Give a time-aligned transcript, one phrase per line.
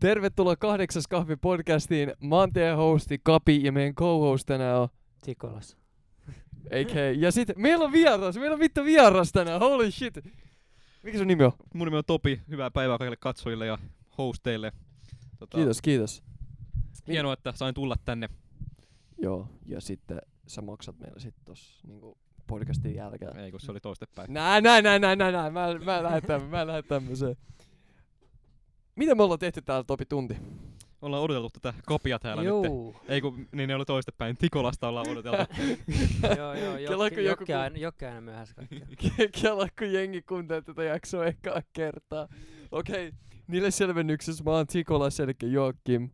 [0.00, 2.12] Tervetuloa kahdeksas kahvi podcastiin.
[2.20, 4.88] Mä oon teidän hosti Kapi ja meidän co-host tänään on
[5.22, 5.76] Tikolas.
[6.66, 6.94] AK.
[7.18, 10.14] Ja sit meillä on vieras, meillä on vittu vieras tänään, holy shit.
[11.02, 11.52] Mikä sun nimi on?
[11.74, 12.40] Mun nimi on Topi.
[12.48, 13.78] Hyvää päivää kaikille katsojille ja
[14.18, 14.72] hosteille.
[15.38, 16.22] Tota, Kiitos, kiitos.
[17.08, 18.28] Hienoa, että sain tulla tänne.
[19.18, 23.36] Joo, ja sitten sä maksat meille sit tossa niinku podcastin jälkeen.
[23.36, 24.32] Ei, kun se oli toistepäin.
[24.32, 25.52] Näin, näin, näin, näin, näin, näin.
[25.52, 27.36] Mä, mä en lähde tämmöiseen, mä en lähde tämmöiseen.
[28.98, 30.36] Mitä me ollaan tehty täällä Topi tunti?
[31.02, 32.48] Ollaan odoteltu tätä kopia täällä nyt.
[32.48, 32.96] Juu.
[33.08, 34.36] Ei kun, niin ne oli toistepäin.
[34.36, 35.42] Tikolasta ollaan odoteltu.
[36.38, 38.54] joo, joo, jokki, kun joku jokki, aina, jokki aina myöhässä
[39.42, 42.28] Kela, kun jengi kuuntelee tätä jaksoa ekaa kertaa.
[42.70, 43.12] Okei,
[43.46, 46.10] niille selvennyksessä mä oon Tikolas, eli Joakim.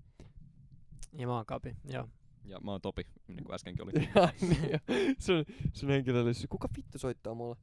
[1.19, 2.09] Ja mä oon Kapi, joo.
[2.45, 3.93] ja mä oon Topi, niin kuin äskenkin oli.
[4.15, 4.81] Ja, niin,
[5.19, 6.47] sun, sun henkilöllisyys.
[6.51, 7.57] Kuka vittu soittaa mulle?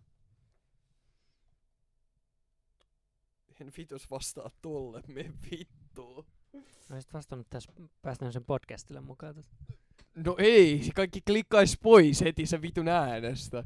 [3.61, 6.25] En vitus vastaa tolle, me vittu.
[6.89, 7.71] Mä sit vastannut tässä,
[8.01, 9.51] päästään sen podcastille mukaan tässä.
[10.15, 13.63] No ei, se kaikki klikkais pois heti se vitun äänestä.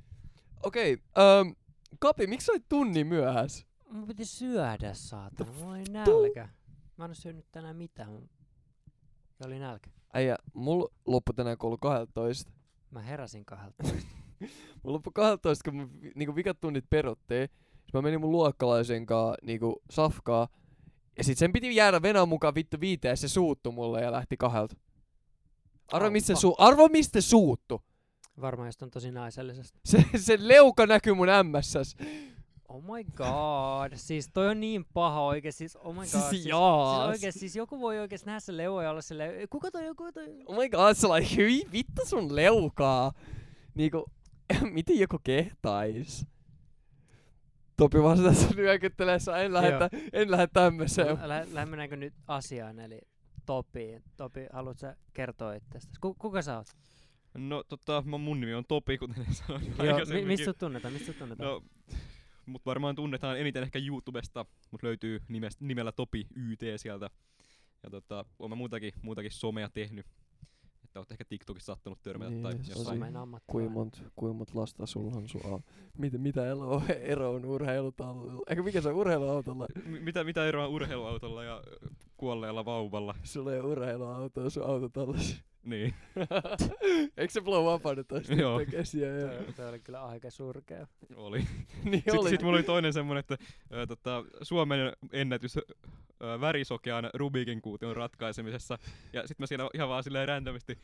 [0.66, 1.56] Okei, okay, um,
[1.98, 3.66] Kapi, miksi sä olit tunnin myöhäs?
[3.90, 5.52] Mun piti syödä, saatana.
[5.52, 6.48] Mulla oli nälkä.
[6.96, 8.10] Mä en oo syönyt tänään mitään.
[8.10, 8.28] Mulla
[9.46, 9.90] oli nälkä.
[10.12, 12.52] Äijä, mulla loppu tänään koulu 12.
[12.90, 13.82] Mä heräsin kahdelta.
[14.82, 17.48] Mulla loppu 12, kun mun vi- niinku vikat tunnit peruttiin.
[17.88, 20.48] Sit mä menin mun luokkalaisen kaa niinku safkaa.
[21.18, 24.36] Ja sit sen piti jäädä Venäjän mukaan vittu viiteen ja se suuttu mulle ja lähti
[24.36, 24.76] kahdelta.
[25.92, 27.82] Arvo mistä, su- arvo mistä suuttu?
[28.40, 29.78] Varmaan jos on tosi naisellisesta.
[29.84, 31.96] Se, se leuka näkyy mun ämmässäs.
[32.68, 33.92] Oh my god.
[33.96, 35.52] Siis toi on niin paha oikein.
[35.52, 36.06] Siis oh my god.
[36.06, 36.54] Siis Siis, siis,
[37.08, 40.42] oikein, siis joku voi oikeesti nähdä se leuan ja olla silleen, kuka toi, kuka toi?
[40.46, 43.12] Oh my god, se like, hyi vittu sun leukaa.
[43.74, 44.04] Niinku,
[44.74, 46.26] miten joku kehtais?
[47.78, 51.18] Topi vastaa sun nyökyttelessä, en lähetä, en lähde tämmöseen.
[51.22, 53.00] Lä- lä- mennäänkö nyt asiaan, eli
[53.46, 54.02] Topiin.
[54.16, 56.00] Topi, haluatko sä kertoa itsestäsi?
[56.00, 56.66] Ku- kuka sä oot?
[57.34, 60.92] No tota, mun nimi on Topi, kuten sanoin Joo, mi- mistä sut tunnetaan?
[60.92, 61.50] Mistä sut tunnetaan?
[61.50, 61.62] No,
[62.46, 67.10] mut varmaan tunnetaan eniten ehkä YouTubesta, mut löytyy nimes, nimellä Topi YT sieltä.
[67.82, 70.06] Ja tota, oon mä muutakin, muutakin somea tehnyt.
[70.98, 72.98] Että oot ehkä TikTokissa sattunut törmätä Niin, tai jossain.
[73.00, 73.72] Kuinka ammattilainen.
[73.72, 75.60] mont, kuinka mont lasta sulla on sua?
[75.98, 76.82] Mitä, mitä ero,
[77.12, 78.42] ero on urheilutalolla?
[78.48, 79.66] Eikö mikä se on urheiluautolla?
[79.84, 81.62] M- mitä, mitä eroa on urheiluautolla ja
[82.16, 83.14] kuolleella vauvalla?
[83.22, 85.36] Sulla ei ole urheiluautoa sun autotallessa.
[85.64, 85.94] Niin.
[87.16, 88.60] Eikö se blow up aina toista Joo.
[88.70, 89.08] kesiä?
[89.08, 89.28] Joo.
[89.28, 90.86] Toi, toi oli kyllä aika surkea.
[91.16, 91.38] Oli.
[91.84, 92.30] niin Sitten oli.
[92.30, 93.36] sit mulla oli toinen semmonen, että
[93.72, 95.60] ö, tota, Suomen ennätys ö,
[96.40, 98.78] värisokean Rubikin kuution ratkaisemisessa.
[99.12, 100.78] Ja sit mä siellä ihan vaan silleen randomisti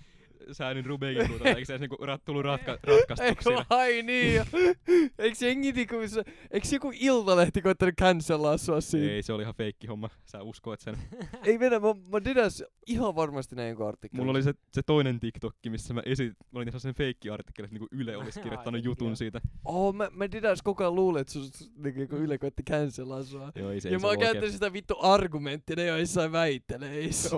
[0.52, 4.42] säädin Rubikin kuuta, eikä se edes niinku rat, tullut ratka, ratkaistuksi Eikö ai niin?
[5.18, 9.12] Eikö jengi niinku, se- eikö joku iltalehti koittanut cancellaa sua siinä?
[9.12, 10.10] Ei, se oli ihan feikki homma.
[10.24, 10.96] Sä uskoit sen.
[11.44, 14.22] Ei mennä, mä, mä dedas ihan varmasti näin jonkun artikkelin.
[14.22, 17.88] Mulla oli se, se toinen TikTokki, missä mä esit, mä olin sellaisen feikki-artikkelin, että niinku
[17.92, 19.40] Yle olisi kirjoittanut jutun siitä.
[19.64, 23.52] Oh, mä, mä dedas koko ajan luulin, että sus, niinku, Yle koitti cancellaa sua.
[23.54, 27.36] Joo, ei se, ja ei mä se oon käyttänyt sitä vittu argumenttina joissain väitteleissä.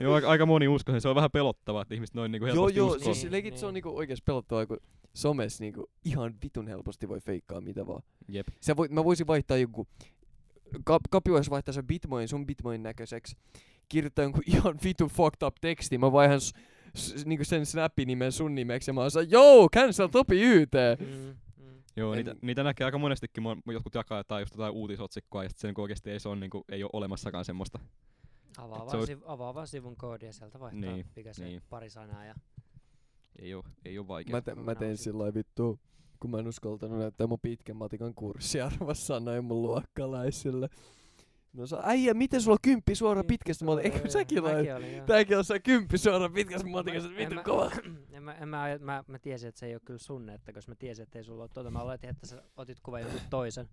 [0.00, 1.00] Joo, aika, moni uskoo sen.
[1.00, 1.30] Se on vähän
[1.78, 3.14] pelottavaa, että ihmiset noin niinku joo, helposti joo, uskoo.
[3.14, 3.74] siis Niin, legit se on niin.
[3.84, 4.78] niinku oikeesti pelottavaa, kun
[5.14, 8.02] somessa niinku ihan vitun helposti voi feikkaa mitä vaan.
[8.28, 8.46] Jep.
[8.60, 9.86] Sä voit, mä voisin vaihtaa joku,
[10.84, 13.36] Kap, Kapi voisi vaihtaa sen bitmoin sun bitmoin näköiseksi,
[13.88, 16.52] kirjoittaa jonkun ihan vitun fucked up teksti, mä vaihan s,
[16.96, 20.72] s, niinku sen snappinimen sun nimeksi ja mä oon saa, joo, cancel Topi YT.
[21.00, 21.34] Mm, mm.
[21.96, 23.44] Joo, En- niitä, niitä näkee aika monestikin.
[23.72, 26.64] Jotkut jakaa jotain just jotain uutisotsikkoa, ja sit se niinku oikeesti ei, se on, niinku,
[26.68, 27.78] ei ole olemassakaan semmoista.
[28.58, 31.52] Avaa, se vaan on- siv, avaa vaan sivun koodia sieltä vaihtaa Niin, niin, pikaisen niin.
[31.52, 31.62] niin.
[31.70, 32.34] pari sanaa ja
[33.38, 34.32] Ei oo, ei oo vaikea.
[34.36, 35.80] Mä, te, mä tein sillä vittu,
[36.20, 40.68] kun mä en uskaltanut näyttää mun pitkän matikan kurssiarvos sanoin mun luokkalaisille.
[41.52, 43.98] No sä, äijä, miten sulla on kymppi suora pitkästä matikasta?
[43.98, 44.62] Eikö säkin ole?
[44.62, 45.06] Joo.
[45.06, 47.70] Tääkin on se kymppi suora pitkästä matikasta, vittu mä- kova.
[48.12, 50.70] en mä, en mä, mä, mä tiesin, että se ei ole kyllä sun, että koska
[50.72, 51.70] mä tiesin, että ei sulla ole tuota.
[51.70, 53.68] Mä oletin, että sä otit kuvan joku toisen,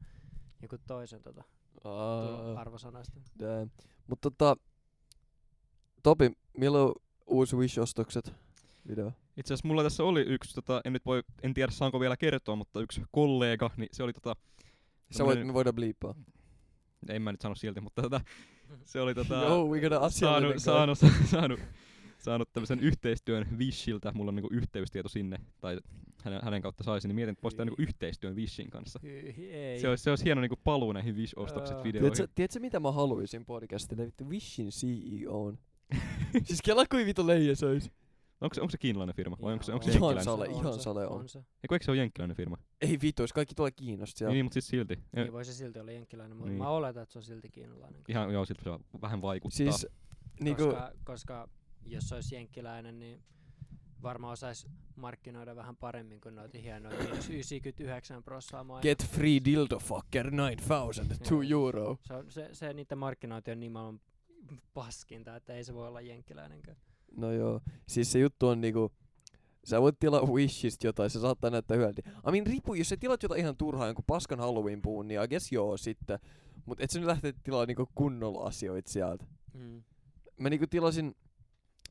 [0.62, 1.44] joku toisen tota,
[1.84, 3.20] Aa, arvosanasta.
[3.40, 3.70] damn.
[4.08, 4.56] Mut tota,
[6.06, 6.94] Topi, milloin
[7.28, 8.34] uusi Wish-ostokset
[8.88, 9.12] video?
[9.38, 12.56] Itse asiassa mulla tässä oli yksi, tota, en nyt voi, en tiedä saanko vielä kertoa,
[12.56, 14.36] mutta yksi kollega, niin se oli tota,
[15.12, 16.16] Sä voit, me voidaan bliippaa.
[17.10, 18.22] en mä nyt sano silti, mutta tota,
[18.84, 21.08] se oli tota, Joo, we asiallinen saanut, kai.
[21.08, 21.60] saanut, saanut,
[22.18, 25.80] saanut tämmöisen yhteistyön Wishiltä, mulla on niinku yhteystieto sinne, tai
[26.24, 29.00] hänen, hänen kautta saisin, niin mietin, että voisi tehdä niinku yhteistyön Wishin kanssa.
[29.04, 29.80] Ei.
[29.80, 31.84] Se olisi, se olisi hieno niinku paluu näihin Wish-ostokset Aa.
[31.84, 32.14] videoihin.
[32.14, 34.06] Tiedätkö, tiedätkö mitä mä haluaisin podcastille?
[34.06, 35.58] Vittu Wishin CEOn.
[36.48, 37.92] siis kela kuin vittu leija se ois.
[38.42, 40.24] Onko se, onko se kiinalainen firma vai onko se, onko se Ihan jenkkiläinen?
[40.24, 41.20] sale, ihan sale on.
[41.20, 41.40] on se.
[41.40, 42.58] Eikö, eikö se ole jenkkiläinen firma?
[42.82, 44.34] Ei vitus, kaikki tulee Kiinasta siellä.
[44.34, 45.00] Niin, mutta siis silti.
[45.16, 46.58] Niin voi se silti olla jenkkiläinen, mutta Niin.
[46.62, 48.02] mä oletan, että se on silti kiinalainen.
[48.08, 48.70] ihan joo, siltä se
[49.02, 49.58] vähän vaikuttaa.
[49.58, 49.88] Siis
[50.40, 51.50] niinku, koska, koska
[51.86, 53.24] jos se olisi jenkkiläinen, niin
[54.02, 58.82] varmaan osaisi markkinoida vähän paremmin kuin noita hienoja miinus 99 prossaa maailmaa.
[58.82, 61.66] get free dildo fucker 9000, 2 Joo.
[61.66, 61.98] euro.
[62.08, 64.02] Se, on, se, se niiden markkinointi on niin maailman
[64.74, 66.78] paskinta, että ei se voi olla jenkkiläinenkään.
[67.18, 68.92] No joo, siis se juttu on niinku,
[69.66, 72.02] sä voit tilaa Wishista jotain, se saattaa näyttää hyvältä.
[72.28, 75.52] I mean, riippuu, jos sä tilat jotain ihan turhaa, jonkun paskan Halloween-puun, niin I guess
[75.52, 76.20] joo sitten.
[76.66, 79.26] Mut et sä nyt lähtee tilaa niinku kunnolla asioita sieltä.
[79.54, 79.84] Mm.
[80.40, 81.16] Mä niinku tilasin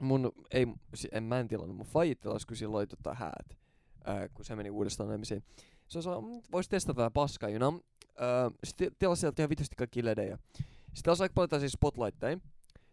[0.01, 0.67] mun, ei,
[1.13, 3.59] en mä en tilannut, mun faijit tilas, kun silloin tota häät,
[4.05, 5.45] ää, kun se meni uudestaan naimisiin.
[5.89, 7.75] Se sanoi, mm, vois testata tää paska, you know.
[8.19, 10.39] Ää, Sitten tilasi sieltä ihan vitusti kaikki ledejä.
[10.95, 12.37] Sitten tilasi aika paljon tällaisia spotlightteja.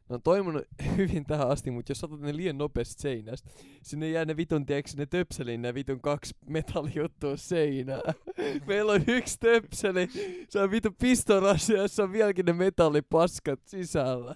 [0.09, 0.63] Ne on toiminut
[0.97, 3.49] hyvin tähän asti, mutta jos sä otat ne liian nopeasti seinästä,
[3.83, 8.01] sinne jää ne vitun, tiedätkö, ne töpselin ne vitun kaksi metallijuttua seinään.
[8.67, 10.07] Meillä on yksi töpseli,
[10.49, 14.35] se on vitun pistorasia, jossa on vieläkin ne metallipaskat sisällä.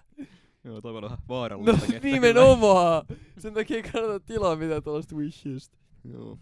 [0.64, 1.86] Joo, toi voi olla vähän No vaarallista.
[1.88, 3.06] kettä nimenomaan!
[3.38, 5.78] Sen takia ei kannata tilaa mitään tuollaista wishista.
[6.04, 6.18] kyllä.
[6.18, 6.38] Joo.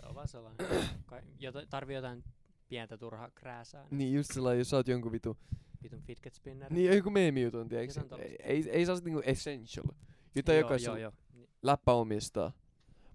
[0.00, 0.66] Se on vaan sellainen.
[1.06, 2.24] Kai, jota, tarvii jotain
[2.68, 3.86] pientä turhaa krääsää.
[3.90, 5.36] Niin just sellainen, jos sä oot jonkun vitu...
[5.82, 6.72] Vitun fidget spinner.
[6.72, 8.16] Niin joku meemijutun, tiedätkö?
[8.16, 9.86] Ei, ei, ei saa niinku essential.
[10.34, 11.46] Jotain joka joo, sun joo, joo.
[11.62, 12.52] Läppä omistaa.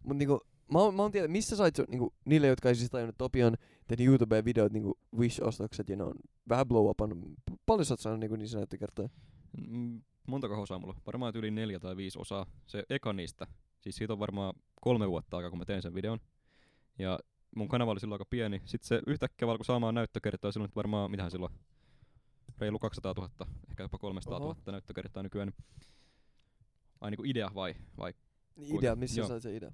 [0.03, 2.89] Mut niinku, mä oon, mä oon tiedä, missä sait sun, niinku, niille, jotka ei siis
[2.89, 3.55] tajunnut, Topi on
[3.87, 6.13] tehnyt YouTubeen videot niinku Wish-ostokset ja ne on
[6.49, 7.19] vähän blow upannut.
[7.65, 9.09] Paljon sä oot saanut niinku niissä näyttökertoja?
[9.67, 10.93] Mm, Montako osaa mulla?
[10.93, 11.01] on?
[11.05, 12.45] Varmaan yli neljä tai viisi osaa.
[12.67, 13.47] Se eka niistä.
[13.81, 16.19] Siis siitä on varmaan kolme vuotta aikaa, kun mä tein sen videon.
[16.99, 17.19] Ja
[17.55, 18.61] mun kanava oli silloin aika pieni.
[18.65, 21.53] Sitten se yhtäkkiä alkoi saamaan näyttökertoja silloin, että varmaan, mitähän silloin,
[22.59, 23.29] reilu 200 000,
[23.69, 24.71] ehkä jopa 300 000 Oho.
[24.71, 25.47] näyttökertaa nykyään.
[25.47, 25.65] niin-
[27.01, 27.75] Ai niinku idea vai?
[27.97, 28.13] vai?
[28.55, 29.27] Niin Idea, missä Joo.
[29.27, 29.71] sait se idea?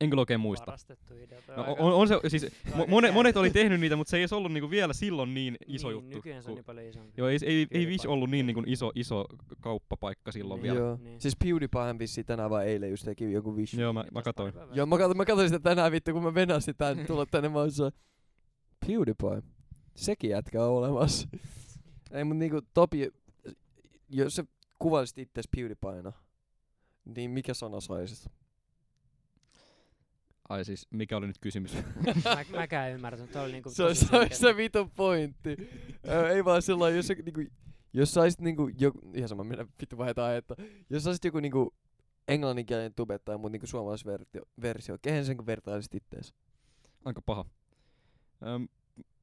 [0.00, 0.66] En kyllä oikein muista.
[0.66, 1.40] Varastettu idea.
[1.56, 2.46] No, on, on, se, siis
[2.88, 5.88] monet, monet oli tehnyt niitä, mutta se ei edes ollut niinku vielä silloin niin iso
[5.88, 6.16] niin, juttu.
[6.16, 7.12] Nykyään se on niin paljon isompi.
[7.16, 9.24] Joo, ei, ei, ei Wish ollut niin, niin iso, iso
[9.60, 10.74] kauppapaikka silloin Niin.
[10.74, 10.78] vielä.
[10.86, 10.98] Joo.
[11.02, 11.20] Niin.
[11.20, 13.78] Siis PewDiePie vissiin tänään vai eilen just teki joku Wish.
[13.78, 16.34] Joo, mä, Niin mä päivää Joo, mä katsoin, mä katsoin sitä tänään vittu, kun mä
[16.34, 17.90] venasin tän tulla tänne, mä se,
[18.86, 19.42] PewDiePie.
[19.96, 21.28] Sekin jätkä on olemassa.
[22.10, 23.12] Ei mut niinku Topi,
[24.08, 24.44] jos sä
[24.78, 26.12] kuvailisit itses PewDiePiena,
[27.04, 28.32] niin mikä sana saisit?
[30.48, 31.74] Ai siis, mikä oli nyt kysymys?
[32.24, 33.32] mä, mäkään en ymmärtänyt.
[33.32, 34.36] Toi oli niinku Se on tosi se, selkeä.
[34.36, 35.56] se vitun pointti.
[36.08, 37.40] Ö, ei vaan sellainen, jos sä niinku,
[37.92, 40.54] jos saisit niinku, joku, ihan sama, minä vittu vaihdetaan aihetta.
[40.90, 41.74] Jos saisit joku niinku
[42.28, 46.34] englanninkielinen tubettaja, mut niinku suomalaisversio, versio, kehen sen vertailisit ittees?
[47.04, 47.44] Aika paha.
[48.46, 48.68] Öm,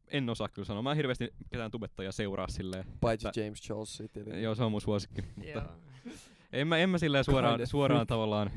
[0.08, 0.82] en osaa kyllä sanoa.
[0.82, 2.86] Mä en hirveästi ketään tubettajia seuraa silleen.
[3.02, 4.44] Paitsi Että- James Charles tietenkin.
[4.44, 5.22] Joo, se on mun suosikki.
[5.36, 5.64] Mutta
[6.54, 8.52] en mä, en mä silleen suoraan, suoraan tavallaan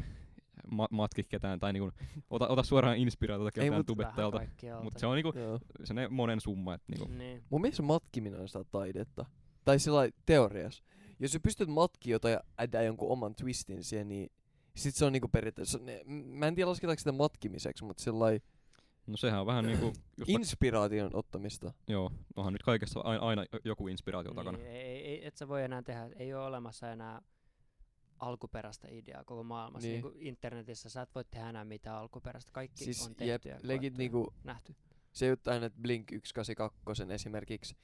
[0.70, 1.92] ma- matki ketään tai niinku,
[2.30, 4.40] ota, ota suoraan inspiraatiota ketään mut- tubettajalta.
[4.82, 5.60] Mutta se on niinku Joo.
[5.84, 7.42] se ne monen summa, että niinku, Niin.
[7.50, 9.24] Mun mielestä matkiminen on sitä taidetta.
[9.64, 10.82] Tai sillä teoriassa.
[11.20, 14.30] Jos sä pystyt matkimaan jotain ja ädää jonkun oman twistin siihen, niin
[14.76, 18.24] sit se on niinku periaatteessa, ne, mä en tiedä lasketaanko sitä matkimiseksi, mutta sillä
[19.08, 21.72] no sehän on vähän niinku, just inspiraation ottamista.
[21.88, 24.58] joo, onhan nyt kaikessa aina, aina joku inspiraatio takana.
[24.58, 27.22] Niin, ei, ei, ei, et sä voi enää tehdä, ei ole olemassa enää
[28.18, 29.88] alkuperäistä ideaa koko maailmassa.
[29.88, 30.02] Niin.
[30.04, 30.26] Niin.
[30.26, 32.52] Internetissä sä et voi tehdä enää mitään alkuperäistä.
[32.52, 34.74] Kaikki Siis on jep, tehty ja legit niinku, nähty.
[35.12, 37.76] se juttu aina, että Blink 182 esimerkiksi,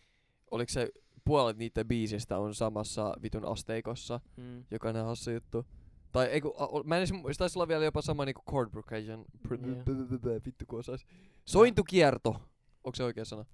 [0.50, 0.88] oliko se
[1.24, 4.64] puolet niitä biisistä on samassa vitun asteikossa, Mm.
[4.70, 5.66] jokainen hassu juttu.
[6.14, 8.70] Tai eiku, a, o- mä en edes, se taisi olla vielä jopa sama niinku chord
[8.70, 11.06] progression, b- vittu kun osais.
[11.44, 12.30] Sointukierto,
[12.84, 13.44] onko se oikea sana?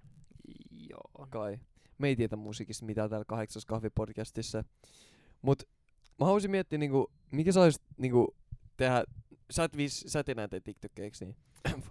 [0.71, 1.27] Joo.
[1.31, 1.59] Kai.
[1.99, 4.65] Me ei tiedä musiikista mitään täällä kahdeksas kahvipodcastissa.
[5.43, 5.63] Mut
[6.19, 8.37] mä haluaisin miettiä niinku, mikä sä olisit niinku
[8.77, 9.05] tehdä,
[9.51, 11.37] sä et, viis, sä et enää tee TikTokia, eiks niin?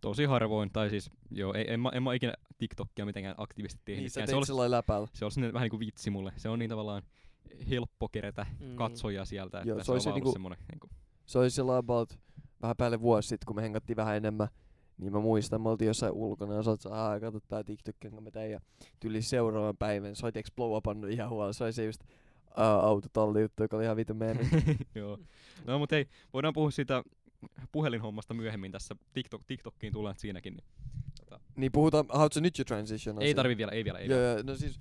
[0.00, 4.02] Tosi harvoin, tai siis joo, ei, en, mä, en mä ikinä TikTokia mitenkään aktiivisesti tehnyt.
[4.02, 5.08] niin, sä se, teit olisi, sellainen läpällä.
[5.12, 6.32] se olisi vähän niinku vitsi mulle.
[6.36, 7.02] Se on niin tavallaan
[7.70, 8.76] helppo kerätä Mm.
[8.76, 10.88] katsojia sieltä, että Joo, se, se on olisi niinku- ollut semmonen niinku,
[11.26, 12.18] Se oli sellainen about
[12.62, 14.48] vähän päälle vuosi sitten, kun me hengattiin vähän enemmän.
[14.98, 18.20] Niin mä muistan, me oltiin jossain ulkona ja sä oot, aah, kato tää TikTok, jonka
[18.20, 18.52] mä tein.
[18.52, 18.60] Ja
[19.00, 21.52] tyli seuraavan päivän, sä oot eikö blow upannut ihan huolella.
[21.52, 24.14] Se oli se just uh, autotalli juttu, joka oli ihan vitu
[24.94, 25.18] joo.
[25.66, 27.02] No mut hei, voidaan puhua siitä
[27.72, 28.96] puhelinhommasta myöhemmin tässä.
[29.12, 30.54] TikTok, TikTokkiin tullaan siinäkin.
[30.54, 30.64] Niin.
[31.56, 34.32] niin puhutaan, haluatko nyt jo transition Ei tarvi vielä, ei vielä, ei Joo, vielä.
[34.32, 34.80] joo, no siis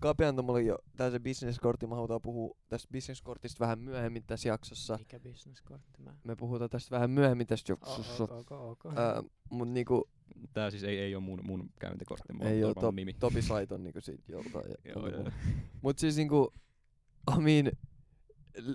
[0.00, 4.98] kapeanta mulla jo tää se businesskortti, mä halutaan puhua tästä businesskortista vähän myöhemmin tässä jaksossa.
[4.98, 6.14] Mikä bisneskortti mä?
[6.24, 8.24] Me puhutaan tästä vähän myöhemmin tässä jaksossa.
[8.24, 8.98] Ok, ok, ok.
[8.98, 10.08] Ää, mut niinku
[10.52, 13.12] Tää siis ei, ei oo mun, mun käyntikortti, mulla ei top, mun nimi.
[13.12, 14.74] Topi Sait on niinku siitä joltain.
[14.94, 15.30] Joo, joo.
[15.82, 16.52] Mut siis niinku,
[17.36, 17.72] I mean,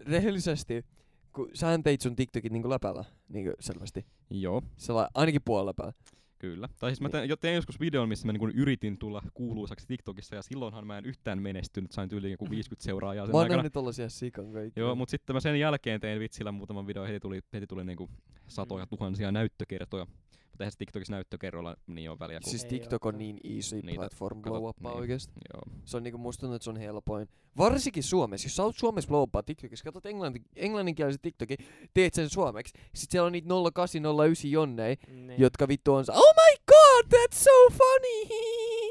[0.08, 0.86] rehellisesti,
[1.34, 4.06] kun sähän teit sun TikTokit niinku läpällä, niinku selvästi.
[4.30, 5.94] Joo, Sella, ainakin puolella läpällä.
[6.40, 6.70] Kyllä.
[6.80, 7.12] Tai siis mä Niin.
[7.12, 10.98] tein, jo tein joskus videon, missä mä niinku yritin tulla kuuluisaksi TikTokissa, ja silloinhan mä
[10.98, 13.58] en yhtään menestynyt, sain tyyliin joku 50 seuraajaa sen Mä oon aikana.
[13.58, 14.80] nähnyt tollasia sikan kaikki.
[14.80, 18.10] Joo, mutta sitten mä sen jälkeen tein vitsillä muutaman videon, heti tuli, heti tuli niinku
[18.48, 18.90] satoja Mm.
[18.90, 20.08] tuhansia näyttökertoja.
[20.56, 22.40] Mutta eihän se TikTokissa näyttökerroilla niin on väliä.
[22.44, 24.94] Kun, Siis TikTok on niin easy Niitä platform blow up niin.
[24.94, 25.34] oikeesti.
[25.54, 25.62] joo.
[25.86, 27.30] Se on niinku musta tuntuu, että se on helpoin.
[27.58, 28.46] Varsinkin Suomessa.
[28.46, 31.58] Jos sä oot Suomessa blow upaa TikTokissa, katsot englanti, englanninkielisen TikTokin,
[31.94, 32.74] teet sen suomeksi.
[32.94, 35.42] Sit siellä on niitä 0809 jonnei, Niin.
[35.42, 38.36] jotka vittu on oh my god, that's so funny!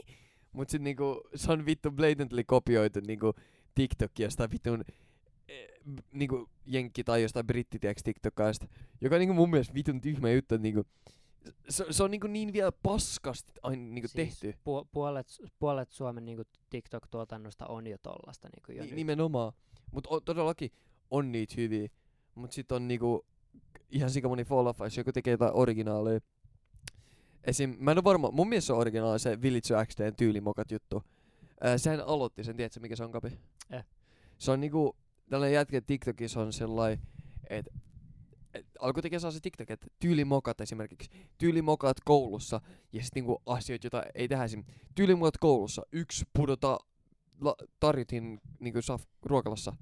[0.53, 3.35] Mut sit niinku, se on vittu blatantly kopioitu niinku
[3.75, 4.85] TikTokia jostain vittun
[5.49, 8.67] eh, b- niinku jenkki tai jostain britti tiiäks TikTokista,
[9.01, 10.85] joka on niinku mun mielestä vitun tyhmä juttu, että niinku
[11.69, 14.59] se, se on niinku niin vielä paskasti aina niinku Siis tehty.
[14.59, 15.27] Pu- puolet,
[15.59, 19.53] puolet Suomen niinku TikTok-tuotannosta on jo tollasta niinku jo Ni, nimenomaan.
[19.93, 20.71] Mut o, todellakin
[21.11, 21.89] on niitä hyviä.
[22.35, 23.27] Mut sit on niinku
[23.91, 26.21] ihan sikamoni fall off, jos joku tekee jotain originaaleja.
[27.45, 31.03] Esim, mä en oo varma, mun mielestä se on originaali se Village XDn tyylimokat juttu.
[31.61, 33.39] Ää, sehän aloitti sen, tiedätkö mikä se on Kapi?
[33.71, 33.85] Eh.
[34.39, 34.97] Se on niinku,
[35.31, 37.07] tällainen jätkä TikTokissa on sellainen,
[37.51, 37.71] että
[38.79, 42.61] alkoi tekemään sellaisen TikTok, että tyylimokat esimerkiksi, tyylimokat koulussa,
[42.93, 44.65] ja sitten niinku asioita, joita ei tehdä esim.
[44.95, 46.79] Tyylimokat koulussa, yksi pudota
[47.41, 49.77] la, tarjotin niinku saf, ruokalassa,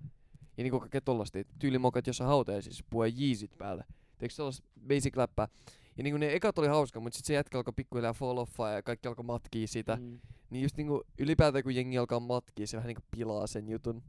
[0.57, 3.85] ja niinku kaikkea tollasta, tyylimokat jossain hautajaisissa, puhuu Yeezit päälle.
[4.19, 5.49] Teekö sellaista basic läppää?
[5.97, 8.83] Ja niinku ne ekat oli hauska, mutta sitten se jätkä alkoi pikkuhiljaa fall offaa ja
[8.83, 9.97] kaikki alkoi matkii sitä.
[9.97, 10.21] Mm.
[10.50, 14.02] Niin just niinku ylipäätään kun jengi alkaa matkia, se vähän niinku pilaa sen jutun.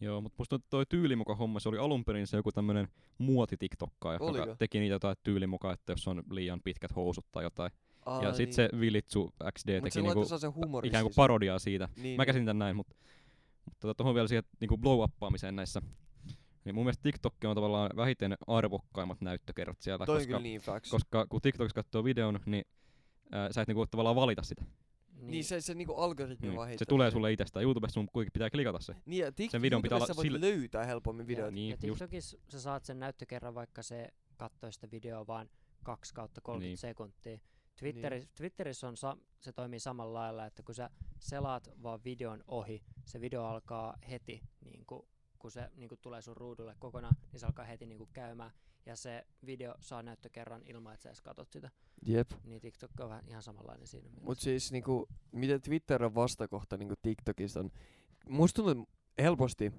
[0.00, 2.88] Joo, mutta musta toi tyylimuka homma, se oli alun perin se joku tämmönen
[3.18, 4.38] muotitiktokkaa, Oliko?
[4.38, 7.72] joka teki niitä jotain tyylimukaa, että jos on liian pitkät housut tai jotain.
[8.06, 11.88] Aa, ja sit se Vilitsu XD Mut teki se niinku ikään kuin parodiaa siitä.
[11.96, 12.26] Niin, Mä niin.
[12.26, 12.94] käsitin tän näin, mutta
[13.64, 15.82] mutta tuohon vielä siihen niinku blow uppaamiseen näissä.
[16.64, 20.90] Niin mun mielestä TikTok on tavallaan vähiten arvokkaimmat näyttökerrat siellä, Toi koska, niin facts.
[20.90, 22.64] koska kun TikTokissa katsoo videon, niin
[23.32, 24.64] ää, sä et niinku tavallaan valita sitä.
[25.20, 26.56] Niin se, se niinku algoritmi Niin.
[26.56, 27.12] vaan Se heittää tulee sen.
[27.12, 27.62] sulle itsestään.
[27.62, 28.94] YouTubessa sun kuitenkin pitää klikata se.
[29.06, 31.54] Niin ja tik- sen videon pitää olla voit sille- löytää helpommin videoita.
[31.54, 31.98] Niin, ja just.
[31.98, 35.50] TikTokissa sä saat sen näyttökerran, vaikka se katsoo sitä videoa vaan
[35.84, 36.78] 2 kautta 30 Niin.
[36.78, 37.38] sekuntia.
[37.76, 42.82] Twitteri, Twitterissä on sa- se toimii samalla lailla, että kun sä selaat vaan videon ohi,
[43.04, 45.06] se video alkaa heti, niin kun,
[45.38, 48.50] kun se niin kun tulee sun ruudulle kokonaan, niin se alkaa heti niin käymään.
[48.86, 51.70] Ja se video saa näyttökerran ilman, että sä edes katot sitä.
[52.06, 52.30] Jep.
[52.44, 54.24] Niin TikTok on vähän ihan samanlainen siinä mielessä.
[54.24, 57.70] Mut siis niinku, miten Twitter on vastakohta niinku TikTokista on,
[58.28, 58.88] musta tuntuu
[59.18, 59.72] helposti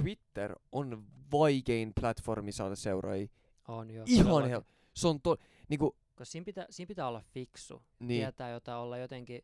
[0.00, 3.28] Twitter on vaikein platformi saada seuraajia.
[3.68, 4.04] on jo.
[4.06, 4.62] Ihan hel...
[4.94, 5.36] Se on to...
[5.68, 7.82] Niinku, Koska siinä pitää, siinä pitää olla fiksu.
[7.98, 8.20] niin.
[8.20, 9.42] Tietää jotain, olla jotenkin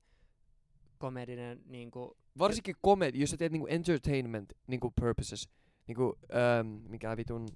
[0.99, 5.49] komedinen, niin kuin, Varsinkin komedi, jos sä teet niinku entertainment niinku purposes,
[5.87, 7.49] niinku, ähm, mikä vitun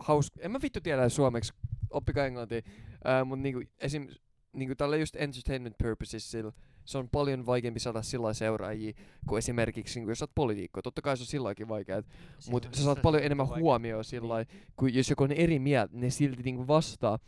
[0.00, 0.32] haus...
[0.38, 1.52] En mä vittu tiedä suomeksi,
[1.90, 2.62] oppikaa englantia,
[3.06, 4.08] äh, mut niinku esim...
[4.52, 6.52] Niinku tällä just entertainment purposes sillä,
[6.84, 8.92] se on paljon vaikeampi saada sillä seuraajia
[9.26, 10.82] kuin esimerkiksi niinku, jos sä oot poliitikko.
[10.82, 12.02] Totta kai se on silläkin vaikea,
[12.38, 13.62] siinä mutta sä saat paljon enemmän vaikea.
[13.62, 14.66] huomioon sillä niin.
[14.76, 17.18] kuin jos joku on eri mieltä, ne silti niinku vastaa.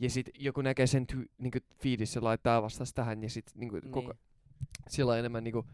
[0.00, 3.92] Ja sit joku näkee sen ty- niinku feedissä laittaa vastas tähän ja sit niinku Niin.
[3.92, 4.14] koko,
[4.88, 5.64] sillä enemmän niinku,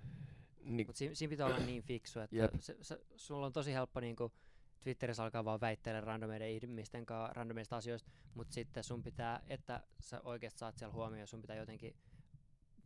[0.62, 4.00] niinku Mutta siinä, siinä pitää olla niin fiksu, että se, se, sulla on tosi helppo
[4.00, 4.32] niinku
[4.80, 10.20] Twitterissä alkaa vaan väitteellä randomeiden ihmisten kanssa randomeista asioista, mutta sitten sun pitää, että sä
[10.24, 11.94] oikeasti saat siellä huomioon, sun pitää jotenkin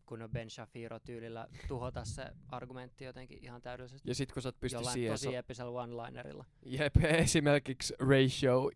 [0.07, 4.11] kun on Ben Shapiro tyylillä tuhota se argumentti jotenkin ihan täydellisesti.
[4.11, 6.45] Ja sit kun sä et pysty Jollain siihen, tosi so, episellä one-linerilla.
[6.67, 8.71] jep, esimerkiksi ratio.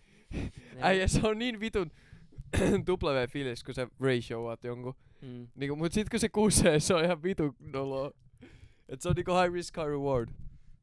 [0.80, 1.90] Äijä, se on niin vitun
[2.88, 4.94] W fiilis, kun se ratio oot jonkun.
[5.22, 5.48] Mm.
[5.54, 8.10] Niinku, mut sit kun se kusee, se on ihan vitun noloa.
[8.88, 10.28] Et se on niinku high risk, high reward.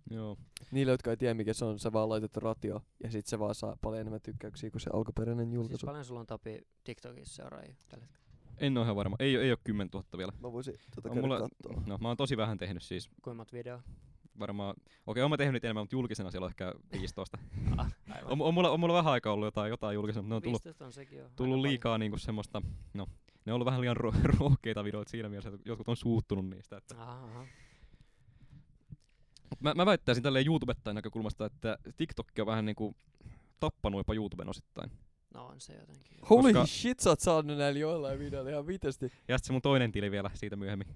[0.10, 0.38] Joo.
[0.74, 3.56] Niille, jotka ei tiedä mikä se on, sä vaan laitat ratio ja sit se vaan
[3.56, 5.86] saa paljon enemmän tykkäyksiä kuin se alkuperäinen Siis julkaisu.
[5.86, 8.24] paljon sulla on Topi TikTokissa seuraajia tällä hetkellä?
[8.58, 9.16] En ole ihan varma.
[9.20, 10.32] Ei, ei ole 10 000 vielä.
[10.40, 11.50] Mä voisin tota On mulla,
[11.86, 13.82] no, mä oon tosi vähän tehnyt siis Kuinka monta videoa?
[14.40, 14.76] varmaan,
[15.08, 17.38] okei, oon mä tehnyt enemmän, mutta julkisena siellä on ehkä 15.
[17.78, 17.92] Ah,
[18.26, 20.66] on, on, mulla, on mulla vähän aikaa ollut jotain, jotain julkisena, mutta ne on tullut,
[20.66, 21.24] 15 on sekin jo.
[21.24, 21.62] tullut paljon.
[21.62, 22.62] liikaa niinku semmoista,
[22.94, 23.08] no,
[23.46, 26.78] ne on ollut vähän liian ro- rohkeita videoita siinä mielessä, että jotkut on suuttunut niistä.
[26.78, 27.02] Että.
[27.02, 27.46] Aha, aha.
[29.60, 32.96] Mä, mä väittäisin tälleen YouTubettain näkökulmasta, että TikTok on vähän niinku
[33.60, 34.92] tappanut jopa YouTuben osittain.
[35.34, 36.18] No on se jotenkin.
[36.30, 39.06] Holy Koska- shit, sä oot saanut näillä joillain videoilla ihan vitesti.
[39.06, 40.88] Ja sitten se mun toinen tili vielä siitä myöhemmin.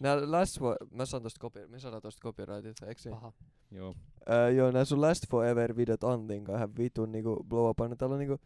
[0.00, 0.76] Nää last for...
[0.90, 1.66] Mä saan tosta copy...
[1.66, 3.14] Me saadaan tosta copyrightit, eiks niin?
[3.14, 3.32] Paha.
[3.70, 3.94] Joo.
[4.30, 7.76] Öö, joo, nää sun last forever videot Antin kanssa ihan vitun niinku blow up.
[7.98, 8.40] Täällä on niinku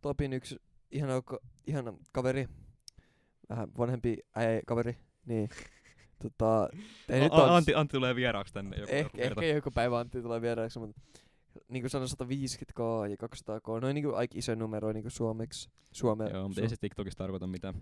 [0.00, 0.56] Topin yksi
[0.90, 1.12] ihana,
[1.66, 2.48] ihana kaveri.
[3.48, 4.96] Vähän vanhempi äijä kaveri.
[5.26, 5.48] Niin.
[6.22, 6.68] Tota,
[7.08, 10.40] ei nyt on, Antti, Antti tulee vieraaksi tänne joku, joku ehkä, joku päivä Antti tulee
[10.40, 11.02] vieraaksi, mutta
[11.68, 15.70] niin kuin sanoin 150k ja 200k, noin niinku aika iso numero niinku suomeksi.
[15.92, 17.74] Suome, Joo, mutta ei se TikTokissa tarkoita mitään.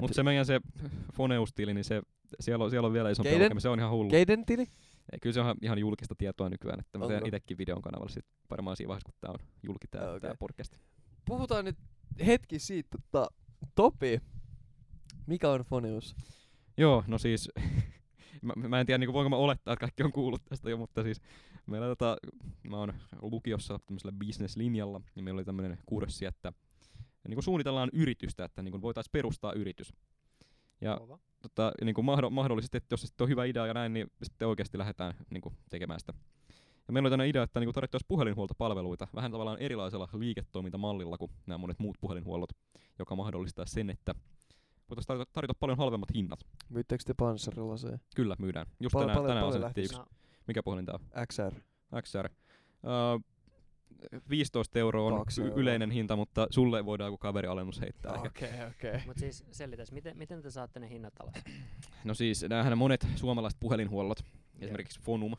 [0.00, 0.60] Mutta se meidän se
[1.12, 2.02] Foneus-tili, niin se,
[2.40, 3.44] siellä, on, siellä on vielä isompi Keiden?
[3.44, 3.60] lukema.
[3.60, 4.10] Se on ihan hullu.
[4.10, 4.66] Keiden tili?
[5.12, 7.28] Ei, kyllä se on ihan- julkista tietoa nykyään, että mä teen Onko?
[7.28, 10.20] itekin videon kanavalla sit varmaan siinä vaiheessa, kun tää on julki tää, okei.
[10.20, 10.76] tää podcast.
[11.24, 11.76] Puhutaan nyt
[12.26, 13.30] hetki siitä, tota,
[13.74, 14.20] Topi,
[15.26, 16.16] mikä on Foneus?
[16.76, 17.50] Joo, no siis,
[18.42, 21.02] mä, mä en tiedä niinku voinko mä olettaa, että kaikki on kuullut tästä jo, mutta
[21.02, 21.20] siis
[21.66, 22.16] meillä tota,
[22.68, 26.52] mä oon lukiossa tämmöisellä business-linjalla, niin meillä oli tämmöinen kurssi, että
[27.28, 29.92] niinku suunnitellaan yritystä, että niinku voitaisiin perustaa yritys.
[30.80, 31.18] Ja Kova.
[31.42, 34.06] tota, niin kuin mahdo, mahdollisesti, että jos se sitten on hyvä idea ja näin, niin
[34.22, 36.14] sitten oikeasti lähdetään niin kuin, tekemään sitä.
[36.86, 41.58] Ja meillä oli tämmöinen idea, että niin tarvittaisiin puhelinhuoltopalveluita vähän tavallaan erilaisella liiketoimintamallilla kuin nämä
[41.58, 42.50] monet muut puhelinhuollot,
[42.98, 44.14] joka mahdollistaa sen, että
[44.92, 46.40] voitaisiin tarjota, tarjota paljon halvemmat hinnat.
[46.68, 47.98] Myyttekö te panssarilla se?
[48.16, 48.66] Kyllä, myydään.
[48.80, 49.98] Just Pal- tänään, paljon- tänään paljon asetettiin yksi.
[49.98, 50.06] No,
[50.46, 51.26] Mikä puhelin tää on?
[51.26, 51.60] XR.
[52.02, 52.28] XR.
[52.28, 53.24] Uh,
[54.30, 55.56] 15 euroa on Kaksi euroa.
[55.56, 58.12] yleinen hinta, mutta sulle voidaan joku kaverialennus heittää.
[58.12, 59.00] Okei, okei.
[59.06, 61.34] mut siis selitäs, miten, miten te saatte ne hinnat alas?
[62.04, 64.18] No siis näähän monet suomalaiset puhelinhuollot,
[64.60, 65.36] esimerkiksi Fonum,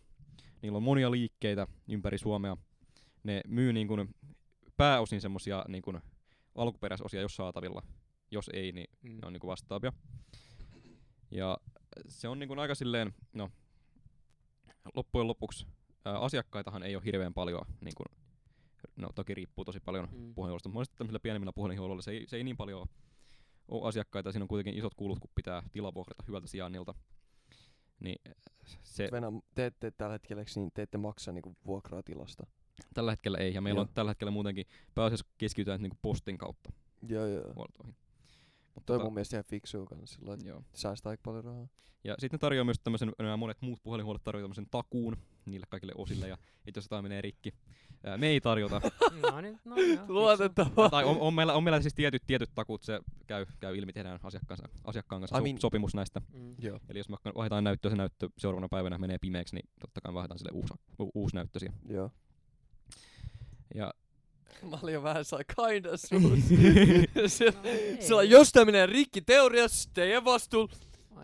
[0.62, 2.58] niillä on monia liikkeitä ympäri Suomea.
[3.24, 4.16] Ne myy niin kuin
[4.78, 6.00] pääosin semmosia niin kuin
[6.56, 7.82] alkuperäisosia, jos saatavilla.
[8.34, 9.10] Jos ei, niin Mm.
[9.22, 9.94] ne on niin kuin vastaavia.
[11.32, 11.58] Ja
[12.08, 13.50] se on niin kuin aika silleen, no
[14.96, 15.68] loppujen lopuksi
[16.06, 18.06] ää, asiakkaitahan ei ole hirveän paljon, niin kuin,
[18.96, 20.34] no toki riippuu tosi paljon Mm.
[20.34, 22.88] puhelinhuollosta, mutta monesti tämmöisillä pienemmillä puhelinhuolloilla se ei, se ei niin paljon
[23.68, 26.94] ole asiakkaita, siinä on kuitenkin isot kulut, kun pitää tilavuokrata hyvältä sijainnilta.
[28.00, 28.16] Niin
[28.84, 32.44] se Venä, te ette tällä hetkellä, niin te ette maksa niinku vuokraa tilasta.
[32.94, 33.82] tällä hetkellä ei, ja meillä Joo.
[33.88, 36.72] on tällä hetkellä muutenkin pääasiassa keskitytään niinku postin kautta
[37.08, 37.54] Joo, joo.
[37.56, 37.96] huoltoihin.
[38.76, 40.60] Mutta Toi tota, mun mielestä ihan fiksua kans sillä joo.
[40.60, 41.68] että säästää aika paljon rahaa.
[42.04, 45.94] Ja sitten ne tarjoaa myös tämmöisen, nämä monet muut puhelinhuollot tarjoaa tämmöisen takuun niille kaikille
[45.96, 46.38] osille, ja
[46.68, 47.54] että jos jotain menee rikki.
[48.04, 48.82] Ää, me ei tarjota.
[49.32, 50.06] No niin, no joo.
[50.08, 50.90] Luotettavaa.
[50.90, 54.20] tai on, on, meillä, on meillä siis tietyt, tietyt takuut, se käy, käy ilmi, tehdään
[54.24, 56.22] asiakkaan, asiakkaan kanssa I so, mean- sopimus näistä.
[56.34, 56.56] Mm.
[56.60, 56.80] Joo.
[56.90, 60.40] Eli jos me vaihdetaan näyttöä, se näyttö seuraavana päivänä menee pimeäksi, niin totta kai vaihdetaan
[60.40, 60.74] sille uusi,
[61.16, 61.78] uusi näyttö siihen.
[61.90, 62.12] Joo.
[63.76, 63.94] Ja
[64.72, 66.40] Mä olin jo vähän saa kinda suus.
[67.28, 67.52] sillä,
[67.96, 70.74] No, sillä jos tää menee rikki teoriassa, teidän vastuulla.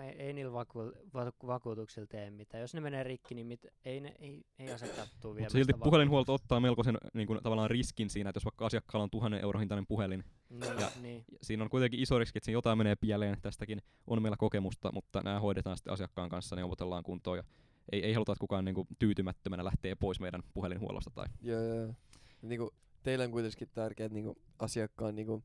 [0.02, 2.62] Ei, ei niillä vaku- va- vakuutuksilla tee mitään.
[2.62, 5.44] Jos ne menee rikki, niin mit, ei, ne, ei, ei asettaa tuu vielä.
[5.46, 9.10] Mutta silti puhelinhuolto ottaa melkoisen niin kuin, tavallaan riskin siinä, että jos vaikka asiakkaalla on
[9.10, 11.26] tuhannen euro hintainen puhelin, Niin, Ja- niin.
[11.42, 13.38] siinä on kuitenkin iso riski, että siinä jotain menee pieleen.
[13.42, 17.44] Tästäkin on meillä kokemusta, mutta nämä hoidetaan sitten asiakkaan kanssa, neuvotellaan kuntoon ja
[17.92, 21.12] ei, ei haluta, että kukaan niinku tyytymättömänä lähtee pois meidän puhelinhuollosta.
[21.16, 21.26] Tai.
[21.42, 21.76] Joo, joo.
[21.76, 21.94] joo.
[22.42, 25.44] Niinku, teillä on kuitenkin tärkeät niinku, asiakkaan niinku,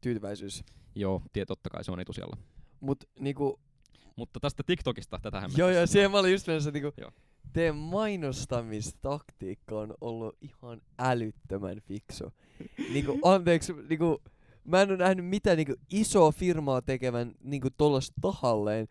[0.00, 0.64] tyytyväisyys.
[0.94, 2.36] Joo, tie, totta kai se on etusijalla.
[2.80, 3.60] Mut niinku,
[4.16, 7.10] Mutta tästä TikTokista, tätähän me joo joo, siihen mä olin just menossa niinku, Joo.
[7.52, 12.32] teidän mainostamistaktiikka on ollut ihan älyttömän fiksu.
[12.94, 14.22] niinku, anteeksi, niinku,
[14.64, 18.88] mä en oo nähnyt mitään niinku isoa firmaa tekevän niinku tollasta tahalleen.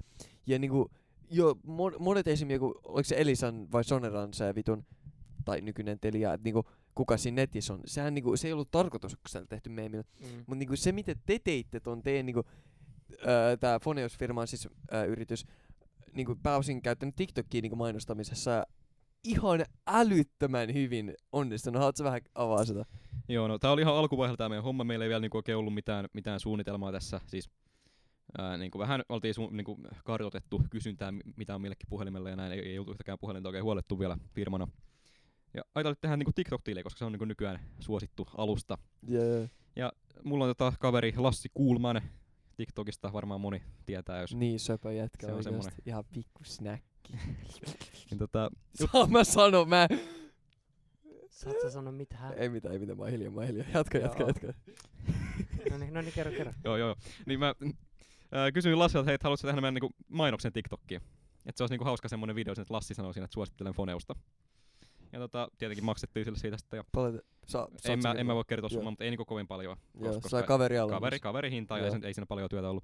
[0.48, 0.92] Ja niinku,
[1.30, 4.86] jo, mon, monet esimerkiksi, oliko se Elisan vai Soneran se vitun,
[5.46, 7.80] tai nykyinen Telia, että niinku, kuka siinä netissä on.
[7.86, 10.04] Sehän niinku, se ei ollut tarkoituksella tehty meemillä.
[10.20, 10.28] Mm.
[10.38, 12.44] Mutta niinku se, miten te teitte ton teidän niinku,
[13.60, 15.46] tää Foneos-firma on siis öö, yritys,
[16.14, 18.68] niinku pääosin käyttänyt TikTokia niinku mainostamisessa
[19.24, 21.80] ihan älyttömän hyvin onnistunut.
[21.80, 22.86] Haluatko vähän avaa sitä?
[23.30, 24.84] Joo, no tää oli ihan alkuvaiheella tää meidän homma.
[24.84, 27.22] Meillä ei vielä niinku oikein ollut mitään, mitään suunnitelmaa tässä.
[27.28, 27.50] Siis
[28.38, 32.52] ää, niinku vähän oltiin su- niinku kartoitettu kysyntää, mi- mitä on millekin puhelimelle ja näin.
[32.52, 34.68] Ei, ei oltu yhtäkään puhelinta oikein huolettu vielä firmana.
[35.54, 38.78] Ja ajateltiin tehdä niinku TikTok-tili, koska se on niinku nykyään suosittu alusta.
[39.12, 39.50] Yeah.
[40.24, 42.02] Mulla on tota kaveri Lassi Kuulman
[42.58, 45.72] TikTokista, varmaan moni tietää, jos Niin söpö jätkä Se on semmonen.
[45.86, 47.14] Ihan pikku snäkki.
[48.10, 49.88] niin tota, Saa mä sano, mä...
[51.30, 52.34] Saat sä sanoa mitään?
[52.34, 53.68] Ei mitään, ei mitään, mä oon hiljaa, mä oon hiljaa.
[53.74, 54.28] Jatka, jatka, Joo.
[54.28, 54.48] jatka.
[55.72, 56.54] No niin, no niin, kerro, kerro.
[56.64, 56.96] joo, joo.
[57.26, 57.56] Niin mä
[58.32, 61.02] ää, kysyin Lassilta, että hei, et haluatko tehdä meidän niinku mainoksen TikTokkiin?
[61.46, 64.16] Että se olisi niinku hauska semmonen video, että Lassi sanoo siinä, että suosittelen Foneusta.
[65.14, 66.78] Ja tota, tietenkin maksettiin sille siitä sitten.
[66.78, 69.78] Ja Paljon, sa, en, mä, en mä voi kertoa summaa, mutta ei niinku kovin paljon.
[70.00, 70.94] Joo, koska- sai kaveri alla.
[70.94, 72.84] kaveri, kaveri hintaa ja ei, sen- ei siinä paljon työtä ollut.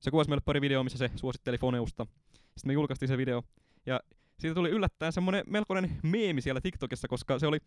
[0.00, 2.06] Se kuvasi meille pari videoa, missä se suositteli Foneusta.
[2.32, 3.42] Sitten me julkaistiin se video.
[3.86, 4.00] Ja
[4.38, 7.58] siitä tuli yllättäen semmonen melkoinen meemi siellä TikTokissa, koska se oli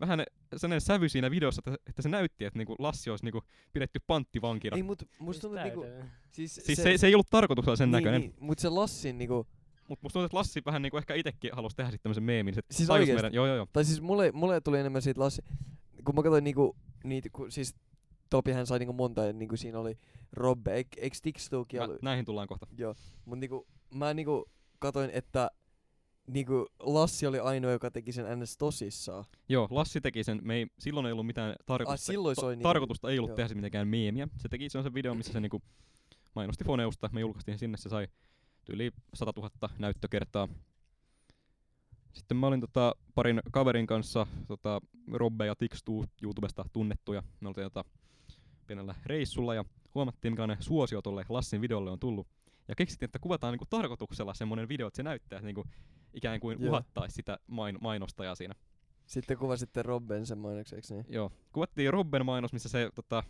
[0.00, 0.24] vähän
[0.56, 4.76] sellainen sävy siinä videossa, että, että se näytti, että niinku Lassi olisi niinku pidetty panttivankina.
[4.76, 5.86] Ei, mut musta tuntuu, niinku,
[6.30, 8.20] siis, siis se, se, ei ollut tarkoituksella sen niin, näköinen.
[8.20, 9.46] Niin, mut se Lassin niinku,
[9.92, 12.54] Mutta musta tuntuu, että Lassi vähän niinku ehkä itekin halusi tehdä sitten tämmöisen meemin.
[12.54, 13.14] Se Siis oikeesti?
[13.14, 13.66] meidän, joo, joo, joo.
[13.72, 15.42] Tai siis mulle, mulle tuli enemmän siitä Lassi,
[16.04, 17.74] kun mä katsoin niinku niitä, kun siis
[18.30, 19.98] Topihän sai niinku monta, ja niinku siinä oli
[20.32, 22.02] Robbe, eik, eiks TikTokia Mä, ollut?
[22.02, 22.66] näihin tullaan kohta.
[22.78, 24.44] Joo, mut niinku mä niinku
[24.78, 25.50] katoin, että
[26.26, 28.56] niinku Lassi oli ainoa, joka teki sen ns.
[28.58, 29.24] tosissaan.
[29.48, 30.38] Joo, Lassi teki sen.
[30.42, 32.12] Me ei, silloin ei ollut mitään Ah, tarkoitusta.
[32.12, 33.36] silloin se oli niinku, tarkoitusta ei ollut joo.
[33.36, 34.28] tehdä se mitenkään meemiä.
[34.38, 35.62] Se teki sen videon, missä se niinku
[36.34, 37.10] mainosti Foneusta.
[37.12, 38.08] Me julkaistiin sinne, se sai
[38.68, 40.48] yli 100 000 näyttökertaa.
[42.12, 44.80] Sitten mä olin tota, parin kaverin kanssa, tota,
[45.12, 47.22] Robbe ja Tixtu YouTubesta tunnettuja.
[47.40, 47.84] Me oltiin tota,
[48.66, 52.26] pienellä reissulla ja huomattiin, millainen suosio tolle Lassin videolle on tullut.
[52.68, 55.64] Ja keksittiin, että kuvataan niinku tarkoituksella semmonen video, että se näyttää niinku,
[56.14, 56.70] ikään kuin Joo.
[56.70, 58.54] uhattaisi sitä main- mainostajaa siinä.
[59.06, 61.06] Sitten kuvasitte Robben sen mainokseksi, niin?
[61.08, 61.30] Joo.
[61.52, 63.22] Kuvattiin Robben mainos, missä se tota,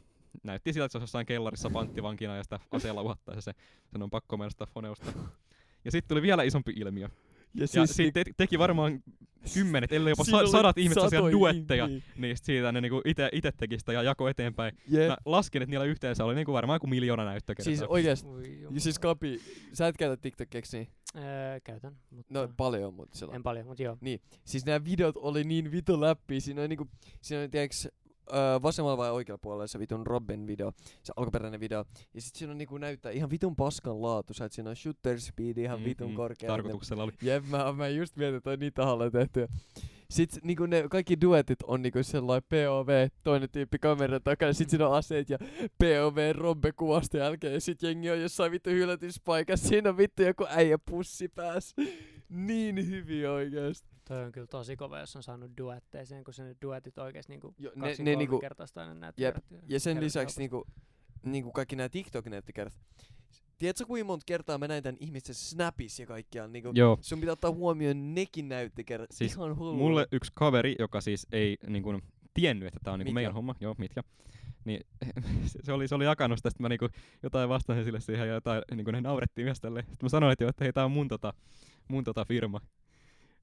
[0.42, 3.52] näytti siltä, että se olisi jossain kellarissa panttivankina ja sitä aseella uhattaisi ja se,
[3.92, 5.12] sen on pakko mainostaa Foneusta.
[5.84, 7.08] Ja sitten tuli vielä isompi ilmiö.
[7.54, 9.02] Ja, Ja siis siitä te- teki varmaan
[9.54, 13.78] kymmenet, ellei jopa sa- sadat ihmiset satoja duetteja niistä siitä, ne niinku ite, ite teki
[13.78, 14.78] sitä ja jako eteenpäin.
[14.88, 15.08] Jep.
[15.08, 17.64] Mä laskin, että niillä yhteensä oli niinku varmaan kuin miljoona näyttökertaa.
[17.64, 18.28] Siis oikeesti.
[18.78, 19.40] Siis Kapi,
[19.72, 20.88] sä et käytä TikTokeksi, niin?
[21.16, 23.98] öö, käytän, mutta No paljon, mutta sillä en paljon, mutta joo.
[24.44, 26.40] Siis nämä videot oli niin vitu läppi.
[26.40, 26.88] Siinä on niinku,
[27.20, 27.88] siinä on tiiäks,
[28.34, 31.84] öö, vasemmalla vai oikealla puolella se vitun Robin video, se alkuperäinen video.
[32.14, 35.20] Ja sit siinä on niinku näyttää ihan vitun paskan laatu, sä et siinä on shooter
[35.20, 36.48] speed ihan Mm, vitun mm, korkea.
[36.48, 37.12] Tarkoituksella oli.
[37.22, 39.48] Jep, mä, mä just mietin, että on niin tahalle tehty.
[40.10, 44.88] Sitten niinku ne kaikki duetit on niinku sellainen POV, toinen tyyppi kameran takana, sit siinä
[44.88, 45.38] on aseet ja
[45.78, 50.46] POV Robbe kuvasta jälkeen ja sit jengi on jossain vittu hylätyspaikassa, siinä on vittu joku
[50.48, 51.74] äijä pussi pääs.
[52.28, 53.91] Niin hyvin oikeesti.
[54.08, 57.54] Toi on kyllä tosi kova, jos on saanut duetteeseen, kun se ne duetit oikeesti niinku
[57.58, 59.18] Jo, ne, ne niinku, kertaista aina näet.
[59.18, 59.36] Jep,
[59.68, 60.66] Ja sen lisäksi niinku,
[61.24, 62.74] niinku kaikki nämä TikTok-näyttökerrat.
[63.58, 66.52] Tiedätkö kuinka monta kertaa mä näin tän ihmisten snapissa ja kaikkiaan?
[66.52, 66.98] Niinku, Joo.
[67.00, 69.10] sun pitää ottaa huomioon nekin näyttökerrat.
[69.10, 69.76] Siis Ihan hullu.
[69.76, 72.02] Mulle yksi kaveri, joka siis ei niin kuin,
[72.34, 73.14] tiennyt, että tää on niin Mitja.
[73.14, 74.02] meidän homma, joo, mitkä.
[74.64, 74.86] Niin
[75.64, 76.88] se, oli, se oli jakanut sitä, sitten mä niinku,
[77.22, 79.80] jotain vastasin sille siihen ja jotain, niinku, ne naurettiin myös tälle.
[79.80, 81.34] Sitten mä sanoin, että, joo, että hei, tää on mun, tota,
[81.88, 82.60] mun tota firma.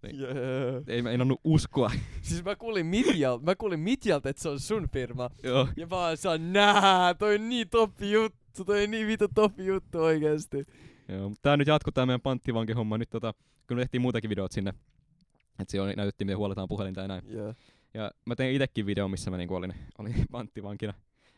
[0.03, 0.83] Yeah.
[0.87, 1.91] Ei mä en uskoa.
[2.21, 5.29] Siis mä kuulin Mitjalta, mä kuulin Mitjalta, että se on sun firma.
[5.43, 5.67] joo.
[5.77, 9.65] Ja mä oon saan, nää, toi on niin toppi juttu, toi on niin vitu toppi
[9.65, 10.65] juttu oikeesti.
[11.07, 12.97] Joo, mutta tää nyt jatkuu tää meidän panttivankin homma.
[12.97, 13.33] Nyt tota,
[13.67, 14.73] kun me tehtiin muutakin videot sinne,
[15.59, 17.23] että siellä näytettiin, miten huoletaan puhelinta ja näin.
[17.27, 17.53] Joo.
[17.93, 20.93] Ja mä tein itekin video, missä mä niinku olin, olin panttivankina.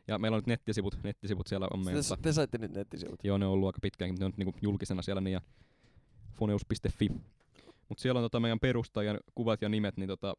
[0.08, 2.04] Ja meillä on nyt nettisivut, nettisivut siellä on meidän.
[2.04, 3.20] Te, te saitte nyt nettisivut.
[3.24, 5.42] Joo, ne on ollut aika pitkäänkin, mutta ne on nyt niinku julkisena siellä niin ja
[6.34, 7.08] foneus.fi.
[7.92, 10.34] Mutta siellä on tota meidän perustajan kuvat ja nimet, niin tota,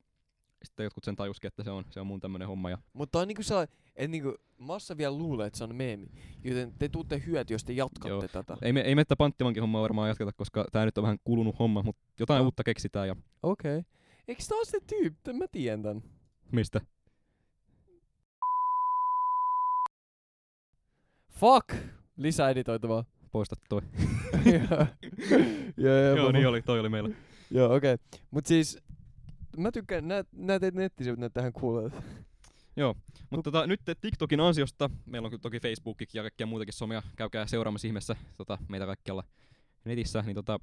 [0.65, 2.71] sitten jotkut sen tajuskin, että se on, se on mun tämmönen homma.
[2.71, 6.07] Ja Mutta on niinku sellainen, että niinku massa vielä luulee, että se on meemi.
[6.45, 8.29] Joten te tuutte hyöty, jos te jatkatte Joo.
[8.29, 8.57] tätä.
[8.63, 11.59] ei me, ei me tätä panttivankin hommaa varmaan jatketa, koska tää nyt on vähän kulunut
[11.59, 12.45] homma, mutta jotain Joo.
[12.45, 13.79] uutta keksitään ja Okei.
[13.79, 13.91] Okay.
[14.29, 15.33] Eikö tää oo se tyyppi?
[15.33, 16.03] Mä tiedän tän.
[16.53, 16.81] mistä?
[21.31, 21.75] Fuck!
[22.17, 23.05] Lisää editoitavaa.
[23.33, 23.83] Poista toi.
[26.17, 27.11] Joo, niin oli, toi oli meillä.
[27.55, 27.95] Joo, okei.
[27.95, 28.21] Okay.
[28.31, 28.79] Mut siis,
[29.57, 32.03] mä tykkään, nää, nää teet nettisivut näyttää ihan kuuleelta.
[33.31, 37.47] Mutta tota, nyt TikTokin ansiosta, meillä on kyllä toki Facebookikin ja kaikkia muitakin somia, käykää
[37.47, 39.25] seuraamassa ihmeessä tota, meitä kaikkialla
[39.85, 40.61] netissä, niin tota,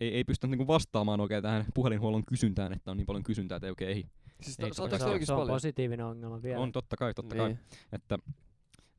[0.00, 3.66] ei, ei pystynyt niinku vastaamaan oikein tähän puhelinhuollon kysyntään, että on niin paljon kysyntää, että
[3.66, 4.08] ei oikein ehdi.
[4.40, 6.60] Siis Ei, ta- se on, se on positiivinen ongelma vielä.
[6.60, 7.48] On totta kai, totta kai.
[7.48, 7.58] Niin.
[7.92, 8.18] Että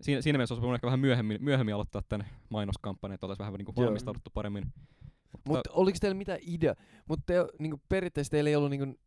[0.02, 3.54] siinä, siinä mielessä olisi voinut ehkä vähän myöhemmin, myöhemmin aloittaa tämän mainoskampanjan, että oltaisiin vähän
[3.58, 3.86] niinku Joo.
[3.86, 4.74] valmistauduttu paremmin.
[5.48, 6.76] Mut oliks teillä mitään idea?
[7.10, 9.00] Mut te, niinku, periaatteessa teillä ei ollut niinku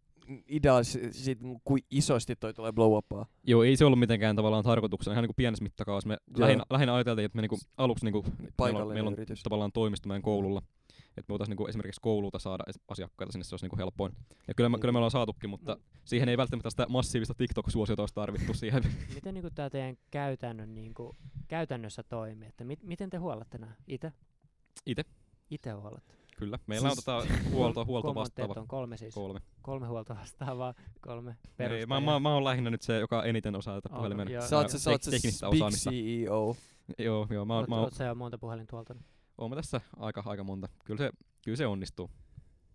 [0.49, 3.27] idea si- siitä, niinku, kuin isosti toi tulee blow upaa.
[3.47, 6.09] Joo, ei se ollut mitenkään tavallaan tarkoituksena, ihan niinku pienessä mittakaavassa.
[6.09, 6.41] Me Joo.
[6.47, 8.25] lähinnä, lähinnä ajateltiin, että me niinku aluksi niinku,
[8.63, 9.43] meillä on, meillä on yritys.
[9.43, 10.63] tavallaan toimisto meidän koululla.
[11.17, 14.13] Että me voitaisiin niinku esimerkiksi koululta saada asiakkaita sinne, se olisi niinku helpoin.
[14.49, 14.81] Ja kyllä me, Niin.
[14.81, 18.83] kyllä me ollaan saatukin, mutta siihen ei välttämättä sitä massiivista TikTok-suosiota olisi tarvittu siihen.
[19.15, 21.15] Miten niinku tää teidän käytännön, niinku,
[21.49, 22.49] käytännössä toimii?
[22.49, 23.75] Että mit, miten te huollatte nää?
[23.89, 24.13] Ite?
[24.87, 25.05] Ite.
[25.51, 26.15] Ite huollatte.
[26.39, 29.15] kyllä, meillä Siis- on tota huolto, huolto vastaava on kolme siis?
[29.15, 29.41] kolme.
[29.63, 31.87] Kolme huolta vastaavaa, kolme Ei, perustajaa.
[31.87, 34.29] mä, mä, mä oon lähinnä nyt se, joka eniten osaa tätä puhelimen.
[34.49, 35.91] Sä oot se, sä oot se teknistä big osaamista.
[35.91, 36.57] CEO.
[36.99, 39.03] Joo, joo, mä, Oot, mä, oon- oot sä jo monta puhelinta huoltanut?
[39.39, 40.69] oon mä tässä aika, aika monta.
[40.85, 41.11] Kyllä se,
[41.45, 42.11] kyllä se onnistuu.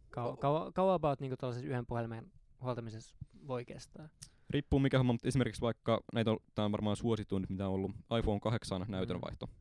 [0.10, 3.16] Kau, kau, kauan about niinku tällaisessa yhden puhelimen huoltamisessa
[3.48, 4.10] voi kestää?
[4.50, 7.74] Riippuu mikä homma, mutta esimerkiksi vaikka, näitä on, tää on varmaan suosituin nyt mitä on
[7.74, 9.46] ollut, iPhone 8 näytönvaihto.
[9.50, 9.56] Ää,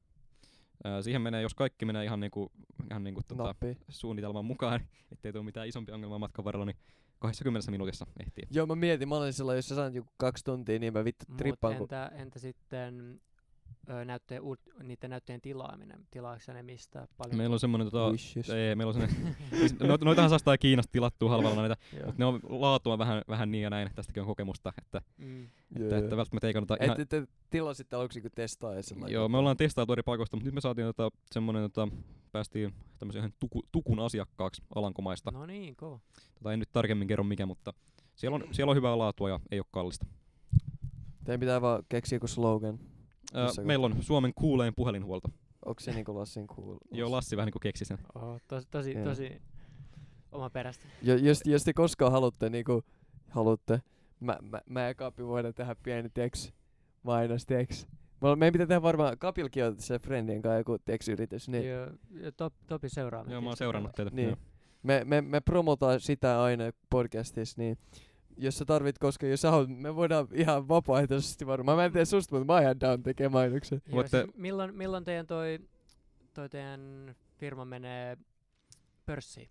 [1.01, 2.53] siihen menee, jos kaikki menee ihan niinku,
[2.91, 3.55] ihan niinku tota,
[3.89, 4.81] suunnitelman mukaan,
[5.13, 6.77] ettei tule mitään isompia ongelmaa matkan varrella, niin
[7.19, 8.45] 20 minuutissa ehtii.
[8.51, 11.25] Joo, mä mietin, mä olin silloin, jos sä saat joku kaksi tuntia, niin mä vittu
[11.29, 11.75] Mut trippaan.
[11.75, 11.85] Kun...
[11.85, 13.21] entä, entä sitten
[14.05, 16.07] näyttöjen, uut, niiden näyttöjen tilaaminen?
[16.11, 17.09] Tilaatko ne mistä?
[17.17, 17.37] Paljon?
[17.37, 18.51] Meillä on semmonen tota, Wishes.
[18.51, 22.25] ei, meillä on semmonen, siis noit, noitahan saa jostain Kiinasta tilattua halvalla näitä, mutta ne
[22.25, 25.45] on laatua vähän, vähän niin ja näin, tästäkin on kokemusta, että, mm.
[25.45, 26.05] Että, joo.
[26.05, 29.15] että välttämättä ei kannata ihan, Et, te tilasitte aluksi kun testaa ja sellainen.
[29.15, 31.89] Joo, me ollaan testailtu eri paikoista, mutta nyt me saatiin tota, semmonen tota,
[32.33, 35.31] päästiin tämmöisen yhden tuku, tukun asiakkaaksi Alankomaista.
[35.31, 36.01] No niin, kova.
[36.35, 37.73] Tota, en nyt tarkemmin kerro mikä, mutta
[38.17, 40.07] siellä on, siellä on hyvää laatua ja ei ole kallista.
[41.25, 42.79] Teidän pitää vaan keksiä joku slogan.
[43.35, 45.29] Missä meillä on Suomen kuulein puhelinhuolto.
[45.65, 46.77] Onko se niinku Lassin cool?
[46.93, 47.99] Joo, Lassi vähän niinku keksi sen.
[48.15, 49.05] Oho, tosi, tosi, Joo.
[49.05, 49.43] tosi
[50.33, 50.85] oma perästä.
[51.03, 52.83] Jo, jos, jos te koskaan haluatte, niinku,
[53.29, 53.83] haluatte,
[54.21, 56.53] mä, mä, mä ja Kapi voidaan tehdä pieni teks,
[57.03, 57.89] mainos teks.
[58.21, 61.87] Me- Meidän pitää tehdä varmaan, Kapilkin on se friendien kanssa joku teksyritys, niin Joo,
[62.21, 63.25] ja top, topi seuraa.
[63.29, 64.11] Joo, mä oon seurannut teitä.
[64.15, 64.37] Niin.
[64.83, 67.79] Me, me, me promotaan sitä aina podcastissa, niin
[68.39, 71.79] jos sä tarvit, koska jos sä haluat, me voidaan ihan vapaaehtoisesti varmaan.
[71.79, 73.83] Mä en tiedä susta, mutta mä oon ihan down tekemään mainoksen.
[73.87, 75.59] Joo, Voitte- siis milloin, milloin teidän toi,
[76.35, 78.17] toi teidän firma menee
[79.07, 79.49] pörssiin?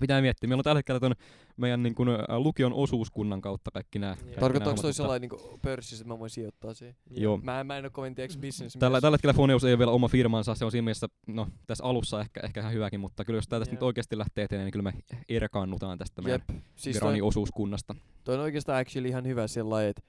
[0.00, 0.48] Pitää miettiä.
[0.48, 1.14] Meillä on tällä hetkellä ton
[1.56, 4.16] meidän niin kun, ä, lukion osuuskunnan kautta kaikki nämä.
[4.40, 6.96] Tarkoittaako toi sellainen niinku pörssissä, että mä voin sijoittaa siihen?
[7.10, 7.36] Joo.
[7.36, 9.90] Mä, en- mä en oo kovin tieks business Tällä, tällä hetkellä Foneus ei ole vielä
[9.92, 13.36] oma firmansa, se on siinä mielessä, no tässä alussa ehkä, ehkä ihan hyväkin, mutta kyllä
[13.38, 14.92] jos tää tästä nyt oikeasti lähtee eteen, niin kyllä me
[15.28, 16.62] erkaannutaan tästä meidän Jep.
[16.76, 17.94] Siis Virani toi, osuuskunnasta.
[18.24, 20.02] toi on oikeastaan actually ihan hyvä sellainen, että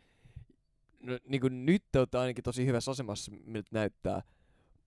[1.03, 4.21] no, niinku nyt te olette ainakin tosi hyvässä asemassa, miltä näyttää.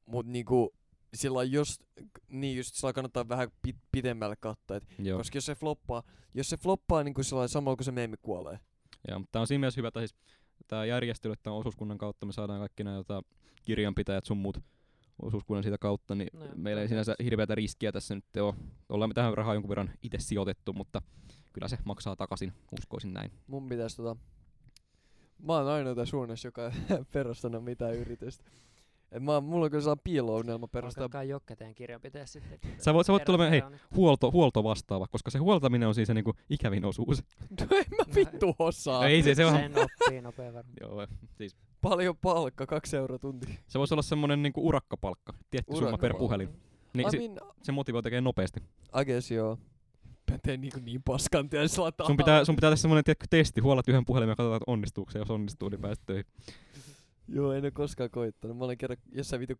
[0.07, 0.82] Mut niinku sillä
[1.25, 1.81] lailla jos,
[2.29, 5.18] niin just sillä lailla kannattaa vähän pit, pitemmälle katsoa, et, Joo.
[5.18, 6.03] koska jos se floppaa,
[6.35, 8.59] jos se floppaa niinku sillä lailla samalla kun se meemi kuolee.
[9.09, 10.14] Ja, mutta tää on siinä mielessä hyvä, että siis
[10.68, 13.22] tää järjestely tämän osuuskunnan kautta me saadaan kaikki nämä tota,
[13.64, 14.59] kirjanpitäjät sun muut
[15.22, 18.55] osuuskunnan siitä kautta, niin No, meillä ei sinänsä hirveätä riskiä tässä nyt ole.
[18.88, 21.03] Ollaan me tähän rahaa jonkun verran itse sijoitettu, mutta
[21.53, 23.31] kyllä se maksaa takaisin, uskoisin näin.
[23.46, 24.16] Mun pitäis tota...
[25.38, 26.72] Mä oon ainoa suunnassa, joka ei
[27.12, 28.44] perustanut mitään yritystä.
[29.12, 32.59] Et mä, mulla on kyllä sellainen piilo-unelma perustaa Alkaa Jokke teidän kirjanpitäjä sitten.
[32.79, 33.81] Sä voit, sä voit tulla, hei, on nyt.
[33.96, 37.22] huolto, huolto vastaava, koska se huoltaminen on siis se niinku ikävin osuus.
[37.61, 39.03] No en mä vittu osaa.
[39.03, 40.75] No ei se, se on, Sen oppii nopea varmaan.
[40.81, 43.59] joo, siis Paljon palkka, kaksi euroa tunti.
[43.68, 46.48] se voisi olla semmonen niinku urakkapalkka, tietty summa per puhelin.
[46.94, 48.61] Niin I mean, se motivoi tekemään nopeasti.
[49.01, 49.59] I guess joo.
[50.31, 53.88] Mä teen niinku niin paskan tien Sun pitää, sun pitää tehdä semmonen tiedätkö, testi, huolat
[53.88, 55.18] yhden puhelimen ja katsotaan, että onnistuuko se.
[55.18, 56.27] Jos onnistuu, niin pääset töihin.
[57.33, 58.59] Joo, en oo koskaan koittanut.
[58.59, 59.55] Mä olen kerran jossain vitu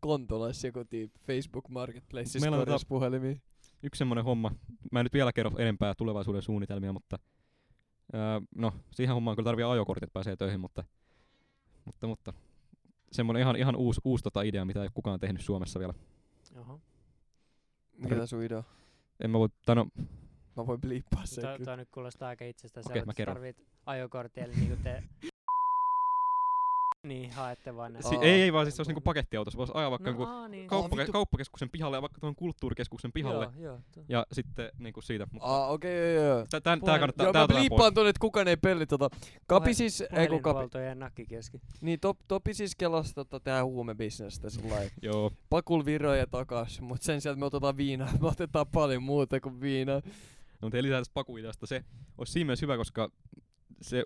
[0.00, 0.80] kontolais joku
[1.26, 3.36] Facebook Marketplaceissa Meillä on tota- puhelimia.
[3.82, 4.52] Yksi semmonen homma,
[4.92, 7.18] mä en nyt vielä kerro enempää tulevaisuuden suunnitelmia, mutta
[8.14, 8.20] öö,
[8.54, 10.84] no, siihen hommaan kyllä tarvii ajokortit, että pääsee töihin, mutta,
[11.84, 12.32] mutta, mutta
[13.12, 15.94] semmonen ihan, ihan uusi, uusi tota idea, mitä ei ole kukaan tehnyt Suomessa vielä.
[16.56, 16.80] Oho.
[17.96, 18.62] Mikä tää sun idea?
[19.20, 19.86] En mä voi, tai no,
[20.56, 23.36] Mä voin bliippaa sen toi nyt kuulostaa aika itsestä Okei, selvältä, mä kerron.
[23.36, 25.02] tarvit ajokortti, eli niinku te...
[27.02, 28.02] niin, haette vaan ne.
[28.02, 28.22] si- Aa.
[28.22, 30.48] ei, ei vaan siis se olisi niinku pakettiauto, se voisi ajaa vaikka no, no, aa,
[30.48, 30.66] niin.
[30.68, 31.12] kauppa, vittu.
[31.12, 33.44] kauppakeskuksen pihalle ja vaikka tuon kulttuurikeskuksen pihalle.
[33.44, 33.80] Joo, joo.
[33.94, 34.02] tuo.
[34.08, 35.26] Ja sitten niinku siitä.
[35.32, 36.46] Mutta Aa, okei, joo, joo.
[36.50, 37.58] tää, tää, Puhel- kannattaa, Joo, tää mä otetaan pois.
[37.68, 39.08] bliippaan tonne, että kukaan ei pelli tota.
[39.46, 40.42] Kapi siis, ei kun Kapi.
[40.42, 41.60] Puhelinhuoltojen nakkikioski.
[41.80, 44.90] Niin, top, Topi siis kelasi tota tää huumebisnestä sellainen.
[45.02, 49.40] Joo, Pakul viroja takas, mut sen sijaan että me otetaan viinaa, me otetaan paljon muuta
[49.40, 49.96] kuin viinaa.
[49.96, 50.02] no,
[50.62, 51.66] mutta ei lisää tästä pakuideasta.
[51.66, 51.84] Se
[52.18, 53.10] olisi siinä mielessä hyvä, koska
[53.80, 54.04] se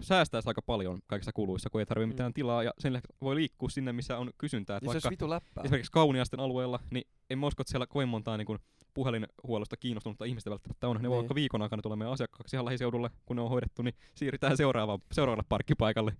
[0.00, 2.08] säästäisi aika paljon kaikissa kuluissa, kun ei tarvitse Mm.
[2.08, 4.78] mitään tilaa ja sen lisäksi voi liikkua sinne, missä on kysyntää.
[4.82, 5.64] Niin vaikka vitu läppää.
[5.64, 8.58] esimerkiksi kauniasten alueella, niin en mä usko, että siellä kovin montaa niin
[8.94, 10.96] puhelinhuollosta kiinnostunutta ihmistä välttämättä on.
[10.96, 11.16] Ne voi Niin.
[11.16, 14.98] vaikka viikon aikana tulla meidän asiakkaaksi ihan lähiseudulle, kun ne on hoidettu, niin siirrytään seuraavaan,
[15.12, 16.16] seuraavalle parkkipaikalle.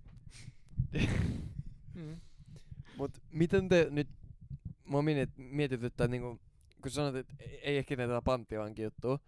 [1.93, 2.19] Mm.
[2.97, 4.07] Mut miten te nyt,
[4.85, 6.39] mä oon mietit, mietityttää niinku,
[6.81, 9.19] kun sanot, että ei ehkä tätä panttivankin juttua.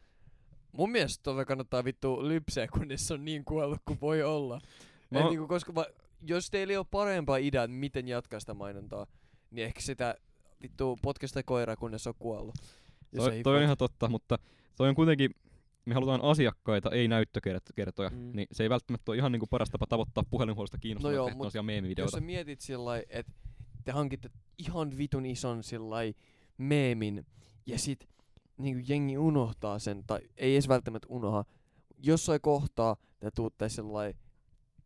[0.71, 4.61] Mun mielestä tota kannattaa vittu lypseä, kunnes se on niin kuollut kuin voi olla.
[5.09, 5.85] Mä Et niinku, koska va,
[6.21, 9.07] jos teillä ei ole parempaa ideaa, että miten jatkaa sitä mainontaa,
[9.51, 10.15] niin ehkä sitä
[10.61, 12.55] vittu potkasta koiraa, kunnes se on kuollut.
[13.11, 14.39] Ja se Toi, toi on ihan totta, mutta
[14.75, 15.31] toi on kuitenkin,
[15.85, 18.31] me halutaan asiakkaita, ei näyttökertoja, Mm.
[18.33, 21.63] niin se ei välttämättä ole ihan niinku paras tapa tavoittaa puhelinhuollosta kiinnostuneita No joo, tosiaan
[21.63, 22.17] Jos meemivideoita.
[22.17, 23.31] sä mietit sillä että
[23.83, 25.95] te hankitte ihan vitun ison sillä
[26.57, 27.25] meemin
[27.65, 28.07] ja sit
[28.57, 31.45] niinku jengi unohtaa sen, tai ei edes välttämättä unoha.
[32.03, 34.13] Jossain kohtaa te tuutte sillä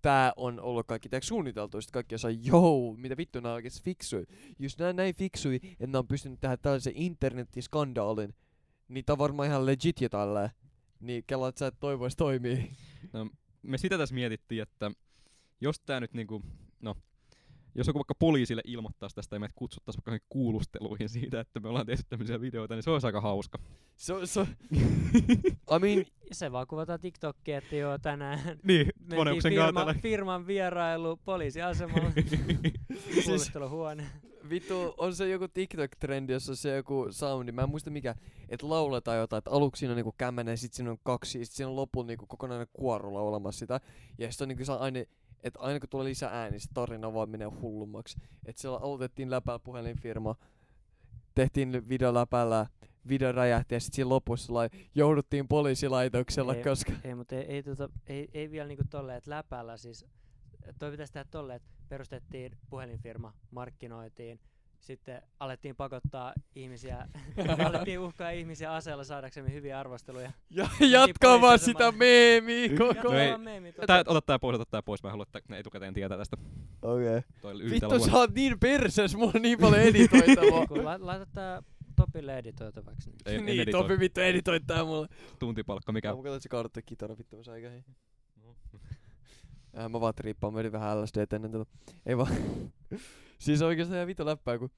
[0.02, 4.26] tää on ollut kaikki tää suunniteltu, sit kaikki saa joo, mitä vittu nää oikeesti fiksui.
[4.60, 8.36] Jos nää näin fiksui, että nää on pystynyt tehdä tällaisen internettiskandaalin,
[8.88, 10.50] niin tää on varmaan ihan legit jo tälleen.
[11.00, 12.72] Niin kela, että sä et toivois toimii.
[13.62, 14.92] Me sitä tässä mietittiin, että
[15.62, 16.42] jos tää nyt niinku,
[16.82, 16.96] no,
[17.76, 21.86] jos joku vaikka poliisille ilmoittaisi tästä ja meidät kutsuttaisiin vaikka kuulusteluihin siitä, että me ollaan
[21.86, 23.60] tehty tämmöisiä videoita, niin se olisi aika hauska.
[23.96, 24.48] Se, on- se, on-
[25.76, 32.12] I mean, se vaan kuvataan TikTokkiin, että joo tänään niin, mentiin firma, firman vierailu poliisiasemalla,
[33.10, 34.04] siis, kuulusteluhuone.
[34.50, 38.16] Vittu, on se joku TikTok-trendi, jossa on se joku soundi, mä en muista mikä,
[38.50, 41.54] että lauletaan jotain, että aluksi siinä on niinku kämmenä ja sit siinä on kaksi, sit
[41.56, 43.80] siinä on lopulla niinku kokonainen kuoro laulamassa sitä.
[44.18, 45.00] Ja sit on niinku se aina,
[45.44, 48.18] että aina kun tulee lisää ääni, se tarina vaan menee hullummaksi.
[48.46, 50.36] Että siellä aloitettiin läpäällä puhelinfirma,
[51.36, 52.66] tehtiin video läpällä,
[53.08, 56.94] video räjähti ja sit siinä lopussa lai, jouduttiin poliisilaitoksella, Ei, koska...
[57.04, 60.06] Ei, mutta ei, ei, tota, ei, ei vielä niinku tolleen, että läpällä siis,
[60.80, 64.40] toi pitäisi tehdä tolleen, että perustettiin puhelinfirma, markkinoitiin,
[64.82, 67.08] sitten alettiin pakottaa ihmisiä,
[67.68, 70.32] alettiin uhkaa ihmisiä aseella saadaksemme hyviä arvosteluja.
[70.50, 74.82] Ja jatkaa vaan sitä meemiä koko No meemi, tota- Tää, ota tää pois, ota tää
[74.82, 75.04] pois.
[75.04, 76.38] Mä haluan, että ne etukäteen tietää tästä.
[76.82, 77.18] Okei.
[77.18, 77.70] Okay.
[77.70, 80.66] Vittu sä oot niin perses, mulla on niin paljon editoitavaa.
[80.84, 81.64] La, laita tää
[81.96, 83.10] Topille editoitavaksi.
[83.10, 83.20] Niin.
[83.26, 83.82] Ei, niin, editoi.
[83.82, 85.08] Topi vittu editoit tää mulle.
[85.40, 86.10] Tuntipalkka, mikä?
[86.10, 87.84] Mä katsoin, se kaaduttaa kitara, vittu mä sain.
[89.78, 91.66] Äh, mä vaan trippaan, mä vähän LSD ennen tätä.
[92.06, 92.32] Ei vaan.
[93.42, 94.70] Siis oikeastaan ihan vittu läppää, kun...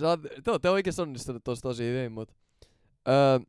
[0.00, 2.34] Sä oot, te ootte oikeesti onnistunut tossa tosi hyvin, mut...
[3.08, 3.40] Öö,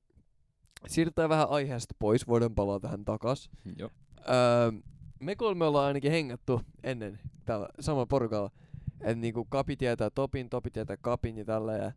[0.87, 3.49] siirrytään vähän aiheesta pois, voidaan palaa tähän takas.
[3.77, 3.89] Joo.
[4.19, 4.71] Öö,
[5.19, 8.51] me kolme ollaan ainakin hengattu ennen tällä samalla porukalla.
[9.01, 11.91] Et niinku Kapi tietää Topin, Topi tietää Kapin ja tällä ja...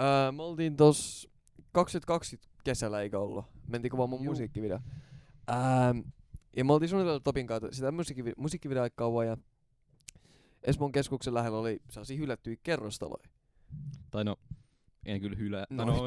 [0.00, 1.30] Öö, me oltiin tossa
[1.72, 3.44] 2020 kesällä eikä ollut.
[3.68, 4.32] Mentiin kuvaamaan mun Juu.
[4.32, 4.80] musiikkivideo.
[5.50, 5.98] Ähm,
[6.56, 9.36] ja me oltiin suunniteltu Topin kautta sitä musiikkivi- musiikkivideoa aika kauan ja
[10.64, 13.28] Espoon keskuksen lähellä oli sellaisia hylättyjä kerrostaloja.
[14.10, 14.36] Tai no,
[15.06, 15.66] en kyllä hylää.
[15.70, 16.02] No, No, no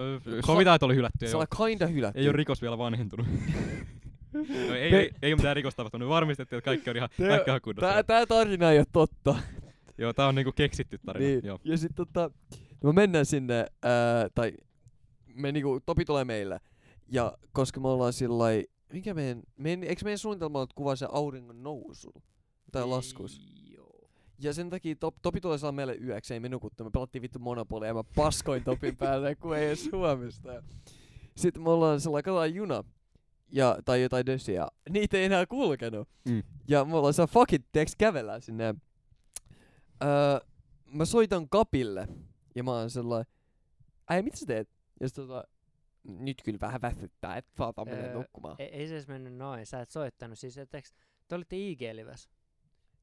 [0.46, 1.30] sovitaan, että oli hylättyä.
[1.30, 2.20] Se oli kinda hylätty.
[2.20, 3.28] Ei ole rikos vielä vanhentunut.
[4.34, 6.08] no, ei, ei, ei, ole mitään rikosta tapahtunut.
[6.08, 7.88] Me varmistettiin, että kaikki on ihan, kaikki on kunnossa.
[7.88, 9.36] Tää, tää tarina ei oo totta.
[9.98, 11.28] Joo, tää on niinku keksitty tarina.
[11.30, 11.42] Niin.
[11.44, 11.60] Joo.
[11.64, 12.32] Ja sit tota,
[12.84, 14.54] no me mennään sinne, ää, tai
[15.36, 16.60] me niinku, Topi tulee meille.
[17.08, 21.64] Ja koska me ollaan sillai, mikä meidän, meidän eikö meidän suunnitelma ollut kuvaa se auringon
[21.64, 22.14] nousu?
[22.72, 23.38] Tai laskus.
[23.40, 23.67] Joo.
[24.40, 26.84] Ja sen takia top, Topi tulee saa meille yöksi, ei me nukuttu.
[26.84, 30.54] Me pelattiin vittu Monopolia ja mä paskoin Topin päälle, kun ei edes huomista.
[30.54, 30.64] Ja
[31.36, 32.84] Sitten me ollaan sellainen, katsotaan juna.
[33.52, 34.68] Ja, tai jotain dösiä.
[34.90, 36.10] Niitä ei enää kulkenut.
[36.26, 36.44] Mm.
[36.68, 38.76] Ja me ollaan siellä fuck it, teeks kävellään sinne.
[40.04, 40.40] Öö,
[40.86, 42.08] mä soitan Kapille.
[42.56, 43.34] Ja mä oon sellainen,
[44.10, 44.70] äi mitä sä teet?
[45.00, 45.44] Ja sit tota,
[46.04, 48.56] nyt kyllä vähän väsyttää, että saata mennä Öö, nukkumaan.
[48.60, 49.66] Ei, ei se edes mennyt noin.
[49.66, 50.40] Sä et soittanut.
[50.40, 50.94] Siis etteks,
[51.28, 52.30] te olitte IG-lives.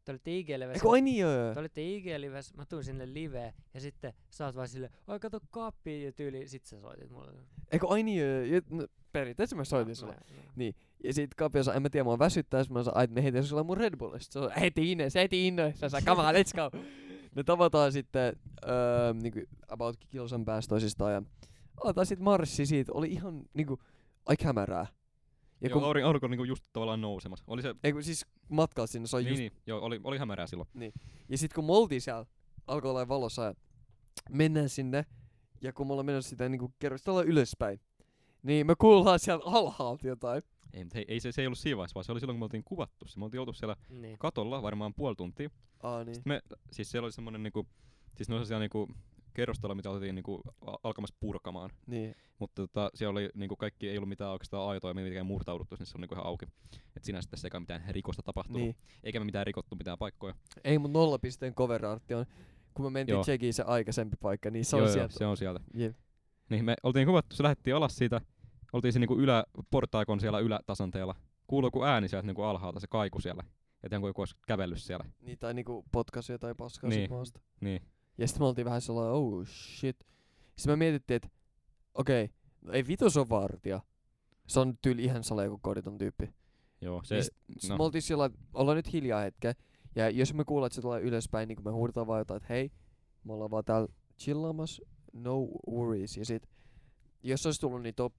[0.04, 0.74] Te olitte IG-lives.
[0.74, 1.54] Eikö ai niin joo?
[1.54, 5.40] Te olitte IG-lives, mä tuun sinne liveen ja sitten sä oot vaan silleen, ai kato
[5.50, 7.32] kappi ja tyyli, sit sä soitit mulle.
[7.72, 8.40] Eikö ai niin joo?
[8.40, 10.16] Ja, no, periaatteessa mä soitin sulle.
[10.56, 10.74] Niin.
[11.04, 13.62] Ja sit Kapi osaa, en mä tiedä, mua väsyttää, mä sanoin, että me heitetään sulle
[13.62, 14.32] mun Red Bullista.
[14.32, 15.80] Se on heti innes, heti innes.
[15.80, 16.78] Sä saa, come on, let's go.
[17.34, 18.36] Me tavataan sitten
[18.68, 21.22] öö, niinku about kilsan päästä toisistaan ja
[21.84, 22.92] aletaan sit marssi siitä.
[22.92, 23.78] Oli ihan niinku
[24.26, 24.86] aika hämärää.
[25.64, 27.44] Ja Joo, kun, aurinko, aurinko on niinku just tavallaan nousemassa.
[27.48, 30.18] Oli se, ei kun siis matkalla sinne, se on niin, just niin, joo, oli, oli
[30.18, 30.68] hämärää silloin.
[31.28, 32.26] Ja sit kun me oltiin siellä,
[32.66, 33.54] alkoi olla valossa ja
[34.30, 35.04] mennään sinne.
[35.60, 37.80] Ja kun me ollaan menossa sitä niinku kerrostalla ylöspäin,
[38.42, 40.42] niin me kuullaan sieltä alhaalta jotain.
[40.72, 42.40] Ei, mutta hei, ei se, se ei ollut siinä vaiheessa, vaan se oli silloin, kun
[42.40, 43.18] me oltiin kuvattu se.
[43.18, 44.18] Me oltiin oltu siellä Niin.
[44.18, 45.50] katolla varmaan puoli tuntia.
[45.82, 46.16] Aa niin.
[46.24, 47.66] Me, siis siellä oli semmonen niinku,
[48.16, 48.88] siis ne oli sellaisia niinku
[49.34, 50.42] kerrostalo, mitä oltiin niinku
[50.82, 51.70] alkamassa purkamaan.
[51.86, 52.14] Niin.
[52.38, 55.92] Mutta tota, siellä oli niinku kaikki, ei ollut mitään oikeastaan aitoja, mitenkään murtauduttu, niin se
[55.96, 56.46] oli niinku ihan auki.
[56.96, 58.62] Et sinänsä tässä eikä mitään rikosta tapahtunut.
[58.62, 58.76] niin.
[59.04, 60.34] Eikä me mitään rikottu mitään paikkoja.
[60.64, 62.26] Ei mun nolla pisteen cover artti on,
[62.74, 63.20] kun me mentiin.
[63.20, 65.18] Tsekiin se aikaisempi paikka, niin se joo, on joo, sieltä.
[65.18, 65.60] se on sieltä.
[65.74, 65.96] Jep.
[66.50, 68.20] Niin me oltiin kuvattu, se lähdettiin alas siitä,
[68.72, 71.14] oltiin se niinku ylä, portaikon siellä ylätasanteella.
[71.46, 73.42] Kuuluu joku ääni sieltä niinku alhaalta, se kaiku siellä.
[73.82, 75.04] Että joku olisi kävellyt siellä.
[75.20, 77.10] Niin, tai niinku potkaisi jotain paskaa niin.
[77.10, 77.40] maasta.
[77.60, 77.82] Niin.
[78.18, 80.06] Ja sitten me oltiin vähän sellainen, oh shit.
[80.56, 81.28] Sitten me mietittiin, että
[81.94, 82.30] okei,
[82.62, 83.80] no ei vitos on vartija.
[84.46, 86.34] Se on tyyli ihan sale joku koditon tyyppi.
[86.80, 87.76] Joo, Se, se, sit, sit no.
[87.76, 89.54] me oltiin sillä ollaan nyt hiljaa hetken.
[89.96, 92.52] Ja jos me kuullaan, että se tulee ylöspäin, niin kun me huudetaan vaan jotain, että
[92.52, 92.70] hei,
[93.24, 96.16] me ollaan vaan täällä chillaamassa, no worries.
[96.16, 96.48] Ja sit,
[97.22, 98.14] jos se olisi tullut, niin top,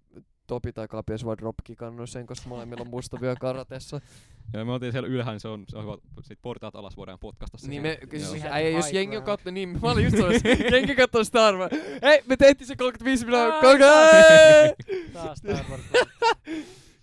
[0.48, 4.02] Topi tai Kapi olisi vaan dropkikannut sen, koska molemmilla on musta vyö karatessa.
[4.54, 7.20] ja me oltiin siellä ylhäällä, niin se on, se on hyvä, sit portaat alas voidaan
[7.20, 7.98] potkasta Niin sinne.
[8.12, 8.32] me, Joo.
[8.32, 9.38] siis, äijä, jos jengi on around.
[9.38, 11.72] katto, niin mä olin just sanossa, jengi kattoo Star Wars.
[12.02, 14.76] Hei, me tehtiin se 35 minuuttia, Ai, 30!
[15.14, 15.82] Taas Star Wars.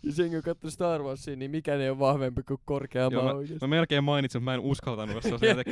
[0.03, 3.35] Jos jengi on kattonut Star Warsia, niin mikään ei ole vahvempi kuin korkea Joo, maa
[3.35, 3.67] oikeesti.
[3.67, 5.63] Mä melkein mainitsin, mutta mä en uskaltanut, jos se on sieltä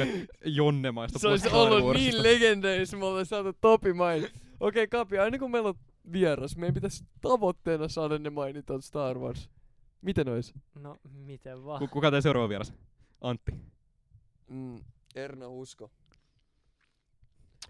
[0.44, 4.26] Jonnemaista Se olisi ollut niin legendaarista, me ollaan saatu Topi main.
[4.60, 5.74] Okei, Kapi, aina kun meillä on
[6.12, 9.50] vieras, meidän pitäisi tavoitteena saada ne mainitaan Star Wars.
[10.02, 10.54] Miten ois?
[10.74, 11.78] No, miten vaan.
[11.78, 12.72] Ku- Kuka teidän seuraava vieras?
[13.20, 13.52] Antti.
[14.48, 14.76] Mm,
[15.14, 15.90] Erna Husko.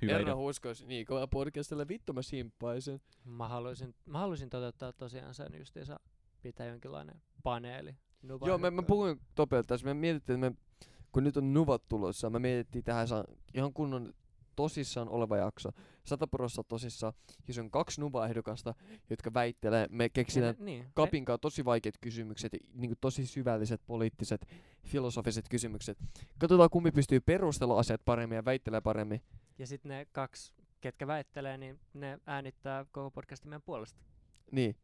[0.02, 0.36] Hyvä Erna idea.
[0.36, 3.00] Husko olisi niin kova podcastilla, vittu mä simppaisin.
[3.24, 6.00] Mä haluaisin, mä haluaisin toteuttaa tosiaan sen justiinsa
[6.42, 7.96] pitää jonkinlainen paneeli.
[8.22, 11.88] Nuva Joo, mä, mä puhuin Topelta tässä, me mietittiin, että me, kun nyt on nuvat
[11.88, 13.06] tulossa, me mietittiin tähän
[13.54, 14.14] ihan kunnon
[14.56, 15.70] tosissaan oleva jakso.
[16.04, 17.12] Sata prosenttia tosissaan,
[17.48, 18.74] jos on kaksi nuva-ehdokasta,
[19.10, 20.86] jotka väittelee, me keksitään niin.
[20.94, 24.46] Kapin kanssa tosi vaikeat kysymykset, niin tosi syvälliset, poliittiset,
[24.86, 25.98] filosofiset kysymykset.
[26.38, 29.22] Katsotaan kumpi pystyy perustella asiat paremmin ja väittelee paremmin.
[29.58, 34.00] Ja sitten ne kaksi ketkä väittelee, niin ne äänittää koko podcastin meidän puolesta.
[34.52, 34.76] Niin.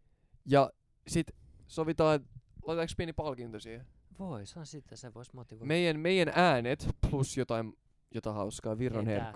[0.45, 0.71] Ja
[1.07, 1.31] sit
[1.67, 2.21] sovitaan,
[2.63, 3.87] laitetaanko pieni palkinto siihen?
[4.19, 5.67] On sitten, se vois motivoida.
[5.67, 7.73] Meidän, meidän äänet plus jotain,
[8.17, 9.33] jotain hauskaa, virran tää-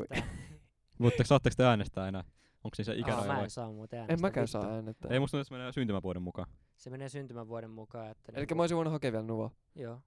[1.00, 2.24] Voitteko, saatteko te äänestää enää?
[2.64, 3.44] Onko siinä se Aa, ikäraja mä vai?
[3.44, 4.52] en saa muuten En äänestää mäkään vittu.
[4.52, 5.10] saa äänettää.
[5.10, 6.48] Ei musta se menee syntymävuoden mukaan.
[6.76, 9.50] Se menee syntymävuoden mukaan, että Eli niinku- mä olisin voinut hakea vielä Nuvaa.
[9.74, 10.00] Joo.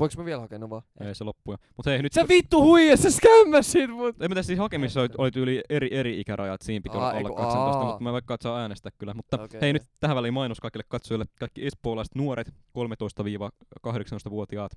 [0.00, 0.82] Voinko mä vielä hakea Nuvaa?
[1.00, 1.56] Ei se loppu jo.
[1.76, 2.12] Mut hei nyt...
[2.12, 4.22] Sä vittu huijas, sä skämmäsit mut!
[4.22, 7.34] Ei mitä siis hakemissa oli, oli tyyli eri, eri ikärajat, siinä piti olla Aa, eiku-
[7.34, 7.84] 18, aa.
[7.84, 9.14] mutta mä vaikka saa äänestää kyllä.
[9.14, 9.60] Mutta Okei.
[9.60, 14.72] hei nyt tähän väliin mainos kaikille katsojille, kaikki espoolaiset nuoret, 13-18-vuotiaat.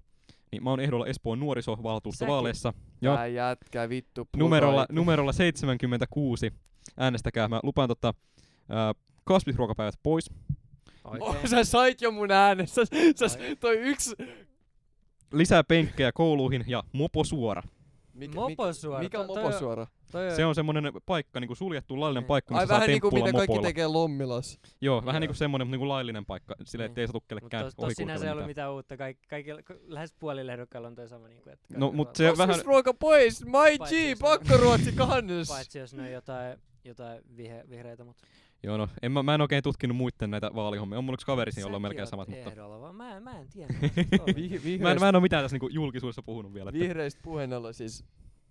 [0.52, 2.74] Niin mä oon ehdolla Espoon nuorisovaltuustovaaleissa.
[3.02, 3.16] Joo.
[3.16, 6.54] Tää jätkä vittu Numerolla, numerolla 76.
[6.98, 7.48] Äänestäkää.
[7.48, 8.14] Mä lupaan tota,
[9.24, 10.30] kasvisruokapäivät pois.
[11.04, 11.30] Oikein.
[11.30, 12.68] Oh, sä sait jo mun äänen.
[12.68, 12.82] Sä,
[13.16, 14.16] sä, toi yksi...
[15.34, 17.64] Lisää penkkejä kouluihin ja mopo suora.
[18.14, 19.88] Mikä, Moposuora, Mikä on to- toi moposuora?
[20.12, 22.28] Toi Se on semmonen paikka, niinku suljettu laillinen Niin.
[22.28, 24.60] paikka, Ai missä saa vähän niinku mitä kaikki tekee Lommilas.
[24.82, 25.20] Joo, vähän Joo.
[25.20, 26.90] niinku semmonen mut niinku laillinen paikka, sille Niin.
[26.92, 28.74] ettei satu Mutta kellekään tos, tos sinänsä ei ollut mitään.
[28.74, 28.98] uutta.
[28.98, 31.28] Kaik, kaikilla, ka- lähes puolilla ehdokkailla on toi sama.
[31.28, 34.92] Niin kuin, että No, mut on- se vähän- ruoka pois, my Paitsi G, jos- pakkoruotsi
[34.92, 35.48] kannes.
[35.56, 37.22] Paitsi jos ne on jotain, jotain
[37.70, 38.24] vihreitä, mutta
[38.64, 40.98] Joo, no en mä, mä en oikein tutkinut muiden näitä vaalihommia.
[40.98, 43.48] On mulla yksi kaveri jolla on melkein samat, mutta ehdolla, vaan mä, en- mä en
[43.48, 43.74] tiedä.
[43.82, 44.36] mitä se on.
[44.64, 46.70] Vi- mä en, mä en oo mitään tässä niinku julkisuudessa puhunut vielä.
[46.70, 48.06] Että vihreistä puheen ollen siis...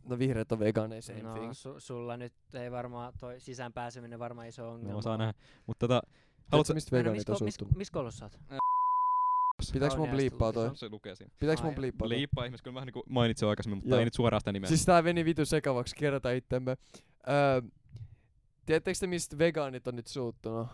[0.09, 1.53] No vihreät on vegaaneja, same no, thing.
[1.53, 4.93] su, sulla nyt ei varmaan toi sisään pääseminen varmaan iso ongelma.
[4.93, 5.35] no, saa nähdä.
[5.67, 6.03] Mutta tota,
[6.53, 6.75] haluatko...
[6.75, 7.77] mistä vegaanit on suuttunut?
[7.77, 8.39] missä koulussa oot?
[9.73, 10.77] Pitääks mun bliippaa toi?
[10.77, 11.33] Se lukee siinä.
[11.41, 12.17] Pitääks mun bliippaa toi?
[12.17, 13.99] Liippaa ihmis, kyllä vähän niinku mainitsin aikaisemmin, mutta Joo.
[13.99, 14.69] ei nyt suoraan sitä nimeä.
[14.69, 16.77] Siis tää meni vitu sekavaksi, kerrotaan itsemme.
[17.29, 17.63] Öö,
[18.69, 20.67] tiedättekö te mistä vegaanit on nyt suuttunut?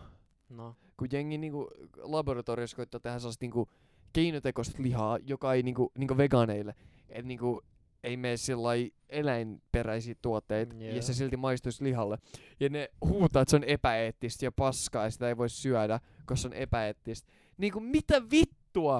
[0.49, 0.75] No.
[0.97, 1.67] Kun jengi niinku
[1.97, 3.69] laboratoriossa koittaa tehdä sellaista niinku
[4.13, 6.75] keinotekoista lihaa, joka ei niinku, niinku vegaaneille.
[7.09, 7.61] Et niinku
[8.03, 10.95] ei mene sillai eläinperäisiä tuotteita Joo.
[10.95, 12.17] ja se silti maistuisi lihalle.
[12.59, 16.35] Ja ne huutaa, että se on epäeettistä ja paskaa ja sitä ei voi syödä, koska
[16.35, 17.31] se on epäeettistä.
[17.57, 18.95] Niinku mitä vittua?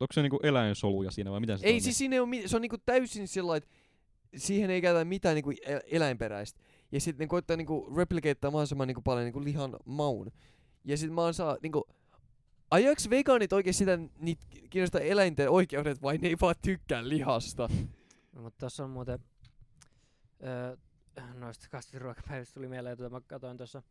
[0.00, 1.80] Onko se niinku eläinsoluja siinä vai miten se Ei toimii?
[1.80, 3.68] siis siinä ei mi- se on niinku täysin sillä että
[4.36, 6.60] siihen ei käytetä mitään niinku el- eläinperäistä.
[6.92, 10.32] Ja sitten ne koittaa niinku replicatea mahdollisimman niinku paljon niinku lihan maun.
[10.84, 11.88] Ja sit mä oon saa niinku,
[12.70, 17.68] ajaks vegaanit oikein sitä, niitä kiinnostaa eläinten oikeudet vai ne ei vaan tykkää lihasta?
[18.32, 19.18] No, mutta tuossa on muuten,
[20.44, 20.76] öö,
[21.34, 23.82] noista kasvisruokapäivistä tuli mieleen, että mä katsoin tuossa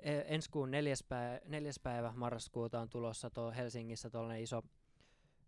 [0.00, 4.62] e- ensi kuun neljäs päivä, neljäs päivä marraskuuta on tulossa tuo Helsingissä tuollainen iso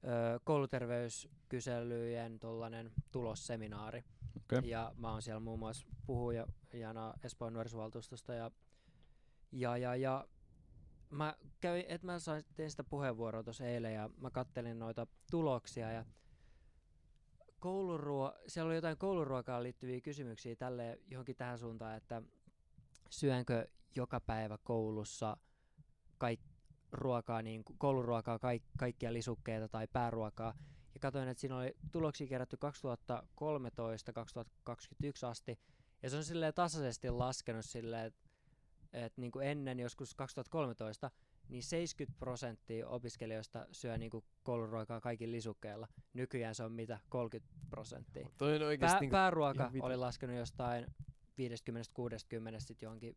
[0.05, 4.05] öö, kouluterveyskyselyjen tollanen tulosseminaari.
[4.37, 4.70] Okei.
[4.70, 8.51] Ja mä oon siellä muun muassa puhujana Espoon nuorisovaltuustosta ja,
[9.53, 10.28] ja, ja, ja
[11.11, 15.93] mä kävin, että mä sain, tein sitä puheenvuoroa tuossa eilen ja mä kattelin noita tuloksia
[15.93, 16.05] ja
[17.61, 22.22] kouluruo, siellä oli jotain kouluruokaan liittyviä kysymyksiä tälle johonkin tähän suuntaan, että
[23.11, 25.37] syönkö joka päivä koulussa
[26.18, 26.41] kaik,
[26.93, 30.55] ruokaa, niin kouluruokaa, kaik, kaikkia lisukkeita tai pääruokaa.
[30.95, 32.61] Ja katsoin, että siinä oli tuloksia kerätty 2013-2021
[35.26, 35.59] asti.
[36.03, 38.28] Ja se on silleen tasaisesti laskenut silleen, että
[38.92, 41.11] et niin kuin ennen joskus 2013,
[41.49, 45.88] niin 70 prosenttia opiskelijoista syö niin kuin kouluruokaa kaikilla lisukkeilla.
[46.12, 46.99] Nykyään se on mitä?
[47.09, 48.28] 30 prosenttia.
[48.38, 49.86] Toi on Pää, niinku, pääruoka ihan vitu.
[49.86, 50.90] oli laskenut jostain 50-60
[52.59, 53.16] sitten johonkin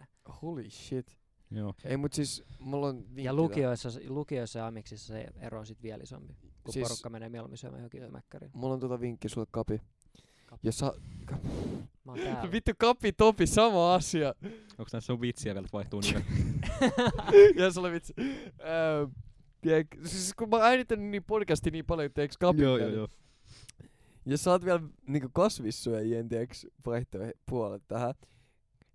[0.00, 0.04] 50-40.
[0.42, 1.18] holy shit.
[1.50, 1.74] Joo.
[1.84, 5.82] Ei mut siis, mulla on vinkki Ja lukioissa, lukioissa ja amiksissa se ero on sitten
[5.82, 8.50] vielä isompi, kun Siis- porukka menee mieluummin syömään johonkin mäkkäriin.
[8.54, 9.80] Mulla on tota vinkki sulle, Kapi.
[10.46, 10.60] Kapi.
[10.66, 10.94] Jos sa...
[12.04, 12.50] Mä oon täällä.
[12.52, 14.34] Vittu, Kapi, Topi, sama asia.
[14.42, 16.24] Onko näissä sun vitsiä vielä, että vaihtuu nimet?
[17.56, 18.14] ja se oli vitsi.
[18.18, 19.06] Öö,
[19.60, 22.62] tiedät, siis kun mä oon äänittänyt niin podcasti niin paljon, tiedätkö Kapi?
[22.62, 23.08] joo, joo, joo.
[24.26, 26.54] Ja saat vielä niinku kasvissyöjien, tiedätkö,
[26.86, 28.14] vaihtopuolet tähän.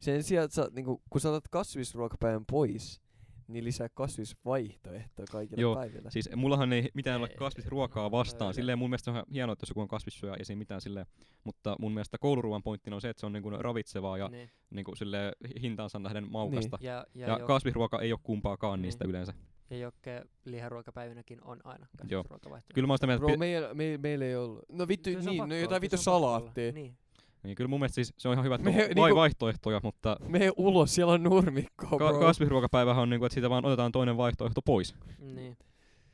[0.01, 3.01] Sen sijaan, että sä, niinku, kun sä otat kasvisruokapäivän pois,
[3.47, 6.11] niin lisää kasvisvaihtoehtoja kaikille Joo, päiville.
[6.11, 8.49] Siis mullahan ei mitään ole Ei, kasvisruokaa no, vastaan.
[8.49, 8.53] ei.
[8.53, 11.05] Silleen mun mielestä on ihan hienoa, että jos joku on kasvissyöjä, ei siinä mitään silleen.
[11.43, 14.49] Mutta mun mielestä kouluruuan pointtina on se, että se on niinku ravitsevaa ja niin.
[14.69, 16.77] niinku silleen hintaansa nähden maukasta.
[16.81, 18.81] Ja, ja, Ja, jo, kasvisruoka ei ole kumpaakaan Niin.
[18.81, 19.33] niistä yleensä.
[19.69, 22.73] ja jokke liharuokapäivinäkin on aina kasvisruokavaihtoehto.
[22.73, 24.59] Kyllä mä oon sitä mieltä, Bro, meillä, me, meillä ei ollut.
[24.71, 26.71] No vittu, niin, no jotain vittu salaattia.
[26.71, 26.97] Niin.
[27.43, 30.17] Niin kyllä mun mielestä siis se on ihan hyvä, että Me- vai niinku- vaihtoehtoja, mutta
[30.27, 32.19] Mene ulos, siellä on nurmikko, ka- bro.
[32.19, 34.95] kasvisruokapäivähän on niinku, että siitä vaan otetaan toinen vaihtoehto pois.
[35.19, 35.57] niin.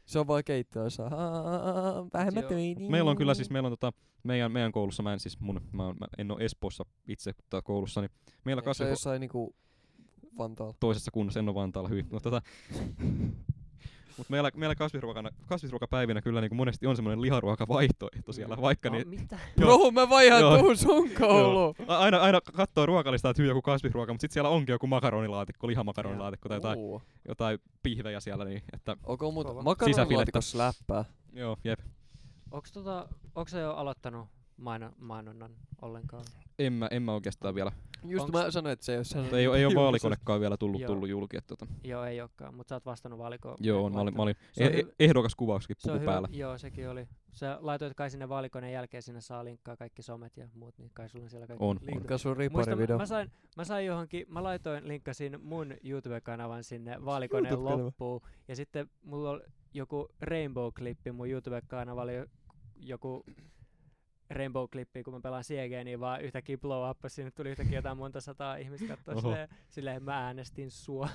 [0.05, 1.03] Se on vaan keittiössä.
[2.13, 2.82] Vähemmän töitä.
[2.82, 5.84] Meillä on kyllä siis, meillä on tota, meidän, meidän koulussa, mä en siis mun, mä,
[5.84, 8.11] mä en ole Espoossa itse tota, koulussa, niin
[8.45, 9.55] meillä Eikö se kasvi, jossain niinku
[10.38, 10.73] Vantaalla?
[10.80, 12.41] toisessa kunnassa, en ole Vantaalla hyvin, mutta tota,
[14.18, 18.61] Mutta meillä, meillä kasvisruokana, kasvisruokapäivinä kyllä niin kuin monesti on semmoinen liharuokavaihtoehto siellä, Mm.
[18.61, 19.39] vaikka No, niin, mitä?
[19.57, 19.78] Joo.
[19.80, 20.57] Bro, mä vaihan Joo.
[20.57, 21.76] tuun sun kouluun.
[21.88, 26.49] Aina, aina katsoo ruokalistaa, että hyvä joku kasvisruoka, mutta sitten siellä onkin joku makaronilaatikko, lihamakaroniilaatikko
[26.49, 26.80] tai jotain,
[27.28, 29.61] jotain pihvejä siellä, niin että Onko muuta Kova.
[29.63, 31.05] makaronilaatikossa läppää?
[31.34, 31.80] joo, jep.
[32.51, 35.51] Onks tota, onks jo aloittanut maino, mainonnan
[35.81, 36.23] ollenkaan?
[36.59, 37.71] En mä, en mä oikeastaan vielä.
[38.05, 39.25] Just Onks- mä sanoin, että se ei sanonut.
[39.25, 40.87] Mutta ei, ei ole vaalikonekaan vielä tullut, Joo.
[40.87, 41.37] tullut julki.
[41.37, 43.57] Että, tota, Joo, ei olekaan, mutta sä oot vastannut valikoon.
[43.59, 46.05] joo, on, mä olin, mä olin Se on eh, hy- ehdokas kuvauskin Se on puku
[46.05, 46.27] päällä.
[46.31, 47.07] joo, sekin oli.
[47.33, 51.09] Sä laitoit kai sinne vaalikoneen jälkeen, sinne saa linkkaa kaikki somet ja muut, niin kai
[51.09, 51.63] sulla on siellä kaikki.
[51.65, 51.85] On, on.
[51.85, 57.05] Linkkaa sun Muista, mä, mä, sain, mä sain johonkin, mä laitoin, linkkasin mun YouTube-kanavan sinne
[57.05, 57.85] vaalikoneen YouTube-kanava.
[57.85, 58.21] loppuun.
[58.47, 59.41] Ja sitten mulla oli
[59.73, 62.25] joku Rainbow-klippi mun YouTube-kanavalla, oli
[62.75, 63.23] joku
[64.30, 68.21] Rainbow-klippi, kun mä pelaan CG, niin vaan yhtäkkiä blow up, sinne tuli yhtäkkiä jotain monta
[68.21, 71.09] sataa ihmistä katsoa silleen, silleen mä äänestin sua.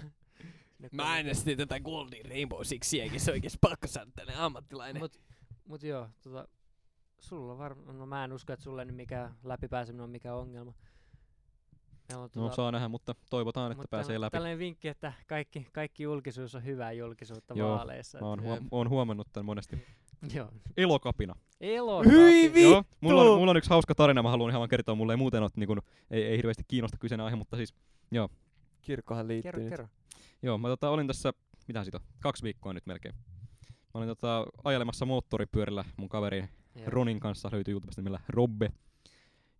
[0.76, 5.02] Sinne Mä äänestin tätä Golden Rainbow Sixiäkin, se oikeesti pakko saada tänne ammattilainen.
[5.02, 5.20] Mut,
[5.64, 6.48] mut joo, tota,
[7.18, 10.74] sulla varmaan, no mä en usko, että sulle nyt mikään läpipääseminen on mikään ongelma.
[12.16, 14.32] On No saa nähdä, mutta toivotaan, että mut pääsee tällä- läpi.
[14.32, 18.20] Tällainen vinkki, että kaikki, kaikki julkisuus on hyvää julkisuutta Joo, vaaleissa.
[18.20, 19.86] Mä oon, et- huo- oon huomannut tämän monesti.
[20.36, 20.48] Joo.
[20.76, 21.34] Elokapina.
[21.60, 22.02] Elo.
[22.04, 23.32] Hyi vi- Joo, mulla Vittu!
[23.32, 25.50] on, mulla on yksi hauska tarina, mä haluan ihan vaan kertoa, mulle ei muuten ole,
[25.56, 27.74] niin kun, ei, ei hirveästi kiinnosta kyseinen aihe, mutta siis,
[28.82, 29.68] Kirkkohan liittyy Kerro, nyt.
[29.70, 29.86] kerro.
[30.42, 31.32] joo, mä tota, olin tässä,
[31.68, 33.14] mitä siitä on, kaksi viikkoa nyt melkein.
[33.70, 36.84] Mä olin tota, ajelemassa moottoripyörillä mun kaverin Joo.
[36.86, 38.72] Ronin kanssa, löytyy YouTubesta nimellä Robbe.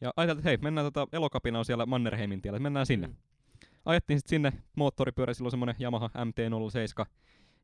[0.00, 3.06] Ja ajateltiin, että hei, mennään tota, elokapina on siellä Mannerheimin tiellä, että mennään sinne.
[3.06, 3.14] Mm.
[3.84, 7.06] Ajettiin sitten sinne moottoripyörä, silloin semmonen Yamaha MT-07.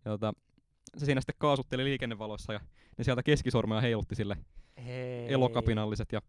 [0.04, 0.32] Ja tota,
[0.96, 2.60] se siinä sitten kaasutteli liikennevaloissa ja
[2.98, 4.36] ne sieltä keskisormea heilutti sille
[4.84, 5.32] Hei.
[5.32, 6.12] elokapinalliset.
[6.12, 6.22] Ja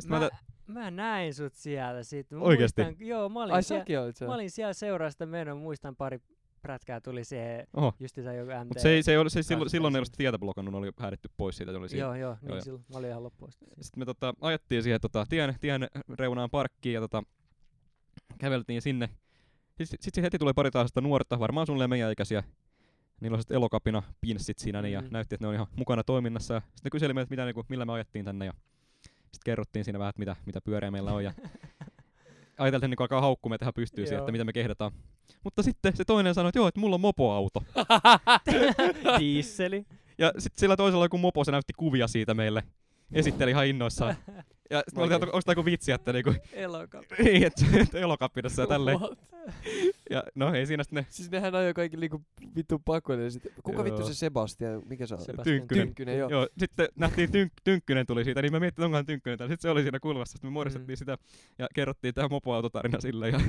[0.00, 2.30] sit mä, Mä, tä- mä näin sut siellä sit.
[2.30, 2.82] Mä Oikeesti?
[2.84, 4.34] Muistan, joo, mä olin, Ai siellä, olit mä siellä.
[4.34, 6.18] olin siellä seurasta menon, muistan pari
[6.62, 8.68] prätkää tuli siihen, oho, justiinsa joku MT.
[8.68, 10.90] Mut se, ei- se, ei, ole- se, silloin, silloin ei ollut sitä tietä blokannut, oli
[11.00, 11.72] häiritty pois siitä.
[11.72, 12.04] Se oli siinä.
[12.04, 12.60] Joo, joo, niin joo.
[12.60, 12.84] silloin.
[12.92, 13.52] Mä olin ihan loppuun.
[13.52, 17.22] Sitten me tota, ajettiin siihen tota, tien, tien reunaan parkkiin ja tota,
[18.38, 19.06] käveltiin sinne.
[19.68, 22.42] Sitten sit, sit heti tulee pari taas nuorta, varmaan sulle meidän ikäisiä.
[23.20, 25.08] Niillä on sitten elokapina pinssit siinä niin, ja Mm.
[25.10, 26.54] näytti, että ne on ihan mukana toiminnassa.
[26.54, 28.52] Ja sitten ne kyseli meiltä, mitä, niinku, millä me ajettiin tänne ja
[29.08, 31.24] sitten kerrottiin siinä vähän, että mitä, mitä pyöriä meillä on.
[31.24, 31.32] Ja
[32.58, 34.92] ajateltiin niin alkaa haukkumaan meitä ihan pystyy siihen, että mitä me kehdataan.
[35.44, 37.62] Mutta sitten se toinen sanoi, että joo, että mulla on mopoauto.
[39.20, 39.86] Dieseli.
[40.18, 42.62] Ja sitten sillä toisella joku mopo, se näytti kuvia siitä meille.
[43.12, 44.16] Esitteli ihan innoissaan.
[44.70, 47.14] Ja sitten me että onko tämä joku vitsi, että niinku, Elokappi.
[47.24, 48.98] niin, että, että elokapinassa ja tälleen.
[50.10, 52.22] Ja no ei siinä sitten ne Siis nehän ajoi kaikki niinku
[52.56, 55.20] vittu pakoille ja sit, kuka vittu se Sebastian, mikä se on?
[55.20, 55.86] Sebastian Tynkkynen.
[55.86, 56.30] Tynkkynen, joo.
[56.30, 59.52] Joo, sitten nähtiin tynk, Tynkkynen tuli siitä, niin me miettii, että onkohan Tynkkynen täällä.
[59.52, 60.98] Sitten se oli siinä kulmassa, sitten me muodostettiin Mm.
[60.98, 61.18] sitä
[61.58, 63.40] ja kerrottiin tämä mopoautotarina sille ja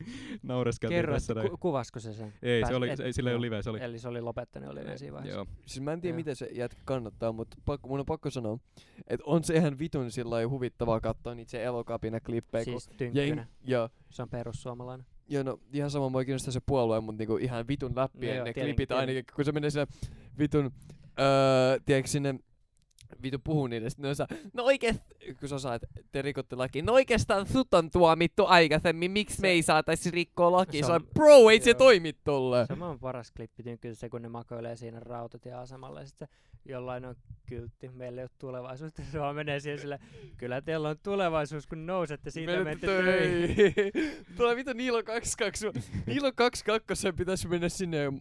[0.42, 2.32] naureskeltiin Kerro, tässä ku, kuvasko se sen?
[2.42, 3.38] Ei, Pääs- se oli, et- se, ei, sillä ei joo.
[3.38, 3.78] ole live, se oli.
[3.82, 5.36] Eli se oli lopettanut oli vielä siinä vaiheessa.
[5.38, 5.46] Joo.
[5.66, 6.16] Siis mä en tiedä Joo.
[6.16, 8.58] miten se jätkä kannattaa, mutta pakko, mun on pakko sanoa,
[9.06, 12.64] että on se ihan vitun sillä lailla huvittavaa katsoa niitä se elokapina klippejä.
[12.64, 15.06] Siis jeng, ja, Se on perussuomalainen.
[15.28, 18.44] ja no ihan sama mua kiinnostaa se puolue, mutta niinku ihan vitun No läppien joo,
[18.44, 19.86] ne klipit ainakin, kun se menee sinne
[20.38, 20.70] vitun,
[21.20, 22.34] öö, tiedätkö sinne
[23.22, 25.00] vitu puhuu niille, sit ne osaa, no oikeest,
[25.40, 29.48] kun sä osaa, että te rikotte lakia, no oikeastaan sut on tuomittu aikaisemmin, miksi me
[29.48, 30.82] ei saatais rikkoa lakia?
[30.82, 32.66] Se Se on- on, bro, ei se toimi tolleen.
[32.66, 36.28] Se on paras klippi Tynkkynen, se kun ne makoilee siinä rautatieasemalla ja sitten
[36.64, 37.14] jollain on
[37.46, 39.98] kyltti, meillä ei ole tulevaisuutta, se vaan menee siihen sille,
[40.36, 43.56] kyllä teillä on tulevaisuus, kun nousette siitä menette töihin.
[44.36, 45.66] Tulee vittu Niilo 22.
[46.06, 48.12] Niilo 22 pitäisi mennä sinne ja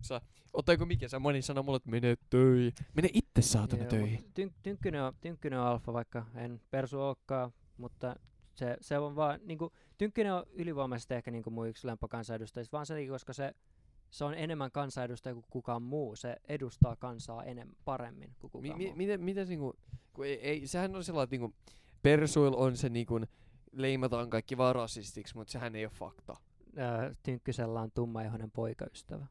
[0.00, 0.20] sa,
[0.54, 2.72] ottaako mikä sä moni sanoo mulle, että mene töihin.
[2.94, 4.24] Mene itse saatana Joo, töihin.
[4.34, 8.16] Tyn, tynkkynen, on, tynkkynen on alfa, vaikka en persu olekaan, mutta
[8.54, 13.08] se, se on vaan, niinku, Tynkkynen on ylivoimaisesti ehkä niinku mun yksi lempokansanedustajista, vaan sen,
[13.08, 13.54] koska se,
[14.10, 16.16] se on enemmän kansanedustaja kuin kukaan muu.
[16.16, 18.96] Se edustaa kansaa enemmän paremmin kuin Mi, kukaan mi, muu.
[18.96, 19.74] miten, miten niinku,
[20.12, 21.56] kun ei, ei, sehän on sellainen, että niinku,
[22.02, 23.20] persuil on se niinku,
[23.72, 26.36] leimataan kaikki vaan rasistiksi, mutta sehän ei ole fakta.
[26.78, 29.26] Öö, Tynkkysellä on tummaihoinen poikaystävä.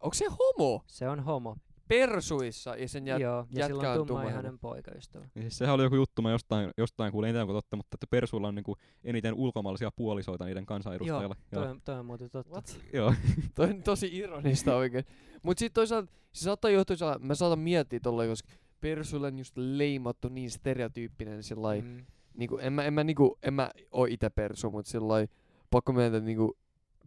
[0.00, 0.84] Onko se homo?
[0.86, 1.56] Se on homo.
[1.88, 5.24] Persuissa ja sen jät, Joo, ja jätkä sillä on tummaihoinen poikaystävä.
[5.34, 8.06] Ja siis sehän oli joku juttu, mä jostain, jostain kuulin, en tiedä totta, mutta että
[8.10, 11.36] Persuilla on niinku eniten ulkomaalaisia puolisoita niiden kansanedustajilla.
[11.54, 12.52] Toi, on- toi on muuten totta.
[12.52, 12.80] What?
[12.92, 13.14] Joo.
[13.54, 15.04] Toi on tosi ironista oikein.
[15.42, 18.48] Mut sit toisaalta se saattaa johtua, mä saatan miettiä tolleen, koska
[18.80, 22.06] Persuilla on just leimattu niin stereotyyppinen sillai, mm.
[22.34, 25.28] Niinku, en mä, en mä niinku, en mä oo ite persu, mut sillai,
[25.70, 26.56] pakko myöntää, että niinku,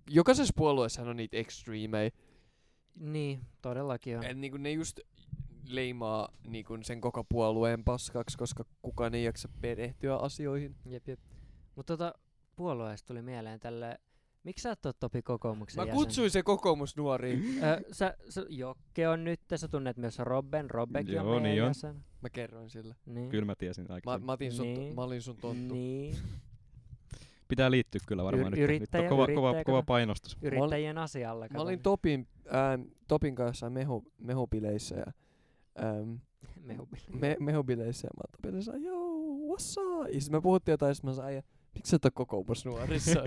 [0.09, 2.11] jokaisessa puolueessahan on niitä extremeja,
[2.99, 4.23] Niin, todellakin on.
[4.23, 4.99] et niinku ne just
[5.69, 10.75] leimaa niinku sen koko puolueen paskaksi, koska kukaan ei jaksa perehtyä asioihin.
[10.85, 11.19] Jep, jep.
[11.75, 12.13] Mutta tota,
[12.55, 13.99] puolueesta tuli mieleen tälle
[14.43, 15.95] Miksi sä et oo Topi kokoomuksen Mä jäsen?
[15.95, 17.63] kutsuin se kokoomusnuoriin.
[17.63, 21.61] Ö, sä, sä, Jokke on nyt, sä tunnet myös Robben, Robbekin on Joo, meidän niin
[21.63, 21.67] on.
[21.69, 22.05] jäsen.
[22.21, 22.95] Mä kerroin sille.
[23.05, 23.29] Niin.
[23.29, 24.25] Kyllä mä tiesin Mä, aikaisemmin.
[24.25, 24.95] mä, otin sun, Niin.
[24.95, 25.73] mä olin sun tonttu.
[25.73, 26.15] Niin.
[27.51, 28.59] Pitää liittyä kyllä varmaan Yr- nyt.
[28.59, 30.37] nyt yrittäjä- on kova, kova, yrittäjä, kova painostus.
[30.41, 31.47] Yrittäjien asialla.
[31.53, 35.05] Mä olin Topin, ää, Topin kanssa mehu, mehubileissä ja
[35.83, 36.13] ähm,
[36.67, 37.05] Mehupille.
[37.19, 40.13] me, mehubileissä ja mä oon Topille sanoin, joo, what's up?
[40.13, 41.43] Ja sit me puhuttiin jotain, ja sit mä sanoin, "Äijä,
[41.75, 43.23] miksi sä et oo kokoomusnuorissa?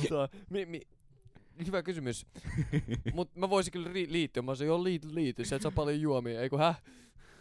[0.00, 0.80] Mutta, mi, mi,
[1.66, 2.26] hyvä kysymys.
[3.14, 4.42] Mut mä voisin kyllä ri- liittyä.
[4.42, 5.44] Mä sanoin, joo, liity, liity.
[5.44, 6.40] Sä et saa paljon juomia.
[6.40, 6.82] Eikö häh?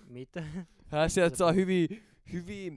[0.09, 0.43] Mitä?
[0.87, 1.87] Häh, sieltä saa hyviä,
[2.33, 2.71] hyviä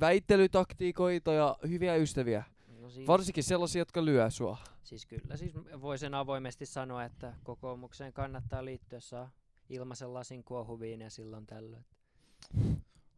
[0.00, 2.44] väittelytaktiikoita ja hyviä ystäviä.
[2.80, 4.58] No siis, Varsinkin sellaisia, jotka lyö sua.
[4.82, 9.30] siis kyllä, siis voisin avoimesti sanoa, että kokoomukseen kannattaa liittyä, saa
[9.68, 11.84] ilmaisen lasin kuohuviin ja silloin tällöin.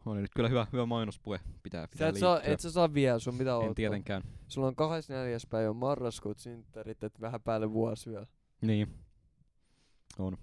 [0.06, 1.40] Oli nyt kyllä hyvä, hyvä mainospuhe.
[1.62, 2.54] Pitää, Sä pitää et, saa, liittyä.
[2.54, 4.22] et sä saa vielä sun mitä en tietenkään.
[4.48, 5.38] Sulla on 24.
[5.50, 8.26] päivä marraskuut synttärit, et vähän päälle vuosi vielä.
[8.60, 8.94] Niin.
[10.18, 10.36] On.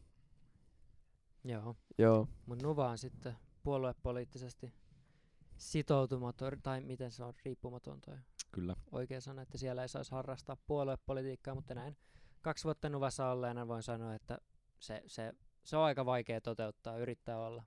[1.44, 1.76] Joo.
[1.98, 2.28] Joo.
[2.46, 4.74] Mun Nuva on sitten puoluepoliittisesti
[5.60, 8.16] sitoutumaton, tai miten se on, riippumaton toi
[8.52, 8.76] Kyllä.
[8.92, 11.98] oikea sana, että siellä ei saisi harrastaa puoluepolitiikkaa, mutta näin
[12.42, 14.38] kaksi vuotta Nuvassa olleena voin sanoa, että
[14.80, 15.34] se, se,
[15.64, 17.64] se on aika vaikea toteuttaa, yrittää olla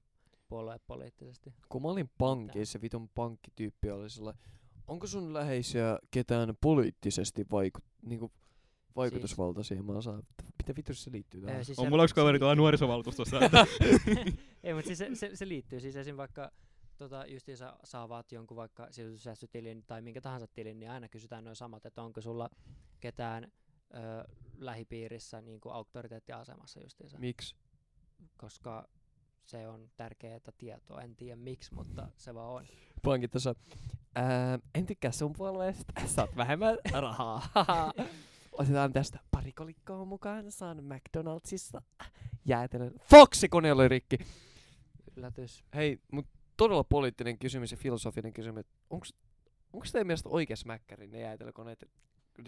[0.49, 1.55] puoluepoliittisesti.
[1.69, 4.43] Kun mä olin pankissa, se vitun pankkityyppi oli sellainen,
[4.89, 8.33] onko sun läheisiä ketään poliittisesti vaikut, niinku,
[8.97, 9.83] vaikutusvaltaisia?
[9.83, 10.23] Mä osaan,
[10.59, 11.65] mitä vitus se liittyy tähän?
[11.65, 13.37] Siis On se- mulla yksi kaveri liittyy- tuolla nuorisovaltuustossa.
[14.65, 15.81] Ei, mutta siis se, se, se liittyy.
[15.81, 16.17] Siis esim.
[16.17, 16.51] vaikka
[16.97, 21.87] tota, justiinsa saavat jonkun vaikka sijoitussäästötilin tai minkä tahansa tilin, niin aina kysytään noin samat,
[21.87, 22.51] että onko sulla
[23.01, 23.99] ketään ö,
[24.59, 27.19] lähipiirissä niin kuin auktoriteettiasemassa justiinsa.
[27.19, 27.57] Miksi?
[28.37, 28.89] koska
[29.45, 31.01] se on tärkeää tietoa.
[31.01, 32.67] En tiedä miksi, mutta se vaan on.
[33.03, 33.55] Pankit tuossa,
[34.75, 37.43] en tykkää sun puolueesta, saat vähemmän rahaa.
[38.53, 41.83] Otetaan tästä pari kolikkoa mukaan, saan McDonaldsissa
[42.45, 42.93] jäätelön.
[43.11, 44.19] Fox, se kone oli rikki.
[45.17, 45.65] Yllätys.
[45.75, 46.27] Hei, mut
[46.57, 48.67] todella poliittinen kysymys ja filosofinen kysymys.
[48.91, 51.91] Onks teidän mielestä oikeas mäkkäri ne jäätelökoneet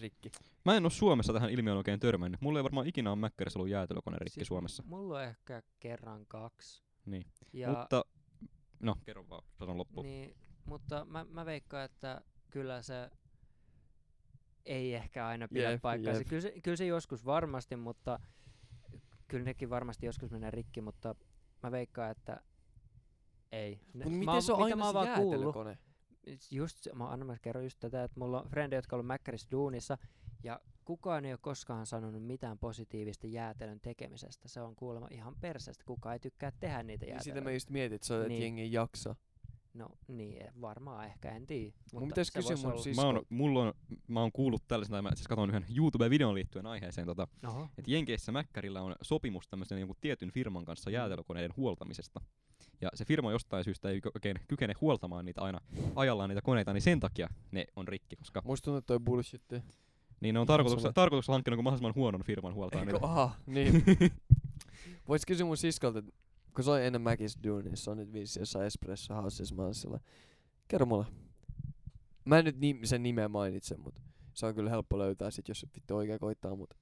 [0.01, 0.31] rikki?
[0.65, 2.41] Mä en oo Suomessa tähän ilmiöön oikein törmännyt.
[2.41, 4.83] Mulla ei varmaan ikinä ole Mäkkärissä ollut jäätelökone rikki Siis Suomessa.
[4.87, 6.85] Mulla on ehkä kerran kaksi.
[7.07, 7.27] Niin.
[7.53, 8.05] Ja, Mutta,
[8.81, 10.07] no kerro vaan, sanon loppuun.
[10.07, 13.11] niin, mutta mä, mä veikkaan, että kyllä se
[14.67, 16.21] ei ehkä aina pidä Jep, paikkaansa.
[16.21, 16.29] jep.
[16.29, 18.21] Kyllä se, kyllä se joskus varmasti, mutta
[19.29, 21.15] kyllä nekin varmasti joskus menee rikki, mutta
[21.63, 22.41] mä veikkaan, että
[23.55, 23.81] ei.
[23.95, 25.79] Ne- Mut mä miten oon- se on aina mä se jäätelökone?
[26.51, 29.49] just, mä annan mä kerron just tätä, että mulla on frendejä, jotka on ollut Mäkkärissä
[29.51, 29.99] duunissa,
[30.43, 34.49] ja kukaan ei ole koskaan sanonut mitään positiivista jäätelön tekemisestä.
[34.49, 35.85] Se on kuulemma ihan perseestä.
[35.87, 37.39] Kukaan ei tykkää tehdä niitä Niin jäätelöitä.
[37.41, 38.43] sitä mä just mietin, että se on, että Niin.
[38.43, 39.17] jengi ei jaksa.
[39.75, 41.73] No niin, eh, varmaan ehkä, en tiedä.
[41.93, 43.35] Mutta pitäis se kysyä mun olla- sis- Mä oon, Sisko.
[43.35, 43.73] mulla on,
[44.09, 47.29] mä oon kuullut tällaisen, tai mä siis katson yhden YouTube-videon liittyen aiheeseen, tota,
[47.79, 50.95] että Jenkeissä Mäkkärillä on sopimus tämmöisen jonkun tietyn firman kanssa Mm.
[50.95, 52.21] jäätelökoneiden huoltamisesta.
[52.85, 55.61] Ja se firma jostain syystä ei oikein kykene huoltamaan niitä aina
[55.97, 59.63] ajallaan niitä koneita, niin sen takia ne on rikki, koska Musta tuntuu, että toi bullshitti.
[60.21, 63.07] niin ne on tarkoituksella, tarkoituksella hankkinut jonkun mahdollisimman huonon firman huoltaa Eikö, niitä.
[63.07, 63.85] aha, niin.
[65.09, 66.03] Vois kysyä mun siskolta,
[66.55, 69.75] kun se on ennen Mäkis duunissa, se on nyt viisi jossain Espresso Houseissa, mä oon
[69.75, 70.01] sillä,
[70.69, 71.07] kerro mulle.
[72.25, 73.95] Mä en nyt ni- sen nimeä mainitse, mut
[74.35, 76.75] se on kyllä helppo löytää sit, jos vittu oikein koittaa, mut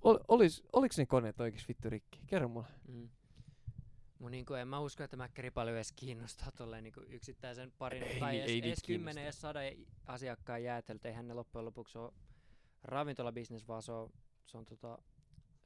[0.00, 2.20] ol, olis, oliks ne koneet oikeesti vittu rikki?
[2.26, 2.66] Kerro mulle.
[2.88, 3.08] Mm.
[4.18, 8.20] Mun niinku, en mä usko, että Mäkkäri paljon edes kiinnostaa tolleen niinku yksittäisen parin Ei
[8.20, 9.62] tai edes, ei edes kymmenen edes sadan
[10.06, 11.04] asiakkaan jäätelöt.
[11.04, 12.12] Eihän ne loppujen lopuksi ole
[12.82, 14.10] ravintolabisnes, vaan se on,
[14.46, 14.98] se on tota,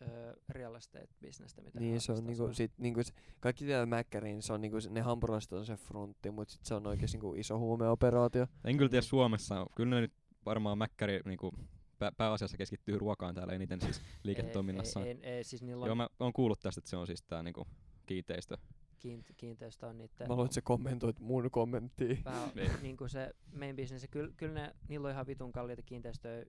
[0.02, 1.62] ö, real estate bisnestä.
[1.62, 4.90] Mitä Niin se on niinku, sit, niinku se, kaikki tietää Mäkkäriin, se on niinku, se-
[4.90, 8.46] ne hampurilaista on se frontti, mut sit se on oikeesti niinku iso huumeoperaatio.
[8.64, 10.12] En kyllä tiedä Suomessa, kyllä ne nyt
[10.46, 11.52] varmaan Mäkkäri niinku,
[11.98, 15.00] pää, pääasiassa keskittyy ruokaan täällä eniten siis liiketoiminnassa.
[15.04, 17.06] Ei, ei, ei, ei, siis niillä on Joo, mä oon kuullut tästä, että se on
[17.06, 17.66] siis tää niinku
[18.12, 18.56] kiinteistö.
[18.98, 22.22] kiinte- kiinteistö on niitten Mä luulen, että sä kommentoit mun kommenttiin.
[22.24, 22.68] pää, Ei.
[22.82, 24.06] niinku se main business.
[24.10, 26.44] Kyllä, kyllä ne, niillä on ihan vitun kalliita kiinteistöjä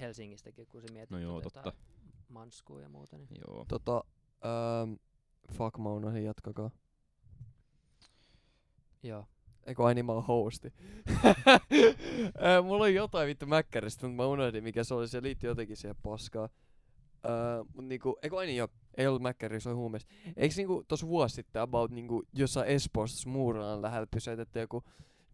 [0.00, 1.80] Helsingistäkin, kun se mietit No joo, tota totta.
[2.28, 3.18] Manskua ja muuta.
[3.18, 3.28] Niin.
[3.48, 3.64] Joo.
[3.68, 4.04] Tota,
[4.44, 4.92] ähm,
[5.52, 6.70] fuck mä unohdin, jatkakaa.
[9.02, 9.26] Joo.
[9.66, 10.72] Eikö Animal Hosti?
[12.42, 15.08] Äh, Mulla on jotain vittu mäkkäristä, mutta mä unohdin mikä se oli.
[15.08, 16.48] Se liittyy jotenkin siihen paskaan.
[17.24, 18.68] Öö, mut niinku, eikö aina jo,
[18.98, 20.08] ei ollut mäkkäri, se oli huumeessa.
[20.36, 24.84] Eiks niinku tos vuosi sitten about niinku jossain Espoossa Muuraan lähellä pysäytetty joku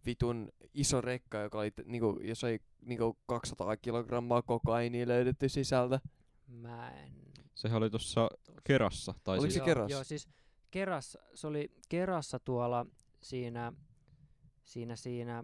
[0.05, 5.99] vitun iso rekka, joka oli niinku, jos oli niinku 200 kilogrammaa kokainia löydetty sisältä.
[6.47, 7.11] Mä en...
[7.55, 8.29] Sehän oli tuossa
[8.63, 9.13] Kerassa.
[9.23, 9.91] Tai Oliko siis, se joo, Kerassa?
[9.91, 10.29] Joo, siis
[10.71, 12.85] Kerassa, se oli Kerassa tuolla
[13.21, 13.73] siinä,
[14.63, 15.43] siinä, siinä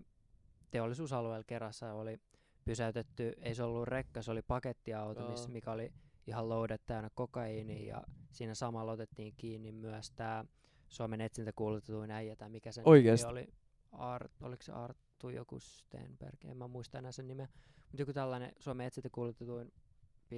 [0.71, 2.19] teollisuusalueella Kerassa oli
[2.65, 5.51] pysäytetty, ei se ollut rekka, se oli pakettiauto, miss, Aa.
[5.51, 5.93] mikä oli
[6.31, 10.45] ihan loadet täynnä kokaiinia ja siinä samalla otettiin kiinni myös tämä
[10.87, 13.27] Suomen etsintäkuulutetuin äijä tai mikä sen Oikeesti?
[13.27, 13.53] nimi oli.
[13.91, 17.47] Art, oliko se Arttu joku Stenberg, en mä muista enää sen nimeä.
[17.75, 19.71] Mutta joku tällainen Suomen etsintäkuulutetuin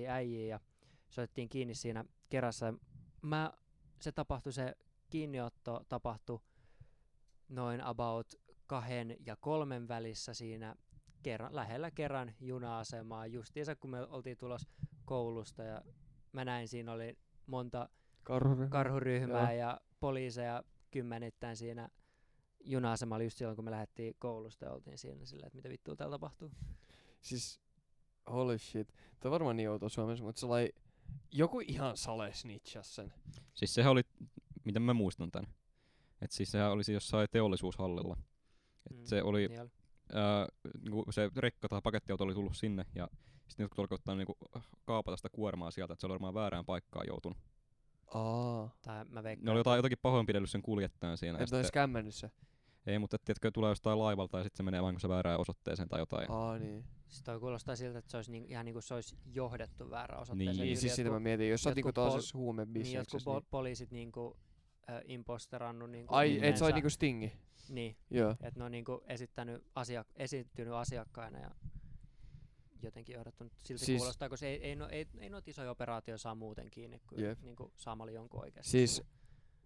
[0.10, 0.60] äijä ja
[1.10, 2.74] se otettiin kiinni siinä kerrassa.
[3.22, 3.54] Mä,
[4.02, 4.76] se tapahtui, se
[5.10, 6.40] kiinniotto tapahtui
[7.50, 8.34] noin about
[8.68, 10.76] kahden ja kolmen välissä siinä
[11.24, 14.70] kerran, lähellä kerran juna-asemaa justiinsa kun me oltiin tulossa
[15.06, 15.82] koulusta ja
[16.32, 17.90] mä näin siinä oli monta
[18.24, 18.70] Karhuryhmä.
[18.70, 19.60] karhuryhmää Joo.
[19.60, 21.90] ja poliiseja kymmenittäin siinä
[22.66, 26.14] juna-asemalla just silloin kun me lähdettiin koulusta ja oltiin siinä silleen, että mitä vittua täällä
[26.14, 26.52] tapahtuu.
[27.22, 27.62] Siis,
[28.32, 28.94] holy shit.
[29.26, 30.70] On varmaan niin outoa Suomessa, mutta sellainen
[31.32, 33.14] joku ihan sale snitchas sen.
[33.54, 34.02] Siis sehän oli,
[34.64, 35.48] miten mä muistan tän.
[36.22, 38.18] Et siis sehän olisi jossain teollisuushallilla.
[38.92, 39.70] Et Mm, se oli, niin oli.
[40.14, 40.48] ää,
[40.82, 43.08] niinku se rekka tai pakettiauto oli tullut sinne ja
[43.54, 44.38] sitten jotkut alkoi ottaa niinku
[44.86, 47.38] kaapata sitä kuormaa sieltä, että se oli varmaan väärään paikkaan joutunut.
[48.14, 48.70] Aa.
[48.82, 51.34] Tai mä veikkaan, Ne oli jotain, jotakin pahoinpidellyt sen kuljettajan siinä.
[51.38, 52.32] Et ois sitten- kämmännyt se.
[52.88, 56.00] ei, mutta et, tiedätkö, tulee jostain laivalta ja sitten se menee vahingossa väärään osoitteeseen tai
[56.00, 56.32] jotain.
[56.32, 56.84] Aa niin.
[57.08, 60.22] Siis toi kuulostaa siltä, että se olisi niin, ihan niin kuin se olisi johdettu väärään
[60.22, 60.58] osoitteeseen.
[60.58, 63.32] Niin, Niin, siis sitä mä mietin, jos sä oot niinku pol- tällaisessa niin, jotkut huumebisneksessä,
[63.32, 63.48] po- niin...
[63.52, 64.38] poliisit niinku
[64.90, 66.58] äh, imposterannut niinku Ai, et nimensä.
[66.60, 67.34] se oli niinku Stingi.
[67.70, 68.32] Niin, Joo.
[68.32, 71.52] että ne on niinku esittänyt asia, esiintynyt asiakkaina ja
[72.88, 73.54] jotenkin johdattunut.
[73.64, 77.02] Silti Siis- kuulostaa, koska ei, ei, no, ei, ei noita isoja operaatioita saa muuten kiinni,
[77.08, 77.40] kun Jep.
[77.42, 78.72] niinku saamalla jonkun oikeasti.
[78.72, 79.04] Siis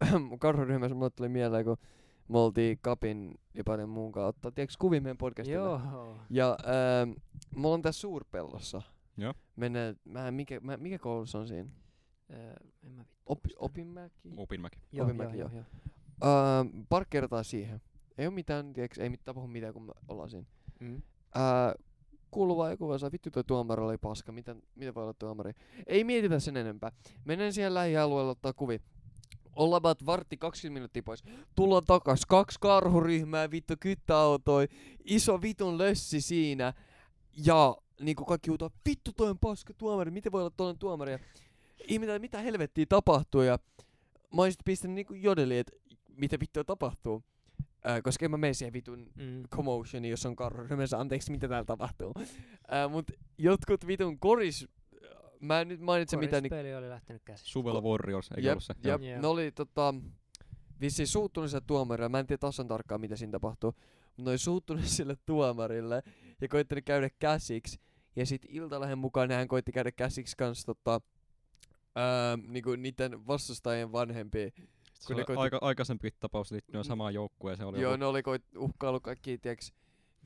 [0.39, 1.78] karhuryhmässä mulle tuli mieleen, kun
[2.30, 4.51] me oltiin Kapin ja paljon muun kautta.
[4.51, 5.57] Tiedätkö kuvia meidän podcastille?
[5.57, 6.18] Joo.
[6.30, 6.57] Ja
[7.01, 7.11] ähm,
[7.55, 8.82] mulla on tässä Suurpellossa.
[9.18, 9.34] Joo.
[9.55, 11.70] Mennään, mä, en- mikä, mä, mikä koulu se on siinä?
[12.34, 12.53] Öö,
[12.84, 13.55] en mä vittu muista.
[13.65, 14.15] Opinmäki?
[14.38, 14.80] Opinmäki.
[14.91, 15.63] Joo, Opinmäki, joo, joo.
[16.22, 16.59] joo.
[16.59, 17.82] Ähm, parkkeerataan siihen.
[18.18, 20.45] Ei oo mitään, tiedätkö, ei mit, tapahdu mitään, kun me ollaan siinä.
[20.80, 20.95] Mm.
[21.36, 21.74] Äh,
[22.38, 25.53] kuuluu vaan joku vaan saa, vittu toi tuomari oli paska, mitä, mitä voi olla tuomari?
[25.88, 26.91] Ei mietitä sen enempää.
[27.25, 28.81] Menen siihen lähialueelle ottaa kuvi.
[29.55, 31.23] Ollaan about vartti 20 minuuttia pois.
[31.55, 34.67] Tullaan takas, kaksi karhuryhmää, vittu kyttäautoi,
[35.05, 36.73] iso vitun lössi siinä.
[37.45, 41.11] Ja niinku kaikki huutaa, vittu toi on paska tuomari, miten voi olla toinen tuomari?
[41.11, 41.19] Ja
[41.88, 43.41] ihmetellään, mitä helvettiä tapahtuu.
[43.41, 43.59] Ja
[44.35, 45.73] mä oon sit pistänyt niinku jodeliin, että
[46.09, 47.23] mitä vittua tapahtuu.
[47.89, 49.43] Äh, koska en mä mene siihen vitun Mm.
[49.55, 52.13] commotioni, jos on karhuryhmässä, anteeksi, mitä täällä tapahtuu.
[52.67, 54.67] Ää, mut jotkut vitun koris,
[55.39, 57.49] mä en nyt mainitse mitä, niin Korispeli oli lähtenyt käsistä.
[57.51, 58.73] Suvella Warriors, eikö jep, ollut se?
[58.83, 59.21] jep, Joo.
[59.21, 59.93] ne oli tota,
[60.81, 64.38] vissiin suuttunut sille tuomarille, mä en tiedä tasan tarkkaan mitä siinä tapahtuu, mutta ne oli
[64.38, 66.03] suuttunut sille tuomarille
[66.41, 67.79] ja koittanut käydä käsiksi.
[68.15, 71.01] Ja sit Iltalehden mukaan hän koitti käydä käsiksi kans tota,
[71.95, 74.49] ää, niinku niiden vastustajien vanhempia.
[74.99, 76.87] Se ne oli koitti- aika, aikaisempi tapaus liittyen Mm.
[76.87, 77.67] samaan joukkueeseen.
[77.67, 79.73] Oli Joo, joku, ne oli koit, uhkailu kaikki, tiiäks,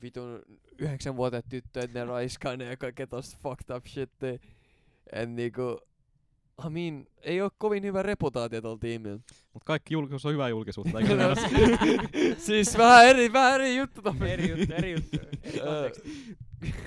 [0.02, 0.42] vitun
[0.78, 4.10] yhdeksänvuotiaat tyttöjä, että ne raiskaa ne ja kaikkea tosta fucked up shit.
[5.12, 5.80] En niinku,
[6.66, 9.18] I mean, ei oo kovin hyvä reputaatio tuolla tiimillä.
[9.52, 11.36] Mut kaikki julkisuus on hyvä julkisuutta, eikö No, näin?
[12.46, 16.36] siis vähän eri, vähän eri juttu eri juttu, eri juttu, eri konteksti.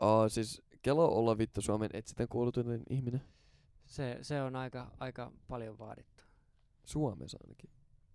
[0.00, 3.22] Aa, siis Kelo olla vittu Suomen etsitän kuulutuinen ihminen.
[3.86, 6.15] Se, se on aika, aika paljon vaadittu.
[6.86, 7.70] Suomessa ainakin.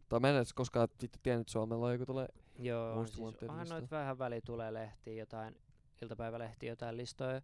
[0.10, 2.28] Tai mä en edes koskaan vittu tiennyt, että Suomella on joku tulee.
[2.60, 3.20] Joo, siis
[3.50, 5.56] onhan noit vähän väliä tulee lehtiä, jotain
[6.02, 7.42] iltapäivälehtiä, jotain listoja.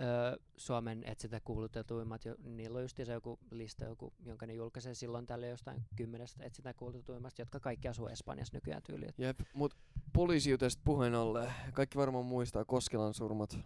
[0.00, 4.94] Öö, Suomen etsintä kuulutetuimmat, jo, niillä on just se joku lista, joku, jonka ne julkaisee
[4.94, 9.14] silloin tälle jostain kymmenestä etsintä kuulutetuimmasta, jotka kaikki asuu Espanjassa nykyään tyyliin.
[9.18, 9.76] Jep, mut
[10.12, 11.52] poliisijutesta puheen ollen.
[11.72, 13.58] Kaikki varmaan muistaa Koskelan surmat.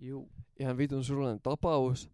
[0.00, 0.28] Juu.
[0.58, 2.10] ihan vitun surullinen tapaus.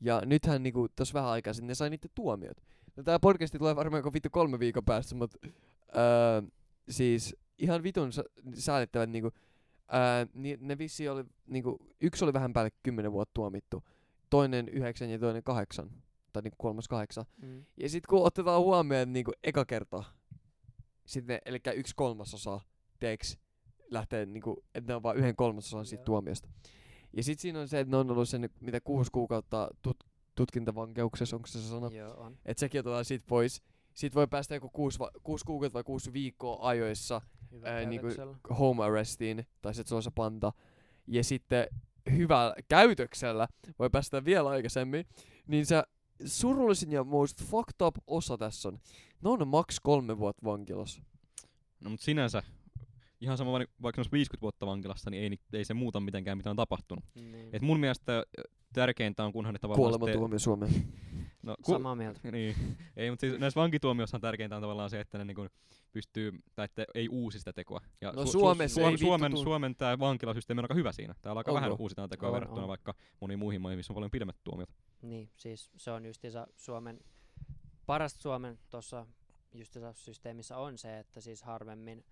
[0.00, 2.62] Ja nythän niinku tässä vähän aikaa sitten ne sai niitä tuomiot.
[2.96, 6.42] No tää podcasti tulee varmaan joku vittu kolme viikon päästä, mut öö,
[6.88, 8.24] siis ihan vitun sa-
[8.54, 9.30] säälittävät niinku,
[9.94, 13.84] öö, ni, ne vissi oli niinku, yksi oli vähän päälle kymmenen vuotta tuomittu,
[14.30, 15.90] toinen yhdeksän ja toinen kahdeksan,
[16.32, 17.24] tai niinku kolmas kahdeksan.
[17.42, 17.64] Mm.
[17.76, 20.04] Ja sit kun otetaan huomioon niinku eka kerta,
[21.04, 22.60] sitten eli yksi kolmasosa,
[22.98, 23.38] teeks,
[23.90, 26.04] lähtee niinku, että ne on vaan yhden kolmasosan siitä Joo.
[26.06, 26.48] tuomiosta.
[27.12, 29.96] Ja sit siinä on se, että ne on ollut sen, mitä kuusi kuukautta tut,
[30.36, 31.88] tutkintavankeuksessa, onko se se sana?
[31.92, 32.38] Joo, on.
[32.44, 33.62] Että sekin otetaan siitä pois.
[33.94, 37.20] Sit voi päästä joku kuusi, va- kuusi kuukautta vai kuusi viikkoa ajoissa
[37.52, 38.06] Hyvä ää, niinku
[38.58, 40.52] home arrestiin, tai sit se on se panta.
[41.06, 41.66] Ja sitten
[42.16, 45.06] hyvällä käytöksellä voi päästä vielä aikaisemmin.
[45.46, 45.82] Niin se
[46.24, 48.78] surullisin ja most fucked up osa tässä on,
[49.22, 51.02] ne on maks kolme vuotta vankilassa.
[51.80, 52.42] No mut sinänsä,
[53.20, 56.36] ihan sama vai- vaikka ne olisi 50 vuotta vankilassa, niin ei, ei se muuta mitenkään
[56.36, 57.04] mitä on tapahtunut.
[57.14, 57.48] Niin.
[57.52, 58.24] Et mun mielestä
[58.80, 60.72] tärkeintä on, kunhan ne tavallaan sitten, Kuolematuomio Suomeen.
[61.42, 62.20] No, Samaa mieltä.
[62.32, 62.54] Niin.
[62.96, 65.50] Ei, mutta siis näissä vankituomioissa on tärkeintä on tavallaan se, että ne niin
[65.92, 67.80] pystyy, tai että ei uusi sitä tekoa.
[68.00, 71.14] Ja No Suomessa ei vittu Suomen, tuu- Suomen tämä vankilasysteemi on aika hyvä siinä.
[71.22, 71.60] Täällä aika Onko?
[71.60, 72.68] vähän uusitaan tekoa On, verrattuna on.
[72.68, 74.70] vaikka moniin muihin maihin, missä on paljon pidemmät tuomiot.
[75.02, 77.00] Niin, siis se on justiinsa Suomen,
[77.86, 79.06] parasta Suomen tuossa
[79.54, 82.04] justiinsa systeemissä on se, että siis harvemmin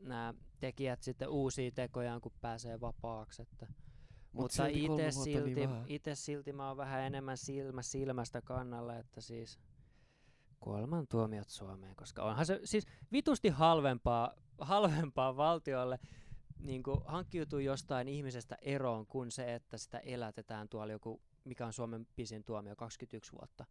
[0.00, 3.42] nämä tekijät sitten uusia tekojaan, kun pääsee vapaaksi.
[3.42, 3.66] Että.
[4.36, 5.84] Mut Mutta silti kolme itse niin silti, vähän.
[5.88, 9.58] ite silti mä oon vähän enemmän silmä silmästä kannalla, että siis
[10.60, 15.98] kuoleman tuomiot Suomeen, koska onhan se siis vitusti halvempaa, halvempaa valtiolle
[16.58, 22.06] niin hankkiutuu jostain ihmisestä eroon kuin se, että sitä elätetään tuolla joku, mikä on Suomen
[22.16, 23.64] pisin tuomio, 21 vuotta.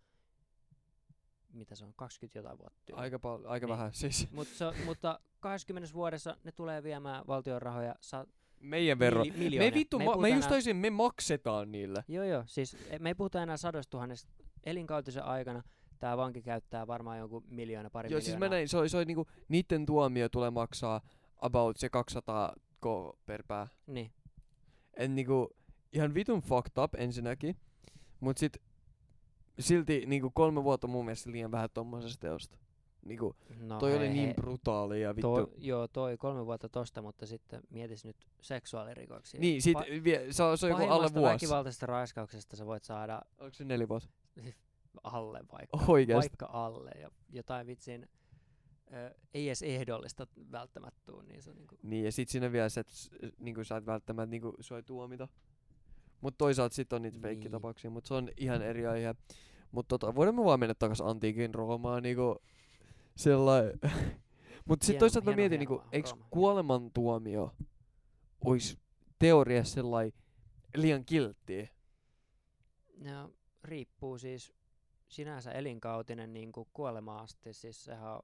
[1.53, 2.80] Mitä se on, 20 jotain vuotta.
[2.86, 3.01] tyyliin.
[3.03, 3.72] Aika, pal- aika Niin.
[3.78, 4.32] vähän siis.
[4.32, 8.28] Mut se, mutta 20 vuodessa ne tulee viemään valtion rahoja sa-
[8.66, 9.28] Meidän verran.
[9.28, 12.03] mili- Me vittu, ma- puhuta me just enää- taisin, me maksetaan niille.
[12.07, 12.43] Joo, joo.
[12.47, 14.32] Siis e- me ei puhuta enää sadoista tuhannesta.
[14.63, 15.63] Elinkautisen aikana
[15.99, 18.49] tämä vanki käyttää varmaan jonkun miljoona, pari Joo, siis miljoonaa.
[18.49, 21.01] mä näin, se oli, se oli niinku, niitten tuomio tulee maksaa
[21.38, 22.86] about se 200 k
[23.26, 23.68] per pää.
[23.88, 24.11] Niin.
[24.97, 25.49] En niinku,
[25.93, 27.55] ihan vitun fucked up ensinnäkin.
[28.20, 28.57] Mut sit
[29.59, 32.57] silti niinku kolme vuotta mun mielestä liian vähän tommosesta teosta.
[33.06, 34.34] Niinku, No, toi oli hei, niin hei.
[34.34, 35.28] brutaali ja vittu.
[35.36, 39.39] Toi, joo, toi kolme vuotta tosta, mutta sitten mietis nyt seksuaalirikoksia.
[39.39, 41.34] niin, sit Pa- vie, se, on, se on joku alle vuosi.
[41.34, 44.10] väkivaltaisesta raiskauksesta sä voit saada Onko se neljä vuotta?
[45.03, 45.80] alle vaikka.
[45.88, 46.30] Oikeesti.
[46.30, 46.91] Vaikka alle.
[47.01, 48.08] Ja jotain vitsin,
[48.93, 52.70] ö, ei edes ehdollista välttämättä tuu, niin se on niinku, Niin, ja sit siinä vielä
[52.70, 52.93] se, että
[53.39, 55.28] niinku sä et välttämättä niinku sua ei tuomita.
[56.22, 57.22] Mut toisaalta sit on niitä Niin.
[57.22, 59.16] feikkitapauksia, mut se on ihan eri aihe.
[59.72, 62.36] Mut tota, voidaan me vaan mennä takas antiikin Roomaan niinku
[63.18, 63.80] sellainen.
[64.68, 67.55] Mut sit Hieno- toisaalta mä mietin niinku, eiks kuolemantuomio
[68.45, 68.78] ois
[69.20, 70.13] teoriassa sellainen
[70.76, 71.68] liian kilttiä?
[72.97, 73.32] no,
[73.63, 74.53] riippuu siis
[75.07, 77.53] sinänsä elinkautinen niin kuin kuolemaan asti.
[77.53, 78.22] Siis sehän on,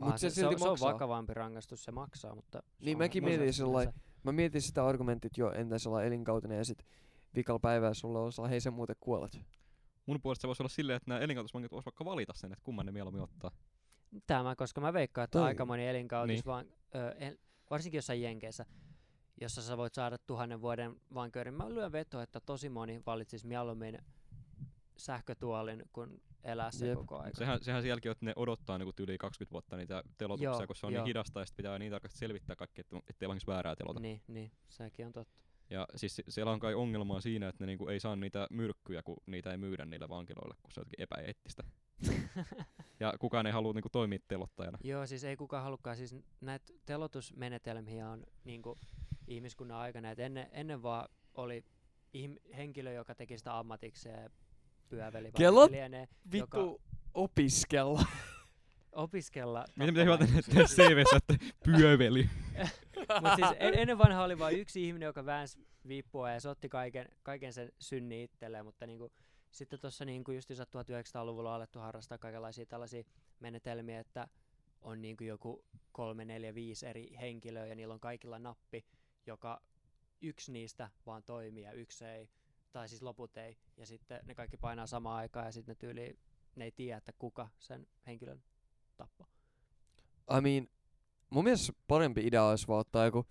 [0.00, 0.92] Mut se se, se, on, silti se on maksaa.
[0.92, 2.62] vakavampi rangaistus, se maksaa, mutta...
[2.78, 6.86] se Niin mäkin mietin sellainen, mä mietin sitä argumentit jo, entä sellainen elinkautinen ja sit
[7.34, 9.40] vikalla päivää sulla on sellainen, hei sä muuten kuolet.
[10.06, 12.86] Mun puolesta se voisi olla silleen, että nämä elinkautisvankit voisivat vaikka valita sen, että kumman
[12.86, 13.50] ne mieluummin ottaa.
[14.26, 16.36] Tämä, koska mä veikkaan, että Toi- aika moni elinkautis, Niin.
[16.36, 16.44] niin.
[16.46, 17.36] vaan, ö, el,
[17.70, 18.66] varsinkin jossain Jenkeissä,
[19.40, 21.54] jossa sä voit saada tuhannen vuoden vankeuden.
[21.54, 23.98] Mä lyön veto, että tosi moni valitsisi mieluummin
[24.96, 26.98] sähkötuolin, kun elää se Jep.
[26.98, 27.38] koko aika.
[27.38, 30.76] Sehän, sehän sen jälkeen, että ne odottaa niinku yli 20 vuotta niitä telotuksia, Joo, kun
[30.76, 31.02] se on joo.
[31.02, 34.00] niin hidasta ja pitää niin tarkasti selvittää kaikki, että ettei vankiksi väärää telota.
[34.00, 35.34] Niin, niin, sekin on totta.
[35.70, 39.16] Ja siis siellä on kai ongelmaa siinä, että ne niinku ei saa niitä myrkkyjä, kun
[39.26, 41.62] niitä ei myydä niille vankiloille, kun se on jotenkin epäeettistä.
[43.00, 44.78] Ja kukaan ei halua niinku toimia telottajana.
[44.84, 45.96] Joo, siis ei kukaan halukkaan.
[45.96, 48.78] Siis näitä telotusmenetelmiä on niinku
[49.28, 50.10] ihmiskunnan aikana.
[50.10, 51.64] Et ennen, ennen vaan oli
[52.18, 54.30] ihm- henkilö, joka teki sitä ammatikseen ja
[54.88, 55.32] pyöveli.
[55.32, 55.70] Kello?
[55.70, 56.80] lienee, Vittu
[57.14, 58.04] opiskella.
[58.92, 59.64] opiskella.
[59.76, 60.64] Miten pitäisi hyvä tappamaan tehdä.
[60.94, 61.34] CVssä, että
[61.64, 62.30] pyöveli.
[63.20, 66.68] Mut siis en, ennen vanha oli vain yksi ihminen, joka väänsi viippua ja se otti
[66.68, 69.12] kaiken, kaiken sen synni itselleen, mutta niinku,
[69.54, 73.04] sitten tuossa niinku justiinsa 1900-luvulla on alettu harrastaa kaikenlaisia tällaisia
[73.40, 74.28] menetelmiä, että
[74.82, 78.84] on niinku joku kolme, neljä, viisi eri henkilöä ja niillä on kaikilla nappi,
[79.26, 79.62] joka
[80.20, 82.30] yksi niistä vaan toimii ja yksi ei,
[82.72, 86.18] tai siis loput ei, ja sitten ne kaikki painaa samaan aikaan ja sitten ne tyyli,
[86.56, 88.42] ne ei tiedä, että kuka sen henkilön
[88.96, 89.26] tappaa.
[90.38, 90.68] I mean,
[91.30, 93.26] mun mielestä parempi idea olisi vaan ottaa joku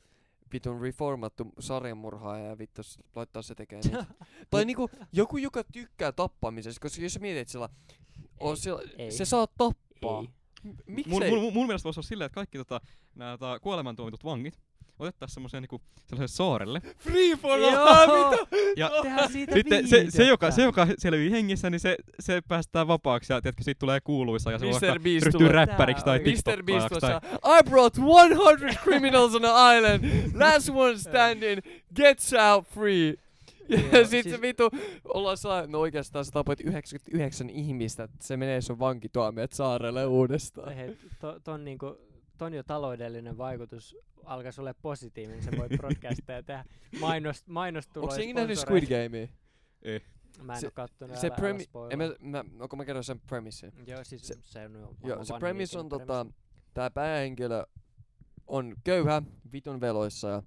[0.54, 4.06] vitun reformattu sarjamurhaaja ja vittu s- laittaa se tekemään niitä.
[4.49, 7.70] Tai niinku joku, joka tykkää tappamisesta, koska jos sä mietit sillä,
[8.39, 9.12] on sillä ei.
[9.12, 10.22] se saa tappaa.
[10.22, 10.28] Ei.
[10.64, 11.30] M- Miksei?
[11.32, 12.82] mun, mun, mun mielestä voisi olla silleen, että kaikki tota,
[13.16, 14.60] nämä tota, kuolemantuomitut vangit
[15.00, 16.82] otettaisiin semmoiseen niinku, sellaiselle saarelle.
[16.98, 17.82] Free for Joo!
[17.86, 18.32] all!
[18.32, 18.48] vittu!
[18.78, 22.88] Ja Tehdään siitä sitten se, se, joka, se, joka selvii hengissä, niin se, se päästään
[22.88, 27.00] vapaaksi ja tiedätkö, siitä tulee kuuluisa ja se voi ryhtyy räppäriksi tai TikTokkaajaksi.
[27.00, 27.20] Tai...
[27.60, 30.06] I brought 100 criminals on an island.
[30.34, 31.62] Last one standing
[31.96, 33.14] gets out free.
[33.70, 34.70] Ja Joo, sit siis- se vitu,
[35.06, 40.76] ollaan saa, no oikeastaan sä tapoit 99 ihmistä, että se menee sun vankituomiot saarelle uudestaan.
[40.76, 41.98] Hei, to, ton, niinku,
[42.38, 46.65] ton jo taloudellinen vaikutus alkaisi olla positiivinen, se voi broadcastaa ja tehdä
[46.99, 48.09] mainos, mainostuloja.
[48.09, 49.27] Onks jengi nähnyt Squid Gamea?
[49.81, 50.01] Ei.
[50.41, 51.59] Mä en Se- oo kattonut, Se älä, premi...
[51.59, 51.89] älä spoilaa.
[51.91, 53.71] En mä, mä, no kun mä kerron sen premissin.
[53.88, 56.25] Joo, siis se- se, jo Joo, se premise on tota,
[56.73, 57.65] tää päähenkilö
[58.47, 59.21] on köyhä,
[59.53, 60.43] vitun veloissa ja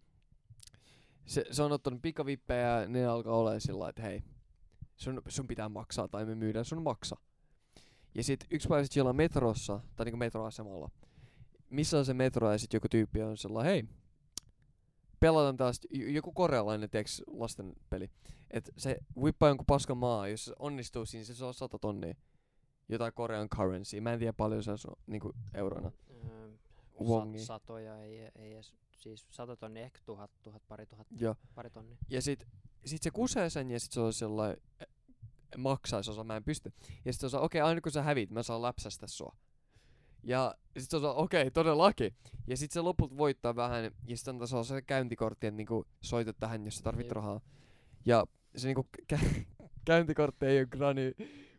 [1.27, 4.23] se, se on ottanut pikavippejä ja ne alkaa olemaan sillä lailla, että hei,
[4.97, 7.17] sun, sun pitää maksaa tai me myydään sun maksa.
[8.15, 10.91] Ja sit yksi päivä sit siellä on metrossa, tai niinku metroasemalla,
[11.71, 13.85] missä on se metro ja sit joku tyyppi on sellainen, hei,
[15.21, 18.11] pelataan taas joku korealainen, tiiäks, lasten peli.
[18.51, 22.15] Et se whippaa jonkun paskan maa, jos se onnistuu siinä, se saa 100 tonnia.
[22.89, 24.01] Jotain Korean currency.
[24.01, 25.93] Mä en tiedä paljon se on niinku eurona.
[26.11, 26.51] Öö,
[27.01, 27.39] Wongi.
[27.39, 31.35] sat, satoja, ei, ei edes, siis sata tonnia, ehkä tuhat, tuhat, pari tuhat, Joo.
[31.55, 31.97] pari tonnia.
[32.11, 32.47] Ja sit,
[32.85, 34.87] sit se kusee sen ja sit se on sellainen, eh,
[35.57, 36.73] maksaa se osa, mä en pysty.
[37.05, 39.37] Ja sit se osaa, okei, okay, aina kun sä hävit, mä saan läpsästä sua.
[40.23, 42.15] Ja sit se osaa, okei, okay, todellakin.
[42.47, 46.65] Ja sit se lopulta voittaa vähän, ja sit antaa se käyntikortti, että niinku soita tähän,
[46.65, 47.13] jos sä tarvit Jep.
[47.13, 47.41] rahaa.
[48.07, 49.45] Ja se niinku kä-
[49.85, 51.15] käyntikortti ei ole Granny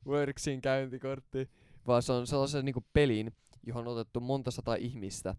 [0.08, 1.50] Worksin käyntikortti,
[1.88, 3.32] vaan se on sellaisen niinku pelin,
[3.64, 5.36] johon on otettu monta sataa ihmistä.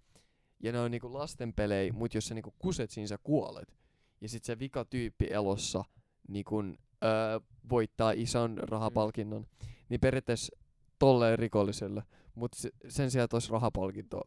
[0.61, 3.79] Ja ne on niinku lasten pelejä, mut jos sä niinku kuset siinä sä kuolet.
[4.21, 5.85] Ja sit se vika tyyppi elossa
[6.29, 6.63] niinku,
[7.05, 7.41] öö,
[7.71, 9.47] voittaa ison rahapalkinnon.
[9.89, 10.57] Niin periaatteessa
[10.99, 12.03] tolleen rikolliselle.
[12.39, 14.21] Mut se, sen sijaan, että olisi rahapalkinto,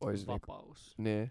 [0.00, 0.94] ois niinku, Vapaus.
[0.98, 1.30] niin.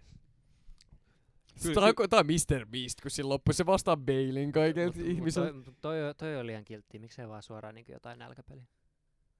[1.62, 2.66] Kyllä- Tää on, tää on Mr.
[2.66, 5.52] Beast, kun siinä loppu se vastaa Bailin mut ihmisiltä.
[5.52, 8.64] Toi, toi, toi on liian kiltti, miksei vaan suoraan niinku jotain nälkäpeliä.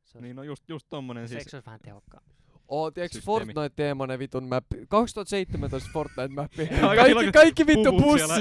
[0.05, 1.39] Se, Niin no just, just tommonen se, siis.
[1.41, 2.35] eikö se olisi vähän tehokkaampi?
[2.69, 3.19] Oo, tiiäks.
[3.25, 4.77] Fortnite-teemainen vitun mappi.
[4.89, 6.67] 2017 Fortnite-mappi.
[6.81, 8.35] Kaikki, kaikki vittu puvut siellä.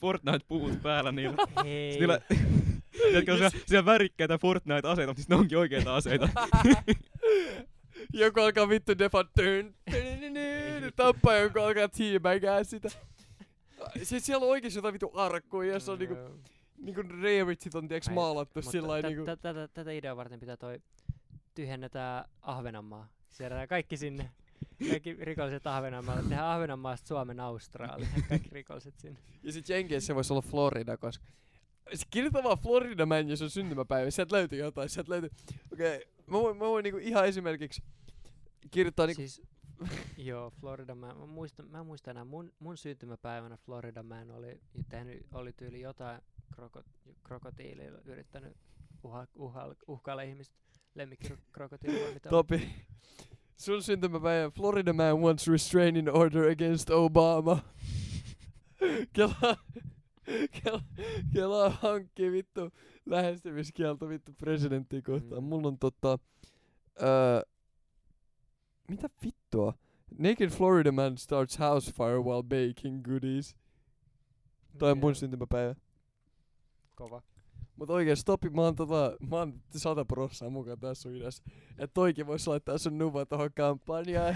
[0.00, 1.36] Fortnite-puvut päällä niillä.
[1.64, 1.90] Hei.
[1.98, 2.20] Niillä,
[2.92, 6.28] tiedätkö, siellä, siellä värikkäitä Fortnite-aseita, mutta siis ne onkin oikeita aseita.
[8.12, 9.74] Joku alkaa vittu defa turn.
[10.96, 12.88] Tappaa joku alkaa teabagää sitä.
[14.02, 16.16] Siis siellä on oikeesti jotain vittu arkkuja ja se on niinku,
[16.78, 19.24] niinku raritsit on tiiäks maalattu sillä niinku.
[19.24, 20.80] tä- tätä, ideaa varten pitää toi
[21.54, 23.08] tyhjennetään Ahvenanmaa.
[23.30, 24.30] Siirretään kaikki sinne.
[24.90, 26.22] Kaikki rikolliset Ahvenanmaalle.
[26.22, 28.08] Tehdään Ahvenanmaasta Suomen Australia.
[28.28, 29.18] Kaikki rikolliset sinne.
[29.42, 31.24] Ja sit Jenkeissä voisi olla Florida, koska
[32.10, 34.10] kirjoita vaan Florida Man, jos on syntymäpäivä.
[34.10, 34.88] Sieltä löytyy jotain.
[34.88, 35.30] Sieltä löytyy...
[35.72, 36.06] Okei.
[36.30, 37.82] Mä voin, mä voin niinku ihan esimerkiksi
[38.70, 39.20] kirjoittaa niinku...
[39.20, 39.42] Siis,
[40.16, 41.18] joo, Florida Man.
[41.18, 46.20] Mä muistan, mä muistan enää mun, mun syntymäpäivänä Florida Man oli, tehnyt, oli tyyli jotain
[46.54, 46.82] kroko,
[47.22, 48.56] krokotiililla yrittänyt
[49.02, 50.54] uha, uha, uhkailla ihmistä.
[52.14, 52.28] Mitä?
[52.30, 52.70] Topi.
[53.56, 54.50] Sun syntymäpäivä.
[54.50, 57.58] Florida Man wants restraining order against Obama.
[59.12, 59.56] Kela...
[60.62, 60.82] Kela,
[61.34, 62.70] Kela hankkii vittu
[63.10, 65.42] lähestymiskielto vittu presidenttiä kohtaan.
[65.42, 65.48] Mm.
[65.48, 66.18] Mulla on tota...
[67.02, 67.42] Öö,
[68.88, 69.74] mitä vittua?
[70.18, 73.56] Naked Florida Man starts house fire while baking goodies.
[74.78, 75.74] Toi on mun syntymäpäivä.
[76.94, 77.22] Kova.
[77.80, 81.42] Mut oikeesti Topi, mä oon, tota, mä oon sata prossaa mukaan tässä sun idässä.
[81.78, 84.34] Et toikin vois laittaa sun nuva tohon kampanjaan.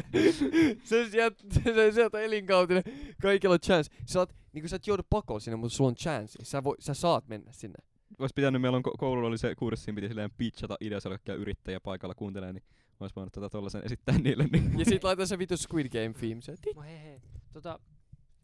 [0.84, 2.82] se sieltä, se sieltä elinkautinen.
[3.22, 3.92] Kaikilla on chance.
[4.06, 6.38] Sä oot, niinku sä et joudu pakoon sinne, mutta sulla on chance.
[6.42, 7.84] Sä, voi, sä saat mennä sinne.
[8.18, 11.18] Ois pitänyt, meillä on ko- koululla oli se kurssi, piti silleen pitchata idea, siellä oli
[11.18, 12.64] kaikkia yrittäjiä paikalla kuuntelee, niin
[13.00, 14.46] ois voinut tota tollasen esittää niille.
[14.52, 14.78] Niin.
[14.78, 16.40] Ja sit laita se vitu Squid Game theme.
[16.40, 16.54] Se,
[16.84, 17.20] hei hei.
[17.52, 17.78] Tota,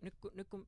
[0.02, 0.66] nyt, kun, nyt kun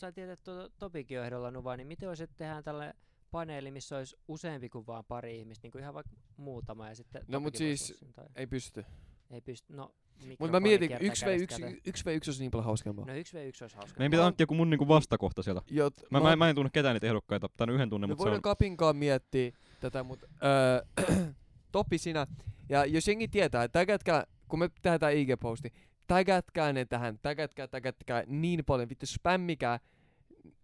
[0.00, 2.94] sä tiedät, että Topikin on ehdolla Nuvaa, niin miten olisi, että tehdään tälle
[3.30, 7.22] paneeli, missä olisi useampi kuin vaan pari ihmistä, niin kuin ihan vaikka muutama ja sitten
[7.28, 8.84] No mut Topikin voisi siis- tai ei pysty.
[9.30, 9.94] ei pysty, no
[10.38, 11.80] Mut mä mietin, mikrofoni yksi kiertää v kädestä yksi, käteen.
[11.86, 13.04] yksi v yksi olisi niin paljon hauskempaa.
[13.04, 13.98] No yksi v yksi olisi hauska.
[13.98, 15.62] Meidän pitää Mä- hankkia joku mun niinku vastakohta sieltä.
[15.70, 18.22] Jot, Mä, mä, mä en tunne ketään niitä ehdokkaita, tai no yhden tunne, Me mutta
[18.22, 18.42] se voidaan on...
[18.42, 21.06] Kapinkaan miettiä tätä, mutta öö,
[21.72, 22.26] Topi sinä.
[22.68, 25.72] Ja jos jengi tietää, että tägätkää, kun me tehdään tää IG-posti,
[26.08, 29.80] tägätkää ne tähän, tägätkää, tägätkää niin paljon, vittu spämmikää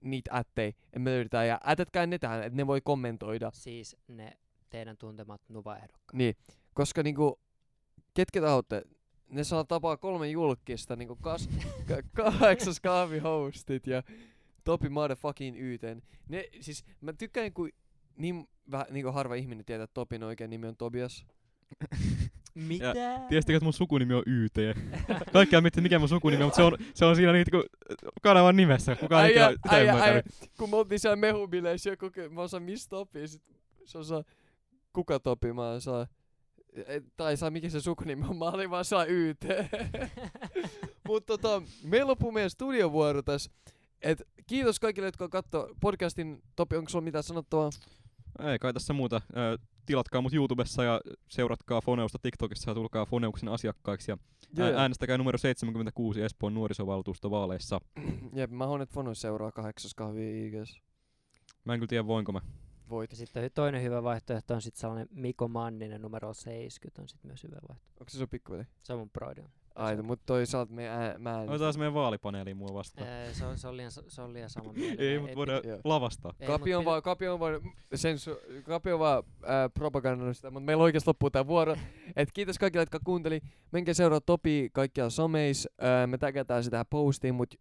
[0.01, 3.51] niitä ättei, ja me löydetään, ja ätätkää ne tähän, että ne voi kommentoida.
[3.55, 4.39] Siis ne
[4.71, 6.13] teidän tuntemat Nuva-ehdokkaat.
[6.13, 6.37] Niin,
[6.75, 7.41] koska niinku,
[8.15, 8.83] ketkä tahotte,
[9.29, 11.49] ne saa tapaa kolme julkista, niinku kas,
[11.89, 14.03] ka, kahdeksas kahvihostit ja
[14.65, 16.03] Topi motherfucking YTn.
[16.29, 17.71] Ne, siis mä tykkään kun
[18.17, 21.27] niin vähän niinku harva ihminen tietää, että Topin oikein nimi on Tobias.
[22.55, 22.95] Mitä?
[23.29, 24.55] Tiesittekö, että mun sukunimi on YT?
[25.33, 27.63] Kaikki miettii, mikä mun sukunimi on, mutta se on, se on siinä niinku
[28.23, 28.97] kanavan nimessä.
[28.97, 30.23] Kukaan ei ikinä sitä äijä,
[30.59, 33.43] kun me oltiin siellä mehubileissä, joku, mä osaan missä Topi, ja sit
[33.85, 34.25] se osaa,
[34.93, 36.07] kuka Topi, mä osaan,
[37.17, 39.45] tai saa mikä se sukunimi on, mä olin vaan saa YT.
[41.09, 43.51] Mut tota, meillä loppuu meidän studiovuoro tässä.
[44.03, 46.43] Et kiitos kaikille, jotka katsoo podcastin.
[46.57, 47.71] Topi, onko sulla mitään sanottavaa?
[48.39, 49.21] Ei kai tässä muuta.
[49.87, 54.11] Tilatkaa mut YouTubessa ja seuratkaa Foneusta TikTokissa ja tulkaa Foneuksen asiakkaiksi.
[54.11, 54.19] Ja
[54.57, 54.79] joo.
[54.79, 57.81] äänestäkää numero 76 Espoon nuorisovaltuustovaaleissa.
[58.33, 60.81] Jep, mä haluan, että Fonus seuraa kahdeksas kahvi IGS.
[61.65, 62.41] Mä en kyllä tiedä voinko mä.
[62.91, 63.11] Voit.
[63.11, 67.43] Ja sitten toinen hyvä vaihtoehto on sitten sellainen Miko Manninen numero 70 on sitten myös
[67.43, 68.01] hyvä vaihtoehto.
[68.01, 68.65] Onko se sun pikkuveli?
[68.83, 69.41] Se on mun broidi.
[69.75, 71.51] Aito, mut toisaalta me ää, mä en...
[71.51, 73.09] Otetaan meidän vaalipaneeliin mua vastaan.
[73.09, 75.81] Ee, se, on, se, on liian, se on liian sama Ei, mut voidaan Joo.
[75.85, 76.33] lavastaa.
[76.41, 77.61] Ei, Kapi on vaan, Kapi on vaan,
[77.95, 78.31] sensu,
[78.65, 81.77] Kapi on vaan ää, propagandannut sitä, mutta meillä oikeesti loppuu tää vuoro.
[82.17, 83.41] Et kiitos kaikille, jotka kuunteli.
[83.73, 85.69] Menkää seuraa Topi kaikkialla someis.
[85.81, 87.55] Ää, me tägätään sitä tähän postiin, mut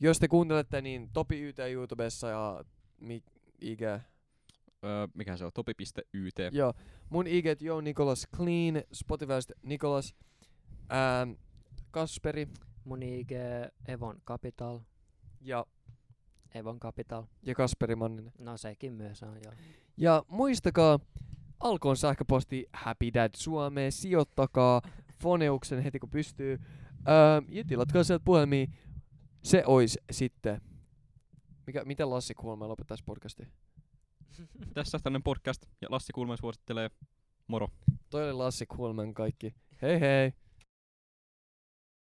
[0.00, 2.64] jos te kuuntelette, niin Topi YT YouTubessa ja
[3.00, 3.22] mi,
[3.60, 3.82] IG.
[3.82, 5.50] Öö, mikä se on?
[5.54, 6.34] Topi.yt.
[6.52, 6.72] Joo,
[7.10, 10.14] mun IG Joo Nikolas Clean, Spotifysta Nikolas.
[10.88, 11.26] Ää,
[11.90, 12.48] Kasperi
[12.84, 13.30] Mun IG
[13.88, 14.80] Evon Capital.
[15.40, 15.66] ja,
[16.54, 17.24] Evon Capital.
[17.42, 18.32] ja Kasperi Manninen.
[18.38, 19.52] No sekin myös on, joo.
[19.96, 20.98] Ja muistakaa,
[21.60, 24.82] Alkoon sähköposti Happy Dad Suomeen, sijoittakaa
[25.22, 26.58] Foneuksen heti kun pystyy.
[27.08, 28.66] Öö, ja tilatkaa sieltä puhelimia.
[29.42, 30.60] Se ois sitten.
[31.66, 33.46] Mikä, miten Lassi Kuolma lopettaisi podcastia?
[34.74, 36.90] Tässä on tämmönen podcast ja Lassi Kulman suosittelee.
[37.46, 37.68] Moro.
[38.10, 39.54] Toi oli Lassi Kuolman kaikki.
[39.82, 40.32] Hei hei!